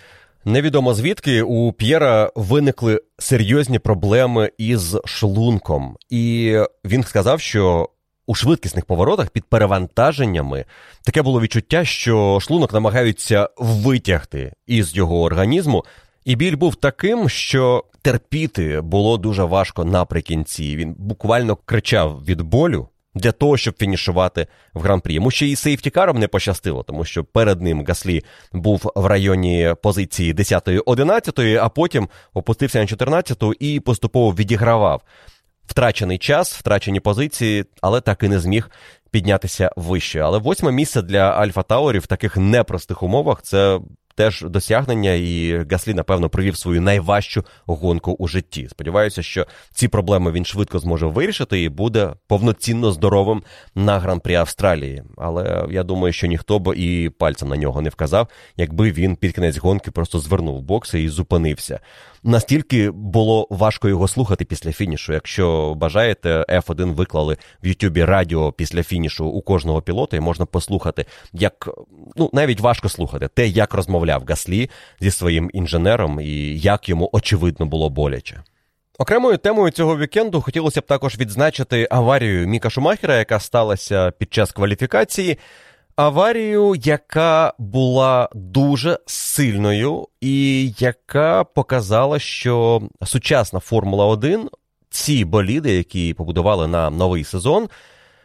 Невідомо 0.45 0.95
звідки 0.95 1.43
у 1.43 1.73
П'єра 1.73 2.31
виникли 2.35 3.01
серйозні 3.19 3.79
проблеми 3.79 4.51
із 4.59 4.97
шлунком, 5.05 5.97
і 6.11 6.57
він 6.85 7.05
сказав, 7.05 7.41
що 7.41 7.89
у 8.27 8.35
швидкісних 8.35 8.85
поворотах 8.85 9.31
під 9.31 9.45
перевантаженнями 9.45 10.65
таке 11.05 11.23
було 11.23 11.41
відчуття, 11.41 11.85
що 11.85 12.39
шлунок 12.41 12.73
намагаються 12.73 13.49
витягти 13.59 14.53
із 14.67 14.97
його 14.97 15.23
організму, 15.23 15.85
і 16.25 16.37
біль 16.37 16.57
був 16.57 16.75
таким, 16.75 17.29
що 17.29 17.85
терпіти 18.03 18.81
було 18.81 19.19
дуже 19.19 19.45
важко 19.45 19.85
наприкінці. 19.85 20.77
Він 20.77 20.95
буквально 20.99 21.57
кричав 21.57 22.25
від 22.25 22.43
болю 22.43 22.89
для 23.15 23.33
того, 23.33 23.57
щоб 23.57 23.79
фінішувати 23.79 24.47
в 24.75 24.81
гран-прі. 24.81 25.15
Йому 25.15 25.31
ще 25.31 25.47
і 25.47 25.57
сейфтікаром 25.57 26.19
не 26.19 26.29
пощастило, 26.29 26.83
тому 26.83 27.05
що 27.05 27.25
перед 27.25 27.63
ним 27.63 27.85
Гаслі 27.89 28.25
був 28.53 28.93
в 28.95 29.07
районі 29.07 29.75
позиції 29.83 30.35
10-11, 30.35 31.59
а 31.63 31.69
потім 31.69 32.09
опустився 32.35 32.81
на 32.81 32.87
14 32.87 33.43
і 33.61 33.81
поступово 33.81 34.35
відігравав 34.35 35.03
втрачений 35.67 36.19
час, 36.19 36.55
втрачені 36.55 37.01
позиції, 37.01 37.65
але 37.81 38.01
так 38.01 38.23
і 38.23 38.29
не 38.29 38.39
зміг 38.39 38.71
піднятися 39.11 39.71
вище. 39.77 40.21
Але 40.21 40.39
восьме 40.39 40.73
місце 40.73 41.03
для 41.03 41.31
Альфа 41.31 41.63
Таурі 41.63 41.99
в 41.99 42.07
таких 42.07 42.37
непростих 42.37 43.03
умовах 43.03 43.43
це 43.43 43.81
теж 44.15 44.43
досягнення, 44.43 45.13
і 45.13 45.65
Гаслі, 45.71 45.95
напевно, 45.95 46.29
провів 46.29 46.57
свою 46.57 46.81
найважчу 46.81 47.45
гонку 47.67 48.13
у 48.13 48.29
житті. 48.29 48.69
Сподіваюся, 48.71 49.23
що 49.23 49.47
ці 49.75 49.89
проблеми 49.89 50.33
він 50.33 50.45
швидко 50.45 50.79
зможе 50.79 51.07
вирішити 51.07 51.63
і 51.63 51.69
буде 51.69 52.13
повноцінно 52.27 52.93
здоровим 52.93 53.43
на 53.75 53.99
гран-прі 53.99 54.35
Австралії. 54.35 55.03
Але 55.17 55.67
я 55.71 55.83
думаю, 55.83 56.13
що 56.13 56.27
ніхто 56.27 56.59
б 56.59 56.75
і 56.77 57.11
пальцем 57.19 57.49
на 57.49 57.57
нього 57.57 57.83
не 57.83 57.89
вказав, 57.89 58.29
якби 58.57 58.93
він 58.93 59.17
під 59.17 59.35
кінець 59.35 59.59
гонки 59.59 59.91
просто 59.91 60.19
звернув 60.19 60.63
бокси 60.63 61.03
і 61.03 61.09
зупинився. 61.09 61.81
Настільки 62.25 62.91
було 62.91 63.47
важко 63.51 63.89
його 63.89 64.09
слухати 64.09 64.45
після 64.45 64.73
фінішу. 64.73 65.13
Якщо 65.13 65.75
бажаєте, 65.77 66.45
F1 66.49 66.95
виклали 66.95 67.37
в 67.65 67.67
Ютубі 67.67 68.05
радіо 68.05 68.53
після 68.53 68.83
фінішу 68.83 69.27
у 69.27 69.43
кожного 69.43 69.83
пілота, 69.83 70.17
і 70.17 70.21
можна 70.21 70.47
послухати, 70.47 71.07
як 71.33 71.69
ну 72.17 72.31
навіть 72.33 72.61
важко 72.61 72.89
слухати 72.89 73.29
те, 73.35 73.47
як 73.47 73.75
розмовляв 74.03 74.25
Гаслі 74.29 74.71
зі 75.01 75.11
своїм 75.11 75.51
інженером 75.53 76.21
і 76.21 76.59
як 76.59 76.89
йому 76.89 77.11
очевидно 77.13 77.67
було 77.67 77.91
боляче. 77.91 78.43
Окремою 78.99 79.39
темою 79.39 79.71
цього 79.71 79.99
вікенду 79.99 80.41
хотілося 80.41 80.81
б 80.81 80.87
також 80.87 81.19
відзначити 81.19 81.89
аварію 81.91 82.49
Міка 82.49 82.71
Шумахера, 82.71 83.17
яка 83.17 83.41
сталася 83.41 84.11
під 84.11 84.35
час 84.35 84.53
кваліфікації. 84.53 85.39
Аварію, 85.97 86.75
яка 86.75 87.53
була 87.59 88.29
дуже 88.35 88.99
сильною, 89.07 90.09
і 90.21 90.69
яка 90.79 91.45
показала, 91.45 92.19
що 92.19 92.83
сучасна 93.05 93.61
Формула 93.61 94.07
1, 94.07 94.49
ці 94.91 95.25
боліди, 95.25 95.73
які 95.73 96.15
побудували 96.15 96.67
на 96.67 96.91
новий 96.91 97.25
сезон, 97.25 97.69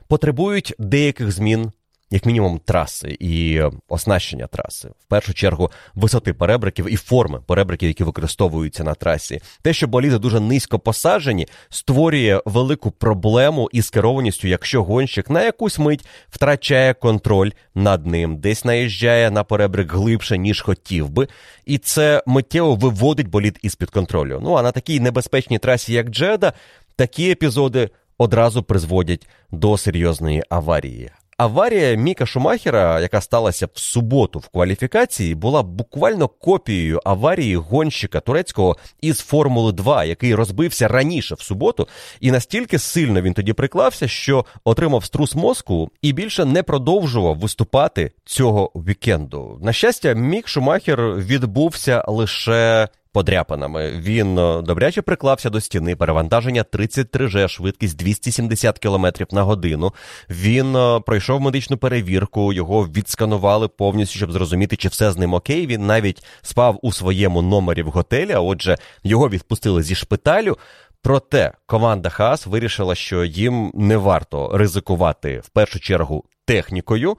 потребують 0.08 0.74
деяких 0.80 1.32
змін 1.32 1.72
як 2.12 2.26
мінімум, 2.26 2.60
траси 2.66 3.18
і 3.20 3.62
оснащення 3.88 4.48
траси, 4.48 4.88
в 4.88 5.06
першу 5.08 5.34
чергу, 5.34 5.72
висоти 5.96 6.34
перебриків 6.34 6.94
і 6.94 6.96
форми 6.96 7.42
перебриків, 7.48 7.88
які 7.88 8.04
використовуються 8.04 8.84
на 8.84 8.94
трасі. 8.94 9.42
Те, 9.62 9.74
що 9.74 9.88
боліди 9.88 10.18
дуже 10.18 10.40
низько 10.40 10.80
посаджені, 10.80 11.48
створює 11.70 12.42
велику 12.46 12.92
проблему 12.92 13.70
із 13.72 13.90
керованістю, 13.90 14.48
якщо 14.48 14.84
гонщик 14.84 15.30
на 15.30 15.44
якусь 15.44 15.80
мить 15.80 16.06
втрачає 16.30 16.94
контроль 16.94 17.52
над 17.76 18.06
ним, 18.06 18.38
десь 18.38 18.66
наїжджає 18.66 19.32
на 19.32 19.44
перебрик 19.44 19.94
глибше, 19.94 20.38
ніж 20.38 20.62
хотів 20.62 21.10
би, 21.10 21.28
і 21.66 21.78
це 21.78 22.24
миттєво 22.26 22.76
виводить 22.76 23.28
болід 23.28 23.60
із 23.62 23.76
під 23.76 23.90
контролю. 23.90 24.40
Ну 24.44 24.54
а 24.54 24.62
на 24.62 24.72
такій 24.72 25.00
небезпечній 25.00 25.60
трасі, 25.60 25.94
як 25.94 26.10
Джеда, 26.10 26.54
такі 26.96 27.32
епізоди 27.32 27.90
одразу 28.18 28.64
призводять 28.64 29.28
до 29.52 29.78
серйозної 29.78 30.44
аварії. 30.50 31.12
Аварія 31.40 31.96
Міка 31.96 32.26
Шумахера, 32.26 33.00
яка 33.00 33.22
сталася 33.22 33.68
в 33.74 33.80
суботу 33.80 34.40
в 34.40 34.48
кваліфікації, 34.48 35.36
була 35.36 35.64
буквально 35.64 36.28
копією 36.28 37.02
аварії 37.06 37.56
гонщика 37.56 38.20
турецького 38.20 38.78
із 39.02 39.20
Формули 39.20 39.72
2, 39.72 40.04
який 40.04 40.36
розбився 40.36 40.88
раніше 40.88 41.36
в 41.36 41.42
суботу, 41.42 41.88
і 42.20 42.32
настільки 42.32 42.80
сильно 42.80 43.22
він 43.22 43.34
тоді 43.34 43.54
приклався, 43.54 44.08
що 44.08 44.46
отримав 44.64 45.06
струс 45.06 45.36
мозку 45.36 45.92
і 46.02 46.14
більше 46.14 46.46
не 46.46 46.64
продовжував 46.64 47.40
виступати 47.40 48.12
цього 48.26 48.72
вікенду. 48.76 49.60
На 49.62 49.74
щастя, 49.74 50.14
Мік 50.14 50.48
Шумахер 50.48 51.02
відбувся 51.16 52.04
лише 52.08 52.88
подряпинами. 53.18 53.92
Він 53.92 54.40
е, 54.40 54.62
добряче 54.62 55.02
приклався 55.02 55.50
до 55.50 55.62
стіни, 55.62 55.96
перевантаження 55.96 56.64
33G, 56.64 57.48
швидкість 57.48 57.98
270 57.98 58.80
км 58.80 59.08
на 59.32 59.44
годину. 59.44 59.94
Він 60.30 60.76
е, 60.76 61.00
пройшов 61.00 61.42
медичну 61.42 61.78
перевірку, 61.78 62.54
його 62.54 62.84
відсканували 62.88 63.68
повністю, 63.68 64.18
щоб 64.18 64.32
зрозуміти, 64.32 64.76
чи 64.76 64.88
все 64.88 65.12
з 65.12 65.18
ним 65.18 65.34
okay. 65.34 65.68
Він 65.68 65.86
навіть 65.86 66.26
спав 66.42 66.80
у 66.82 66.92
своєму 66.92 67.42
номері 67.42 67.84
в 67.84 67.88
готелі. 67.88 68.32
а 68.32 68.40
Отже, 68.40 68.78
його 69.04 69.30
відпустили 69.30 69.84
зі 69.84 69.96
шпиталю. 69.96 70.58
Проте 71.02 71.52
команда 71.66 72.10
Хас 72.10 72.48
вирішила, 72.48 72.96
що 72.96 73.24
їм 73.24 73.72
не 73.74 73.98
варто 73.98 74.58
ризикувати 74.58 75.40
в 75.40 75.50
першу 75.50 75.80
чергу 75.80 76.24
технікою 76.46 77.18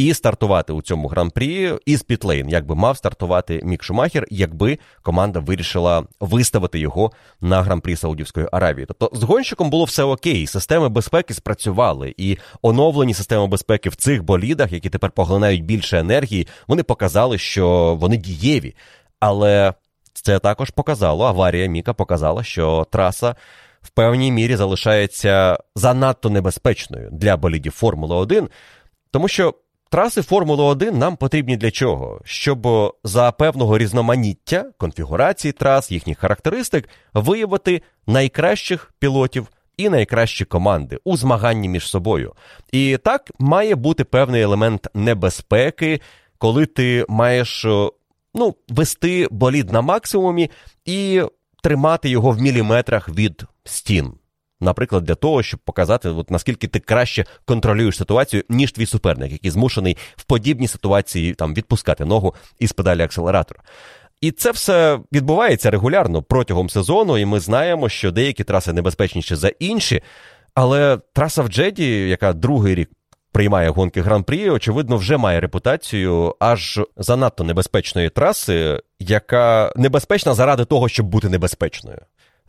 і 0.00 0.14
стартувати 0.14 0.72
у 0.72 0.82
цьому 0.82 1.08
гран-прі 1.08 1.72
із 1.86 2.02
pit 2.02 2.19
lane, 2.19 2.48
якби 2.48 2.74
мав 2.74 2.96
стартувати 2.96 3.60
Мік 3.64 3.82
Шумахер, 3.82 4.26
якби 4.30 4.78
команда 5.02 5.40
вирішила 5.40 6.04
виставити 6.20 6.78
його 6.78 7.12
на 7.40 7.62
гран-прі 7.62 7.96
Саудівської 7.96 8.46
Аравії. 8.52 8.86
Тобто 8.86 9.18
з 9.18 9.22
гонщиком 9.22 9.70
було 9.70 9.84
все 9.84 10.02
окей, 10.02 10.46
системи 10.46 10.88
безпеки 10.88 11.34
спрацювали, 11.34 12.14
і 12.16 12.38
оновлені 12.62 13.14
системи 13.14 13.46
безпеки 13.46 13.88
в 13.88 13.96
цих 13.96 14.24
болідах, 14.24 14.72
які 14.72 14.90
тепер 14.90 15.10
поглинають 15.10 15.64
більше 15.64 15.98
енергії, 15.98 16.48
вони 16.66 16.82
показали, 16.82 17.38
що 17.38 17.96
вони 18.00 18.16
дієві. 18.16 18.74
Але 19.18 19.74
це 20.12 20.38
також 20.38 20.70
показало, 20.70 21.24
аварія 21.24 21.66
Міка 21.66 21.92
показала, 21.92 22.42
що 22.42 22.86
траса. 22.90 23.34
В 23.82 23.90
певній 23.90 24.32
мірі 24.32 24.56
залишається 24.56 25.58
занадто 25.74 26.30
небезпечною 26.30 27.08
для 27.12 27.36
болідів 27.36 27.72
Формули 27.72 28.14
1, 28.16 28.48
тому 29.10 29.28
що 29.28 29.54
Траси 29.90 30.22
Формули 30.22 30.62
1 30.62 30.98
нам 30.98 31.16
потрібні 31.16 31.56
для 31.56 31.70
чого? 31.70 32.20
Щоб 32.24 32.68
за 33.04 33.32
певного 33.32 33.78
різноманіття 33.78 34.64
конфігурації 34.78 35.52
трас, 35.52 35.90
їхніх 35.90 36.18
характеристик 36.18 36.88
виявити 37.14 37.82
найкращих 38.06 38.92
пілотів 38.98 39.46
і 39.76 39.88
найкращі 39.88 40.44
команди 40.44 40.98
у 41.04 41.16
змаганні 41.16 41.68
між 41.68 41.88
собою. 41.88 42.32
І 42.72 42.98
так 43.04 43.30
має 43.38 43.74
бути 43.74 44.04
певний 44.04 44.42
елемент 44.42 44.88
небезпеки, 44.94 46.00
коли 46.38 46.66
ти 46.66 47.06
маєш 47.08 47.64
ну, 48.34 48.54
вести 48.68 49.28
болід 49.30 49.72
на 49.72 49.80
максимумі 49.80 50.50
і 50.84 51.22
тримати 51.62 52.08
його 52.08 52.30
в 52.30 52.40
міліметрах 52.40 53.08
від 53.08 53.44
стін. 53.64 54.12
Наприклад, 54.60 55.04
для 55.04 55.14
того, 55.14 55.42
щоб 55.42 55.60
показати, 55.60 56.08
от 56.08 56.30
наскільки 56.30 56.68
ти 56.68 56.78
краще 56.78 57.24
контролюєш 57.44 57.96
ситуацію, 57.96 58.44
ніж 58.48 58.72
твій 58.72 58.86
суперник, 58.86 59.32
який 59.32 59.50
змушений 59.50 59.96
в 60.16 60.24
подібній 60.24 60.68
ситуації 60.68 61.34
там 61.34 61.54
відпускати 61.54 62.04
ногу 62.04 62.34
із 62.58 62.72
педалі 62.72 63.02
акселератора. 63.02 63.60
І 64.20 64.30
це 64.30 64.50
все 64.50 65.00
відбувається 65.12 65.70
регулярно 65.70 66.22
протягом 66.22 66.70
сезону, 66.70 67.18
і 67.18 67.24
ми 67.24 67.40
знаємо, 67.40 67.88
що 67.88 68.10
деякі 68.10 68.44
траси 68.44 68.72
небезпечніші 68.72 69.34
за 69.34 69.48
інші. 69.48 70.02
Але 70.54 70.98
траса 71.12 71.42
в 71.42 71.48
Джеді, 71.48 72.08
яка 72.08 72.32
другий 72.32 72.74
рік 72.74 72.90
приймає 73.32 73.70
гонки 73.70 74.02
гран-прі, 74.02 74.50
очевидно, 74.50 74.96
вже 74.96 75.16
має 75.16 75.40
репутацію 75.40 76.34
аж 76.40 76.80
занадто 76.96 77.44
небезпечної 77.44 78.10
траси, 78.10 78.80
яка 78.98 79.72
небезпечна 79.76 80.34
заради 80.34 80.64
того, 80.64 80.88
щоб 80.88 81.06
бути 81.06 81.28
небезпечною. 81.28 81.98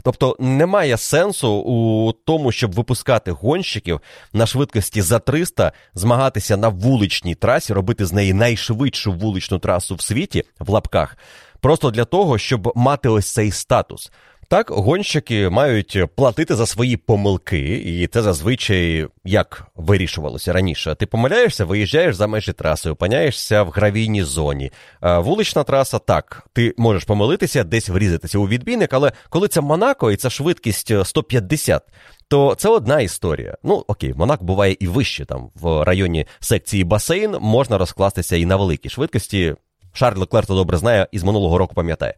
Тобто 0.03 0.35
немає 0.39 0.97
сенсу 0.97 1.49
у 1.49 2.11
тому, 2.11 2.51
щоб 2.51 2.71
випускати 2.71 3.31
гонщиків 3.31 4.01
на 4.33 4.45
швидкості 4.45 5.01
за 5.01 5.19
300, 5.19 5.71
змагатися 5.93 6.57
на 6.57 6.69
вуличній 6.69 7.35
трасі, 7.35 7.73
робити 7.73 8.05
з 8.05 8.13
неї 8.13 8.33
найшвидшу 8.33 9.13
вуличну 9.13 9.59
трасу 9.59 9.95
в 9.95 10.01
світі 10.01 10.43
в 10.59 10.69
лапках, 10.69 11.17
просто 11.59 11.91
для 11.91 12.05
того, 12.05 12.37
щоб 12.37 12.73
мати 12.75 13.09
ось 13.09 13.33
цей 13.33 13.51
статус. 13.51 14.11
Так, 14.51 14.71
гонщики 14.71 15.49
мають 15.49 15.99
платити 16.15 16.55
за 16.55 16.65
свої 16.65 16.97
помилки, 16.97 17.59
і 17.85 18.07
це 18.07 18.21
зазвичай 18.21 19.07
як 19.25 19.67
вирішувалося 19.75 20.53
раніше. 20.53 20.95
Ти 20.95 21.05
помиляєшся, 21.05 21.65
виїжджаєш 21.65 22.15
за 22.15 22.27
межі 22.27 22.53
траси, 22.53 22.89
опиняєшся 22.89 23.63
в 23.63 23.69
гравійній 23.69 24.23
зоні. 24.23 24.71
Вулична 25.01 25.63
траса 25.63 25.99
так, 25.99 26.47
ти 26.53 26.73
можеш 26.77 27.03
помилитися, 27.03 27.63
десь 27.63 27.89
врізатися 27.89 28.39
у 28.39 28.47
відбійник, 28.47 28.93
але 28.93 29.11
коли 29.29 29.47
це 29.47 29.61
Монако 29.61 30.11
і 30.11 30.15
це 30.15 30.29
швидкість 30.29 31.05
150, 31.05 31.83
то 32.27 32.55
це 32.55 32.69
одна 32.69 33.01
історія. 33.01 33.57
Ну 33.63 33.85
окей, 33.87 34.13
Монак 34.13 34.43
буває 34.43 34.75
і 34.79 34.87
вище 34.87 35.25
там 35.25 35.49
в 35.55 35.83
районі 35.83 36.25
секції 36.39 36.83
басейн 36.83 37.37
можна 37.41 37.77
розкластися 37.77 38.35
і 38.35 38.45
на 38.45 38.55
великій 38.55 38.89
швидкості. 38.89 39.55
Шарль 39.93 40.19
Леклер 40.19 40.45
то 40.45 40.55
добре 40.55 40.77
знає 40.77 41.07
і 41.11 41.19
з 41.19 41.23
минулого 41.23 41.57
року 41.57 41.75
пам'ятає. 41.75 42.15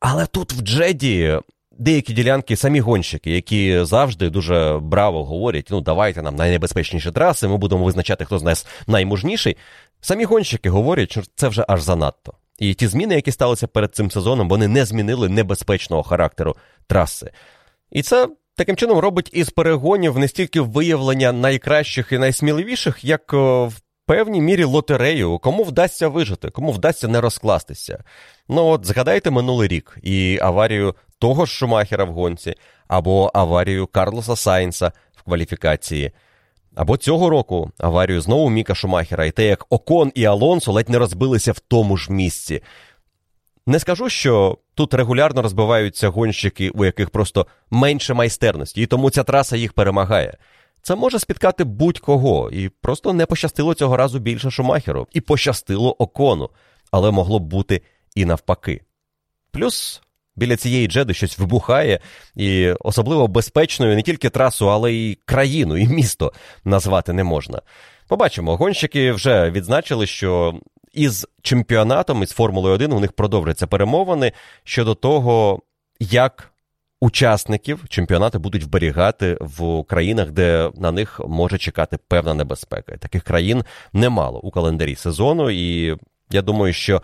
Але 0.00 0.26
тут 0.26 0.52
в 0.52 0.60
Джеді 0.60 1.38
деякі 1.78 2.12
ділянки 2.12 2.56
самі 2.56 2.80
гонщики, 2.80 3.30
які 3.30 3.84
завжди 3.84 4.30
дуже 4.30 4.78
браво 4.82 5.24
говорять: 5.24 5.68
ну 5.70 5.80
давайте 5.80 6.22
нам 6.22 6.36
найнебезпечніші 6.36 7.10
траси, 7.10 7.48
ми 7.48 7.56
будемо 7.56 7.84
визначати, 7.84 8.24
хто 8.24 8.38
з 8.38 8.42
нас 8.42 8.66
наймужніший. 8.86 9.56
Самі 10.00 10.24
гонщики 10.24 10.70
говорять, 10.70 11.10
що 11.10 11.22
це 11.34 11.48
вже 11.48 11.64
аж 11.68 11.82
занадто. 11.82 12.34
І 12.58 12.74
ті 12.74 12.86
зміни, 12.86 13.14
які 13.14 13.32
сталися 13.32 13.66
перед 13.66 13.94
цим 13.94 14.10
сезоном, 14.10 14.48
вони 14.48 14.68
не 14.68 14.84
змінили 14.84 15.28
небезпечного 15.28 16.02
характеру 16.02 16.56
траси. 16.86 17.30
І 17.90 18.02
це 18.02 18.28
таким 18.56 18.76
чином 18.76 18.98
робить 18.98 19.30
із 19.32 19.50
перегонів 19.50 20.18
не 20.18 20.28
стільки 20.28 20.60
виявлення 20.60 21.32
найкращих 21.32 22.12
і 22.12 22.18
найсміливіших, 22.18 23.04
як 23.04 23.32
в 23.32 23.72
певній 24.08 24.40
мірі 24.40 24.64
лотерею, 24.64 25.38
кому 25.38 25.62
вдасться 25.62 26.08
вижити, 26.08 26.50
кому 26.50 26.72
вдасться 26.72 27.08
не 27.08 27.20
розкластися. 27.20 28.04
Ну 28.48 28.66
от 28.66 28.86
згадайте 28.86 29.30
минулий 29.30 29.68
рік 29.68 29.98
і 30.02 30.38
аварію 30.42 30.94
того 31.18 31.46
ж 31.46 31.52
Шумахера 31.52 32.04
в 32.04 32.12
гонці, 32.12 32.54
або 32.88 33.30
аварію 33.34 33.86
Карлоса 33.86 34.36
Сайнса 34.36 34.92
в 35.16 35.22
кваліфікації. 35.22 36.12
Або 36.74 36.96
цього 36.96 37.30
року 37.30 37.70
аварію 37.78 38.20
знову 38.20 38.50
Міка 38.50 38.74
Шумахера, 38.74 39.24
і 39.24 39.30
те, 39.30 39.44
як 39.44 39.66
Окон 39.70 40.12
і 40.14 40.24
Алонсо 40.24 40.72
ледь 40.72 40.88
не 40.88 40.98
розбилися 40.98 41.52
в 41.52 41.58
тому 41.58 41.96
ж 41.96 42.12
місці. 42.12 42.62
Не 43.66 43.78
скажу, 43.78 44.08
що 44.08 44.58
тут 44.74 44.94
регулярно 44.94 45.42
розбиваються 45.42 46.08
гонщики, 46.08 46.70
у 46.70 46.84
яких 46.84 47.10
просто 47.10 47.46
менше 47.70 48.14
майстерності, 48.14 48.82
і 48.82 48.86
тому 48.86 49.10
ця 49.10 49.22
траса 49.22 49.56
їх 49.56 49.72
перемагає. 49.72 50.36
Це 50.82 50.94
може 50.94 51.18
спіткати 51.18 51.64
будь-кого, 51.64 52.50
і 52.50 52.68
просто 52.68 53.12
не 53.12 53.26
пощастило 53.26 53.74
цього 53.74 53.96
разу 53.96 54.18
більше 54.18 54.50
Шумахеру, 54.50 55.06
і 55.12 55.20
пощастило 55.20 55.92
окону, 55.92 56.50
але 56.90 57.10
могло 57.10 57.38
б 57.38 57.42
бути 57.42 57.82
і 58.14 58.24
навпаки. 58.24 58.80
Плюс 59.50 60.02
біля 60.36 60.56
цієї 60.56 60.86
джеди 60.86 61.14
щось 61.14 61.38
вибухає, 61.38 62.00
і 62.36 62.70
особливо 62.80 63.28
безпечною 63.28 63.96
не 63.96 64.02
тільки 64.02 64.30
трасу, 64.30 64.70
але 64.70 64.92
й 64.92 65.18
країну, 65.24 65.76
і 65.76 65.88
місто 65.88 66.32
назвати 66.64 67.12
не 67.12 67.24
можна. 67.24 67.62
Побачимо, 68.08 68.56
гонщики 68.56 69.12
вже 69.12 69.50
відзначили, 69.50 70.06
що 70.06 70.60
із 70.92 71.26
чемпіонатом, 71.42 72.22
із 72.22 72.30
Формулою 72.30 72.74
1 72.74 72.92
у 72.92 73.00
них 73.00 73.12
продовжаться 73.12 73.66
перемовини 73.66 74.32
щодо 74.64 74.94
того, 74.94 75.62
як 76.00 76.52
учасників 77.00 77.84
чемпіонату 77.88 78.38
будуть 78.38 78.64
вберігати 78.64 79.36
в 79.40 79.84
країнах, 79.84 80.30
де 80.30 80.70
на 80.76 80.92
них 80.92 81.20
може 81.28 81.58
чекати 81.58 81.98
певна 82.08 82.34
небезпека. 82.34 82.96
Таких 82.96 83.22
країн 83.22 83.64
немало 83.92 84.40
у 84.40 84.50
календарі 84.50 84.94
сезону, 84.94 85.50
і 85.50 85.96
я 86.30 86.42
думаю, 86.42 86.72
що 86.72 87.02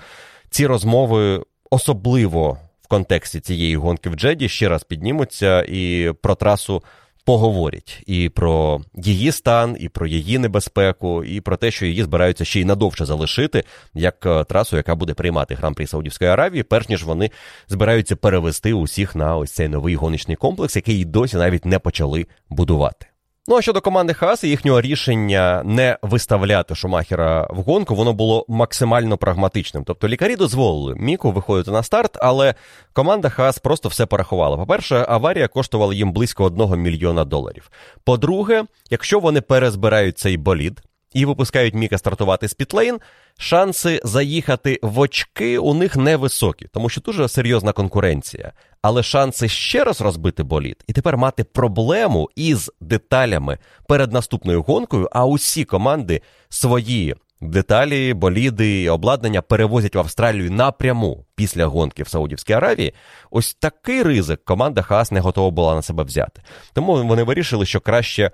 ці 0.50 0.66
розмови 0.66 1.42
особливо 1.70 2.58
в 2.82 2.88
контексті 2.88 3.40
цієї 3.40 3.76
гонки 3.76 4.10
в 4.10 4.14
Джеді 4.14 4.48
ще 4.48 4.68
раз 4.68 4.84
піднімуться 4.84 5.62
і 5.68 6.12
про 6.22 6.34
трасу 6.34 6.82
поговорять 7.24 8.02
і 8.06 8.28
про 8.28 8.80
її 8.94 9.32
стан, 9.32 9.76
і 9.80 9.88
про 9.88 10.06
її 10.06 10.38
небезпеку, 10.38 11.24
і 11.24 11.40
про 11.40 11.56
те, 11.56 11.70
що 11.70 11.86
її 11.86 12.02
збираються 12.02 12.44
ще 12.44 12.60
й 12.60 12.64
надовше 12.64 13.04
залишити, 13.04 13.64
як 13.94 14.26
е, 14.26 14.44
трасу, 14.44 14.76
яка 14.76 14.94
буде 14.94 15.14
приймати 15.14 15.54
гран-прі 15.54 15.86
Саудівської 15.86 16.30
Аравії, 16.30 16.62
перш 16.62 16.88
ніж 16.88 17.04
вони 17.04 17.30
збираються 17.68 18.16
перевести 18.16 18.72
усіх 18.72 19.14
на 19.16 19.36
ось 19.36 19.52
цей 19.52 19.68
новий 19.68 19.94
гоночний 19.94 20.36
комплекс, 20.36 20.76
який 20.76 21.04
досі 21.04 21.36
навіть 21.36 21.64
не 21.64 21.78
почали 21.78 22.26
будувати. 22.50 23.06
Ну 23.48 23.56
а 23.56 23.62
щодо 23.62 23.80
команди 23.80 24.14
Хас 24.14 24.44
і 24.44 24.48
їхнього 24.48 24.80
рішення 24.80 25.62
не 25.64 25.98
виставляти 26.02 26.74
Шумахера 26.74 27.48
в 27.50 27.56
гонку, 27.56 27.94
воно 27.94 28.12
було 28.12 28.44
максимально 28.48 29.16
прагматичним. 29.16 29.84
Тобто 29.84 30.08
лікарі 30.08 30.36
дозволили 30.36 30.94
Міку 30.94 31.32
виходити 31.32 31.70
на 31.70 31.82
старт, 31.82 32.16
але 32.20 32.54
команда 32.92 33.28
Хас 33.28 33.58
просто 33.58 33.88
все 33.88 34.06
порахувала. 34.06 34.56
По-перше, 34.56 35.06
аварія 35.08 35.48
коштувала 35.48 35.94
їм 35.94 36.12
близько 36.12 36.44
одного 36.44 36.76
мільйона 36.76 37.24
доларів. 37.24 37.70
По-друге, 38.04 38.64
якщо 38.90 39.20
вони 39.20 39.40
перезбирають 39.40 40.18
цей 40.18 40.36
болід, 40.36 40.82
і 41.14 41.24
випускають 41.24 41.74
Міка 41.74 41.98
стартувати 41.98 42.48
з 42.48 42.54
пітлейн, 42.54 43.00
шанси 43.38 44.00
заїхати 44.04 44.78
в 44.82 44.98
очки 44.98 45.58
у 45.58 45.74
них 45.74 45.96
невисокі, 45.96 46.68
тому 46.72 46.88
що 46.88 47.00
дуже 47.00 47.28
серйозна 47.28 47.72
конкуренція. 47.72 48.52
Але 48.84 49.02
шанси 49.02 49.48
ще 49.48 49.84
раз 49.84 50.00
розбити 50.00 50.42
боліт 50.42 50.84
і 50.86 50.92
тепер 50.92 51.16
мати 51.16 51.44
проблему 51.44 52.30
із 52.36 52.70
деталями 52.80 53.58
перед 53.88 54.12
наступною 54.12 54.62
гонкою, 54.62 55.08
а 55.12 55.26
усі 55.26 55.64
команди 55.64 56.20
свої 56.48 57.14
деталі, 57.40 58.14
боліди 58.14 58.82
і 58.82 58.88
обладнання 58.88 59.42
перевозять 59.42 59.94
в 59.94 59.98
Австралію 59.98 60.50
напряму 60.50 61.26
після 61.34 61.66
гонки 61.66 62.02
в 62.02 62.08
Саудівській 62.08 62.52
Аравії. 62.52 62.94
Ось 63.30 63.54
такий 63.54 64.02
ризик 64.02 64.44
команда 64.44 64.82
Хас 64.82 65.12
не 65.12 65.20
готова 65.20 65.50
була 65.50 65.74
на 65.74 65.82
себе 65.82 66.04
взяти. 66.04 66.42
Тому 66.72 67.04
вони 67.04 67.22
вирішили, 67.22 67.66
що 67.66 67.80
краще 67.80 68.30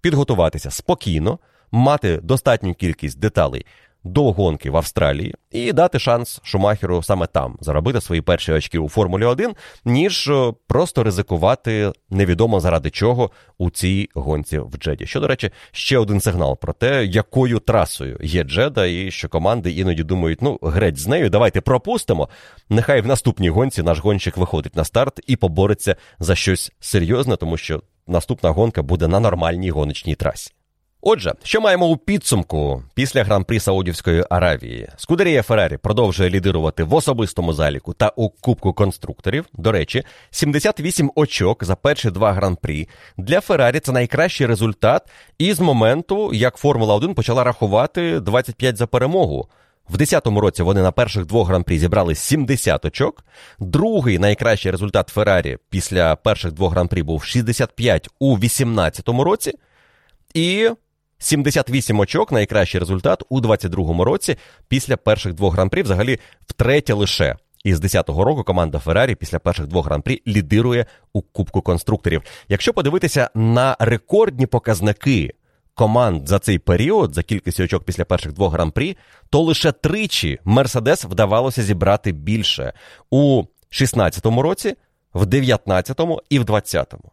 підготуватися 0.00 0.70
спокійно, 0.70 1.38
мати 1.72 2.16
достатню 2.16 2.74
кількість 2.74 3.18
деталей 3.18 3.66
до 4.04 4.32
гонки 4.32 4.70
в 4.70 4.76
Австралії 4.76 5.34
і 5.50 5.72
дати 5.72 5.98
шанс 5.98 6.40
Шумахеру 6.42 7.02
саме 7.02 7.26
там 7.26 7.56
заробити 7.60 8.00
свої 8.00 8.20
перші 8.20 8.52
очки 8.52 8.78
у 8.78 8.88
Формулі 8.88 9.24
1, 9.24 9.54
ніж 9.84 10.28
е, 10.28 10.52
просто 10.66 11.02
ризикувати 11.02 11.92
невідомо 12.10 12.60
заради 12.60 12.90
чого 12.90 13.30
у 13.58 13.70
цій 13.70 14.08
гонці 14.14 14.58
в 14.58 14.76
Джеді. 14.78 15.06
Що, 15.06 15.20
до 15.20 15.26
речі, 15.26 15.50
ще 15.72 15.98
один 15.98 16.20
сигнал 16.20 16.58
про 16.58 16.72
те, 16.72 17.04
якою 17.04 17.58
трасою 17.58 18.18
є 18.22 18.44
Джеда, 18.44 18.86
і 18.86 19.10
що 19.10 19.28
команди 19.28 19.70
іноді 19.70 20.02
думають, 20.02 20.42
ну, 20.42 20.58
греть 20.62 20.98
з 20.98 21.06
нею, 21.06 21.30
давайте 21.30 21.60
пропустимо. 21.60 22.28
Нехай 22.68 23.00
в 23.00 23.06
наступній 23.06 23.50
гонці 23.50 23.82
наш 23.82 23.98
гонщик 23.98 24.36
виходить 24.36 24.76
на 24.76 24.84
старт 24.84 25.20
і 25.26 25.36
побореться 25.36 25.96
за 26.18 26.34
щось 26.34 26.72
серйозне, 26.80 27.36
тому 27.36 27.56
що 27.56 27.82
наступна 28.06 28.50
гонка 28.50 28.82
буде 28.82 29.08
на 29.08 29.20
нормальній 29.20 29.70
гоночній 29.70 30.14
трасі. 30.14 30.52
Отже, 31.02 31.32
що 31.42 31.60
маємо 31.60 31.86
у 31.86 31.96
підсумку 31.96 32.82
після 32.94 33.24
гран-прі 33.24 33.60
Саудівської 33.60 34.24
Аравії? 34.30 34.88
Скудерія 34.96 35.42
Феррарі 35.42 35.76
продовжує 35.76 36.30
лідирувати 36.30 36.84
в 36.84 36.94
особистому 36.94 37.52
заліку 37.52 37.92
та 37.92 38.12
у 38.16 38.30
Кубку 38.30 38.72
конструкторів. 38.72 39.46
До 39.52 39.72
речі, 39.72 40.02
78 40.30 41.12
очок 41.14 41.64
за 41.64 41.76
перші 41.76 42.10
два 42.10 42.32
гран-прі 42.32 42.88
для 43.16 43.40
Феррарі 43.40 43.80
це 43.80 43.92
найкращий 43.92 44.46
результат 44.46 45.02
із 45.38 45.60
моменту, 45.60 46.34
як 46.34 46.56
Формула 46.56 46.94
1 46.94 47.14
почала 47.14 47.44
рахувати 47.44 48.20
25 48.20 48.76
за 48.76 48.86
перемогу. 48.86 49.48
В 49.88 49.96
10-му 49.96 50.40
році 50.40 50.62
вони 50.62 50.82
на 50.82 50.92
перших 50.92 51.26
двох 51.26 51.48
гран-прі 51.48 51.78
зібрали 51.78 52.14
70 52.14 52.84
очок. 52.84 53.24
Другий 53.58 54.18
найкращий 54.18 54.72
результат 54.72 55.08
Феррарі 55.08 55.58
після 55.70 56.16
перших 56.16 56.52
двох 56.52 56.72
гран-прі 56.72 57.02
був 57.02 57.24
65 57.24 58.08
у 58.18 58.38
18-му 58.38 59.24
році. 59.24 59.52
І 60.34 60.70
78 61.20 62.00
очок 62.00 62.32
найкращий 62.32 62.80
результат 62.80 63.22
у 63.28 63.40
22-му 63.40 64.04
році 64.04 64.36
після 64.68 64.96
перших 64.96 65.34
двох 65.34 65.54
гран-прі. 65.54 65.82
Взагалі, 65.82 66.18
втретє 66.46 66.94
лише 66.94 67.36
із 67.64 67.80
10-го 67.80 68.24
року 68.24 68.44
команда 68.44 68.78
Феррарі 68.78 69.14
після 69.14 69.38
перших 69.38 69.66
двох 69.66 69.86
гран-прі 69.86 70.22
лідирує 70.26 70.86
у 71.12 71.22
Кубку 71.22 71.62
конструкторів. 71.62 72.22
Якщо 72.48 72.72
подивитися 72.72 73.30
на 73.34 73.76
рекордні 73.78 74.46
показники 74.46 75.34
команд 75.74 76.28
за 76.28 76.38
цей 76.38 76.58
період, 76.58 77.14
за 77.14 77.22
кількістю 77.22 77.64
очок 77.64 77.84
після 77.84 78.04
перших 78.04 78.32
двох 78.32 78.52
гран-прі, 78.52 78.96
то 79.30 79.40
лише 79.40 79.72
тричі 79.72 80.38
Мерседес 80.44 81.04
вдавалося 81.04 81.62
зібрати 81.62 82.12
більше 82.12 82.72
у 83.10 83.44
16-му 83.70 84.42
році, 84.42 84.74
в 85.14 85.22
19-му 85.22 86.22
і 86.30 86.38
в 86.38 86.42
20-му. 86.42 87.12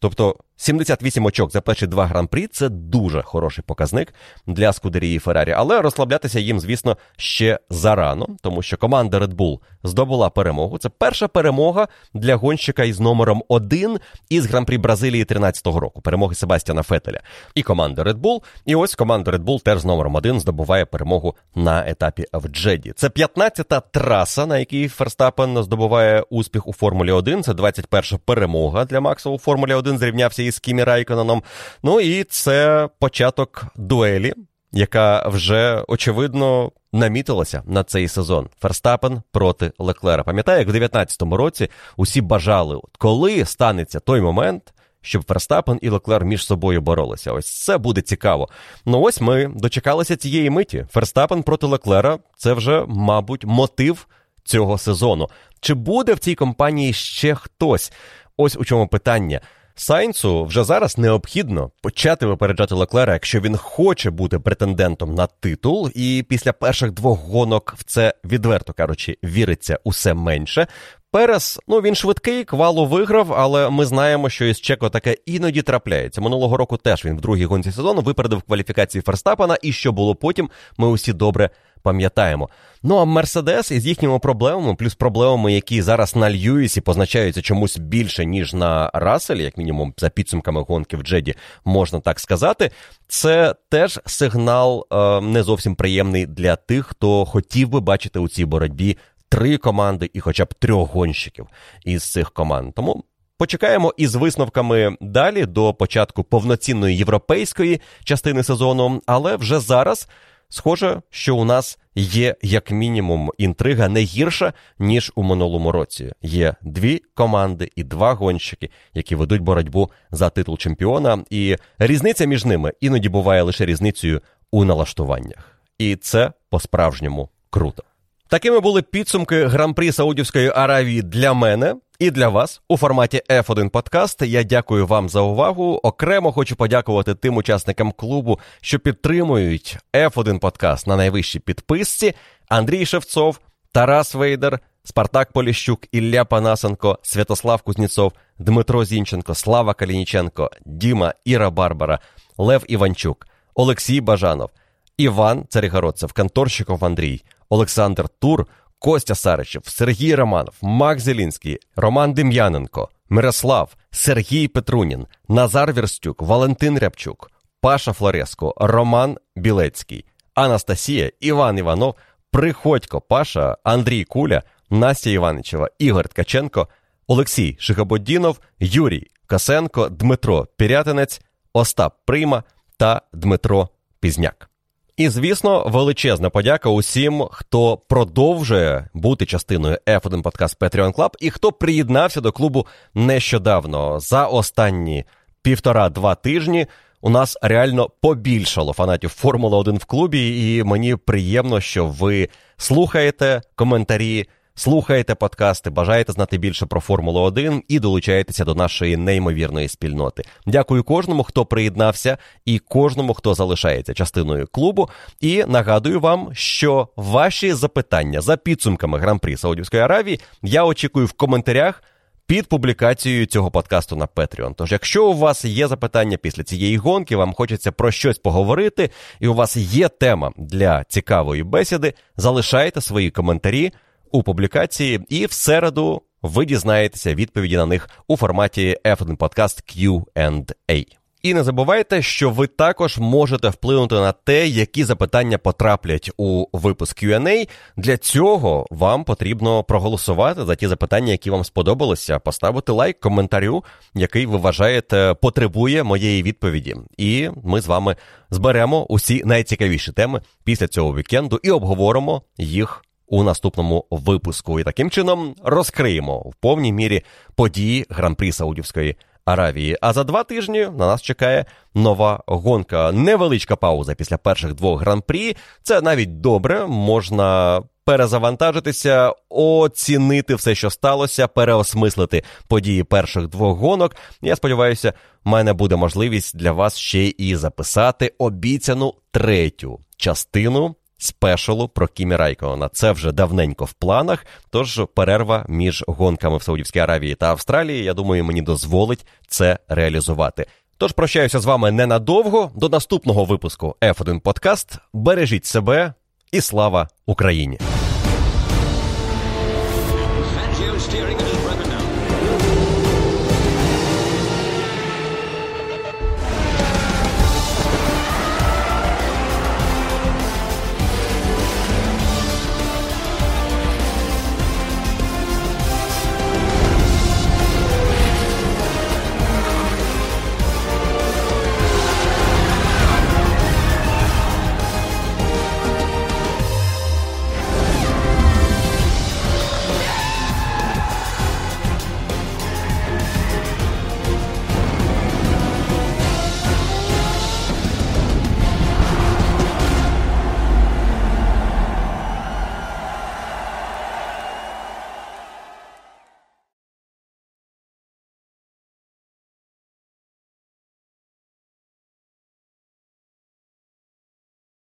Тобто 0.00 0.36
78 0.60 1.26
очок 1.26 1.52
за 1.52 1.60
перші 1.60 1.86
два 1.86 2.06
гран-прі 2.06 2.46
це 2.46 2.68
дуже 2.68 3.22
хороший 3.22 3.64
показник 3.66 4.14
для 4.46 4.72
Скудерії 4.72 5.18
Феррарі. 5.18 5.52
Але 5.52 5.82
розслаблятися 5.82 6.40
їм, 6.40 6.60
звісно, 6.60 6.96
ще 7.16 7.58
зарано, 7.70 8.26
тому 8.42 8.62
що 8.62 8.76
команда 8.76 9.18
Red 9.18 9.34
Bull 9.34 9.58
здобула 9.82 10.30
перемогу. 10.30 10.78
Це 10.78 10.88
перша 10.88 11.28
перемога 11.28 11.88
для 12.14 12.36
гонщика 12.36 12.84
із 12.84 13.00
номером 13.00 13.42
1 13.48 13.98
із 14.28 14.46
гран-прі 14.46 14.78
Бразилії 14.78 15.24
13-го 15.24 15.80
року. 15.80 16.00
Перемоги 16.00 16.34
Себастьяна 16.34 16.82
Фетеля. 16.82 17.20
І 17.54 17.62
команда 17.62 18.02
Red 18.02 18.20
Bull. 18.20 18.42
І 18.66 18.74
ось 18.74 18.94
команда 18.94 19.30
Red 19.30 19.44
Bull 19.44 19.62
теж 19.62 19.80
з 19.80 19.84
номером 19.84 20.14
1 20.14 20.40
здобуває 20.40 20.84
перемогу 20.84 21.34
на 21.54 21.88
етапі 21.88 22.26
в 22.32 22.48
Джеді. 22.48 22.92
Це 22.96 23.08
15-та 23.08 23.80
траса, 23.80 24.46
на 24.46 24.58
якій 24.58 24.88
Ферстапен 24.88 25.62
здобуває 25.62 26.24
успіх 26.30 26.66
у 26.68 26.72
Формулі 26.72 27.12
1. 27.12 27.42
Це 27.42 27.52
21-ша 27.52 28.18
перемога 28.24 28.84
для 28.84 29.00
Макса 29.00 29.30
у 29.30 29.38
Формулі 29.38 29.74
1. 29.74 29.98
Зрівнявся 29.98 30.47
із 30.48 30.58
Кімі 30.58 30.84
Райконаном. 30.84 31.42
Ну 31.82 32.00
і 32.00 32.24
це 32.24 32.88
початок 32.98 33.66
дуелі, 33.76 34.34
яка 34.72 35.28
вже 35.28 35.84
очевидно 35.88 36.72
намітилася 36.92 37.62
на 37.66 37.84
цей 37.84 38.08
сезон. 38.08 38.48
Ферстапен 38.60 39.22
проти 39.32 39.72
Леклера. 39.78 40.22
Пам'ятаю, 40.22 40.58
як 40.58 40.68
в 40.68 40.74
19-му 40.74 41.36
році 41.36 41.68
усі 41.96 42.20
бажали, 42.20 42.80
коли 42.98 43.44
станеться 43.44 44.00
той 44.00 44.20
момент. 44.20 44.74
Щоб 45.00 45.24
Ферстапен 45.24 45.78
і 45.82 45.88
Леклер 45.88 46.24
між 46.24 46.46
собою 46.46 46.80
боролися. 46.80 47.32
Ось 47.32 47.64
це 47.64 47.78
буде 47.78 48.00
цікаво. 48.00 48.48
Ну 48.86 49.00
ось 49.00 49.20
ми 49.20 49.50
дочекалися 49.54 50.16
цієї 50.16 50.50
миті. 50.50 50.86
Ферстапен 50.90 51.42
проти 51.42 51.66
Леклера 51.66 52.18
це 52.36 52.52
вже, 52.52 52.84
мабуть, 52.88 53.44
мотив 53.44 54.06
цього 54.44 54.78
сезону. 54.78 55.28
Чи 55.60 55.74
буде 55.74 56.14
в 56.14 56.18
цій 56.18 56.34
компанії 56.34 56.92
ще 56.92 57.34
хтось? 57.34 57.92
Ось 58.36 58.56
у 58.56 58.64
чому 58.64 58.88
питання. 58.88 59.40
Сайнцу 59.80 60.44
вже 60.44 60.64
зараз 60.64 60.98
необхідно 60.98 61.70
почати 61.82 62.26
випереджати 62.26 62.74
Леклера, 62.74 63.12
якщо 63.12 63.40
він 63.40 63.56
хоче 63.56 64.10
бути 64.10 64.38
претендентом 64.38 65.14
на 65.14 65.26
титул, 65.26 65.90
і 65.94 66.24
після 66.28 66.52
перших 66.52 66.92
двох 66.92 67.20
гонок 67.20 67.74
в 67.78 67.84
це 67.84 68.14
відверто 68.24 68.72
кажучи, 68.72 69.16
віриться 69.24 69.78
усе 69.84 70.14
менше. 70.14 70.66
Перес, 71.10 71.58
ну 71.68 71.80
він 71.80 71.94
швидкий, 71.94 72.44
квалу 72.44 72.86
виграв, 72.86 73.32
але 73.32 73.70
ми 73.70 73.86
знаємо, 73.86 74.30
що 74.30 74.44
із 74.44 74.60
Чеко 74.60 74.90
таке 74.90 75.16
іноді 75.26 75.62
трапляється. 75.62 76.20
Минулого 76.20 76.56
року 76.56 76.76
теж 76.76 77.04
він 77.04 77.16
в 77.16 77.20
другій 77.20 77.44
гонці 77.44 77.72
сезону 77.72 78.00
випередив 78.00 78.42
кваліфікації 78.42 79.02
Ферстапена, 79.02 79.56
і 79.62 79.72
що 79.72 79.92
було 79.92 80.14
потім, 80.14 80.50
ми 80.78 80.88
усі 80.88 81.12
добре 81.12 81.50
пам'ятаємо. 81.78 82.48
Ну 82.82 82.96
а 82.96 83.04
Мерседес 83.04 83.70
із 83.70 83.86
їхніми 83.86 84.18
проблемами, 84.18 84.74
плюс 84.74 84.94
проблемами, 84.94 85.52
які 85.52 85.82
зараз 85.82 86.16
на 86.16 86.30
Льюісі 86.30 86.80
позначаються 86.80 87.42
чомусь 87.42 87.78
більше, 87.78 88.24
ніж 88.24 88.54
на 88.54 88.90
Расселі, 88.94 89.42
як 89.42 89.58
мінімум, 89.58 89.94
за 89.96 90.08
підсумками 90.08 90.62
гонки 90.62 90.96
в 90.96 91.02
Джеді, 91.02 91.34
можна 91.64 92.00
так 92.00 92.20
сказати. 92.20 92.70
Це 93.08 93.54
теж 93.68 94.00
сигнал 94.06 94.86
е, 94.92 95.20
не 95.20 95.42
зовсім 95.42 95.74
приємний 95.74 96.26
для 96.26 96.56
тих, 96.56 96.86
хто 96.86 97.24
хотів 97.24 97.68
би 97.68 97.80
бачити 97.80 98.18
у 98.18 98.28
цій 98.28 98.44
боротьбі 98.44 98.96
три 99.28 99.58
команди 99.58 100.10
і 100.12 100.20
хоча 100.20 100.44
б 100.44 100.54
трьох 100.54 100.90
гонщиків 100.92 101.46
із 101.84 102.12
цих 102.12 102.30
команд. 102.30 102.74
Тому. 102.74 103.04
Почекаємо 103.38 103.94
із 103.96 104.14
висновками 104.14 104.96
далі 105.00 105.46
до 105.46 105.74
початку 105.74 106.24
повноцінної 106.24 106.96
європейської 106.96 107.80
частини 108.04 108.42
сезону, 108.42 109.02
але 109.06 109.36
вже 109.36 109.60
зараз 109.60 110.08
Схоже, 110.50 111.02
що 111.10 111.36
у 111.36 111.44
нас 111.44 111.78
є 111.94 112.36
як 112.42 112.70
мінімум 112.70 113.30
інтрига 113.38 113.88
не 113.88 114.00
гірша, 114.00 114.52
ніж 114.78 115.12
у 115.14 115.22
минулому 115.22 115.72
році. 115.72 116.12
Є 116.22 116.54
дві 116.62 117.02
команди 117.14 117.70
і 117.76 117.84
два 117.84 118.14
гонщики, 118.14 118.70
які 118.94 119.14
ведуть 119.14 119.42
боротьбу 119.42 119.90
за 120.10 120.30
титул 120.30 120.58
чемпіона, 120.58 121.24
і 121.30 121.56
різниця 121.78 122.24
між 122.24 122.44
ними 122.44 122.72
іноді 122.80 123.08
буває 123.08 123.42
лише 123.42 123.66
різницею 123.66 124.20
у 124.50 124.64
налаштуваннях. 124.64 125.60
І 125.78 125.96
це 125.96 126.32
по-справжньому 126.50 127.28
круто. 127.50 127.82
Такими 128.30 128.60
були 128.60 128.82
підсумки 128.82 129.46
гран-прі 129.46 129.92
Саудівської 129.92 130.52
Аравії 130.54 131.02
для 131.02 131.32
мене 131.34 131.74
і 131.98 132.10
для 132.10 132.28
вас 132.28 132.60
у 132.68 132.76
форматі 132.76 133.22
F1 133.30 133.68
Подкаст. 133.70 134.22
Я 134.22 134.42
дякую 134.42 134.86
вам 134.86 135.08
за 135.08 135.20
увагу. 135.20 135.80
Окремо 135.82 136.32
хочу 136.32 136.56
подякувати 136.56 137.14
тим 137.14 137.36
учасникам 137.36 137.92
клубу, 137.92 138.38
що 138.60 138.78
підтримують 138.78 139.78
F1 139.94 140.38
Подкаст 140.38 140.86
на 140.86 140.96
найвищій 140.96 141.38
підписці: 141.38 142.14
Андрій 142.48 142.86
Шевцов, 142.86 143.40
Тарас 143.72 144.14
Вейдер, 144.14 144.60
Спартак 144.84 145.32
Поліщук, 145.32 145.80
Ілля 145.92 146.24
Панасенко, 146.24 146.98
Святослав 147.02 147.62
Кузнєцов, 147.62 148.12
Дмитро 148.38 148.84
Зінченко, 148.84 149.34
Слава 149.34 149.74
Калініченко, 149.74 150.50
Діма 150.66 151.14
Іра 151.24 151.50
Барбара, 151.50 151.98
Лев 152.38 152.64
Іванчук, 152.68 153.26
Олексій 153.54 154.00
Бажанов, 154.00 154.50
Іван 154.96 155.44
Царігородцев, 155.48 156.12
Конторщиков 156.12 156.84
Андрій, 156.84 157.22
Олександр 157.48 158.08
Тур. 158.08 158.46
Костя 158.78 159.14
Саричев, 159.14 159.62
Сергій 159.66 160.14
Романов, 160.14 160.54
Макс 160.62 161.02
Зелінський, 161.02 161.58
Роман 161.76 162.12
Дем'яненко, 162.12 162.88
Мирослав, 163.08 163.76
Сергій 163.90 164.48
Петрунін, 164.48 165.06
Назар 165.28 165.72
Верстюк, 165.72 166.22
Валентин 166.22 166.78
Рябчук, 166.78 167.30
Паша 167.60 167.92
Флореско, 167.92 168.54
Роман 168.56 169.16
Білецький, 169.36 170.04
Анастасія, 170.34 171.10
Іван 171.20 171.58
Іванов, 171.58 171.94
Приходько 172.30 173.00
Паша, 173.00 173.56
Андрій 173.64 174.04
Куля, 174.04 174.42
Настя 174.70 175.10
Іваничева, 175.10 175.68
Ігор 175.78 176.08
Ткаченко, 176.08 176.68
Олексій 177.06 177.56
Шихабодінов, 177.58 178.40
Юрій 178.58 179.06
Косенко, 179.26 179.88
Дмитро 179.88 180.46
Пірятинець, 180.56 181.20
Остап 181.52 181.96
Прима 182.04 182.44
та 182.76 183.02
Дмитро 183.12 183.68
Пізняк. 184.00 184.50
І, 184.98 185.08
звісно, 185.08 185.64
величезна 185.66 186.30
подяка 186.30 186.68
усім, 186.68 187.24
хто 187.30 187.76
продовжує 187.76 188.88
бути 188.94 189.26
частиною 189.26 189.78
F1 189.86 190.22
Podcast 190.22 190.58
Patreon 190.58 190.94
Club 190.94 191.10
і 191.20 191.30
хто 191.30 191.52
приєднався 191.52 192.20
до 192.20 192.32
клубу 192.32 192.66
нещодавно. 192.94 194.00
За 194.00 194.26
останні 194.26 195.04
півтора-два 195.42 196.14
тижні 196.14 196.66
у 197.00 197.10
нас 197.10 197.38
реально 197.42 197.90
побільшало 198.00 198.72
фанатів 198.72 199.10
Формули 199.10 199.56
1 199.56 199.76
в 199.76 199.84
клубі, 199.84 200.56
і 200.56 200.64
мені 200.64 200.96
приємно, 200.96 201.60
що 201.60 201.86
ви 201.86 202.28
слухаєте 202.56 203.42
коментарі. 203.54 204.26
Слухаєте 204.58 205.14
подкасти, 205.14 205.70
бажаєте 205.70 206.12
знати 206.12 206.38
більше 206.38 206.66
про 206.66 206.80
Формулу 206.80 207.20
1 207.20 207.62
і 207.68 207.80
долучаєтеся 207.80 208.44
до 208.44 208.54
нашої 208.54 208.96
неймовірної 208.96 209.68
спільноти. 209.68 210.22
Дякую 210.46 210.84
кожному, 210.84 211.22
хто 211.22 211.46
приєднався, 211.46 212.18
і 212.44 212.58
кожному, 212.58 213.14
хто 213.14 213.34
залишається 213.34 213.94
частиною 213.94 214.46
клубу. 214.46 214.88
І 215.20 215.44
нагадую 215.44 216.00
вам, 216.00 216.30
що 216.32 216.88
ваші 216.96 217.52
запитання 217.52 218.20
за 218.20 218.36
підсумками 218.36 218.98
гран-прі 218.98 219.36
Саудівської 219.36 219.82
Аравії 219.82 220.20
я 220.42 220.64
очікую 220.64 221.06
в 221.06 221.12
коментарях. 221.12 221.82
Під 222.26 222.48
публікацією 222.48 223.26
цього 223.26 223.50
подкасту 223.50 223.96
на 223.96 224.06
Patreon. 224.06 224.54
Тож, 224.56 224.72
якщо 224.72 225.06
у 225.06 225.14
вас 225.14 225.44
є 225.44 225.68
запитання 225.68 226.16
після 226.16 226.42
цієї 226.42 226.76
гонки, 226.76 227.16
вам 227.16 227.34
хочеться 227.34 227.72
про 227.72 227.90
щось 227.90 228.18
поговорити, 228.18 228.90
і 229.20 229.28
у 229.28 229.34
вас 229.34 229.56
є 229.56 229.88
тема 229.88 230.32
для 230.36 230.84
цікавої 230.84 231.42
бесіди, 231.42 231.94
залишайте 232.16 232.80
свої 232.80 233.10
коментарі 233.10 233.72
у 234.12 234.22
публікації, 234.22 235.00
і 235.08 235.26
в 235.26 235.32
середу 235.32 236.02
ви 236.22 236.44
дізнаєтеся 236.44 237.14
відповіді 237.14 237.56
на 237.56 237.66
них 237.66 237.88
у 238.08 238.16
форматі 238.16 238.76
F1 238.84 239.16
Podcast 239.16 239.78
Q&A. 239.78 240.86
І 241.22 241.34
не 241.34 241.44
забувайте, 241.44 242.02
що 242.02 242.30
ви 242.30 242.46
також 242.46 242.98
можете 242.98 243.48
вплинути 243.48 243.94
на 243.94 244.12
те, 244.12 244.46
які 244.46 244.84
запитання 244.84 245.38
потраплять 245.38 246.10
у 246.16 246.46
випуск 246.52 247.02
Q&A. 247.02 247.48
Для 247.76 247.96
цього 247.96 248.66
вам 248.70 249.04
потрібно 249.04 249.64
проголосувати 249.64 250.44
за 250.44 250.54
ті 250.54 250.68
запитання, 250.68 251.12
які 251.12 251.30
вам 251.30 251.44
сподобалися, 251.44 252.18
поставити 252.18 252.72
лайк 252.72 253.00
коментарю, 253.00 253.64
який 253.94 254.26
ви 254.26 254.36
вважаєте 254.36 255.14
потребує 255.22 255.82
моєї 255.82 256.22
відповіді. 256.22 256.76
І 256.96 257.28
ми 257.44 257.60
з 257.60 257.66
вами 257.66 257.96
зберемо 258.30 258.84
усі 258.84 259.22
найцікавіші 259.24 259.92
теми 259.92 260.22
після 260.44 260.68
цього 260.68 260.96
вікенду 260.96 261.40
і 261.42 261.50
обговоримо 261.50 262.22
їх 262.36 262.84
у 263.08 263.22
наступному 263.22 263.84
випуску. 263.90 264.60
І 264.60 264.64
таким 264.64 264.90
чином 264.90 265.34
розкриємо 265.42 266.18
в 266.18 266.34
повній 266.34 266.72
мірі 266.72 267.02
події 267.34 267.86
гран-прі 267.88 268.32
Саудівської 268.32 268.96
Аравії. 269.24 269.76
А 269.80 269.92
за 269.92 270.04
два 270.04 270.24
тижні 270.24 270.60
на 270.60 270.86
нас 270.86 271.02
чекає 271.02 271.44
нова 271.74 272.22
гонка. 272.26 272.92
Невеличка 272.92 273.56
пауза 273.56 273.94
після 273.94 274.16
перших 274.16 274.54
двох 274.54 274.80
гран-прі. 274.80 275.36
Це 275.62 275.80
навіть 275.80 276.20
добре, 276.20 276.66
можна. 276.66 277.62
Перезавантажитися, 277.84 279.12
оцінити 279.28 280.34
все, 280.34 280.54
що 280.54 280.70
сталося, 280.70 281.28
переосмислити 281.28 282.22
події 282.48 282.84
перших 282.84 283.28
двох 283.28 283.58
гонок. 283.58 283.96
Я 284.22 284.36
сподіваюся, 284.36 284.92
в 285.24 285.28
мене 285.28 285.52
буде 285.52 285.76
можливість 285.76 286.36
для 286.36 286.52
вас 286.52 286.76
ще 286.76 287.06
і 287.06 287.36
записати 287.36 288.14
обіцяну 288.18 288.94
третю 289.10 289.80
частину 289.96 290.74
спешалу 290.98 291.68
про 291.68 291.88
Кімі 291.88 292.16
Райкона. 292.16 292.68
Це 292.68 292.92
вже 292.92 293.12
давненько 293.12 293.64
в 293.64 293.72
планах. 293.72 294.26
Тож 294.50 294.80
перерва 294.94 295.44
між 295.48 295.84
гонками 295.86 296.36
в 296.36 296.42
Саудівській 296.42 296.78
Аравії 296.78 297.14
та 297.14 297.26
Австралії, 297.26 297.84
я 297.84 297.94
думаю, 297.94 298.24
мені 298.24 298.42
дозволить 298.42 299.06
це 299.28 299.58
реалізувати. 299.68 300.46
Тож 300.78 300.92
прощаюся 300.92 301.40
з 301.40 301.44
вами 301.44 301.70
ненадовго. 301.70 302.50
До 302.54 302.68
наступного 302.68 303.24
випуску 303.24 303.76
F1 303.80 304.20
Подкаст. 304.20 304.78
Бережіть 304.92 305.46
себе 305.46 305.94
і 306.32 306.40
слава 306.40 306.88
Україні! 307.06 307.58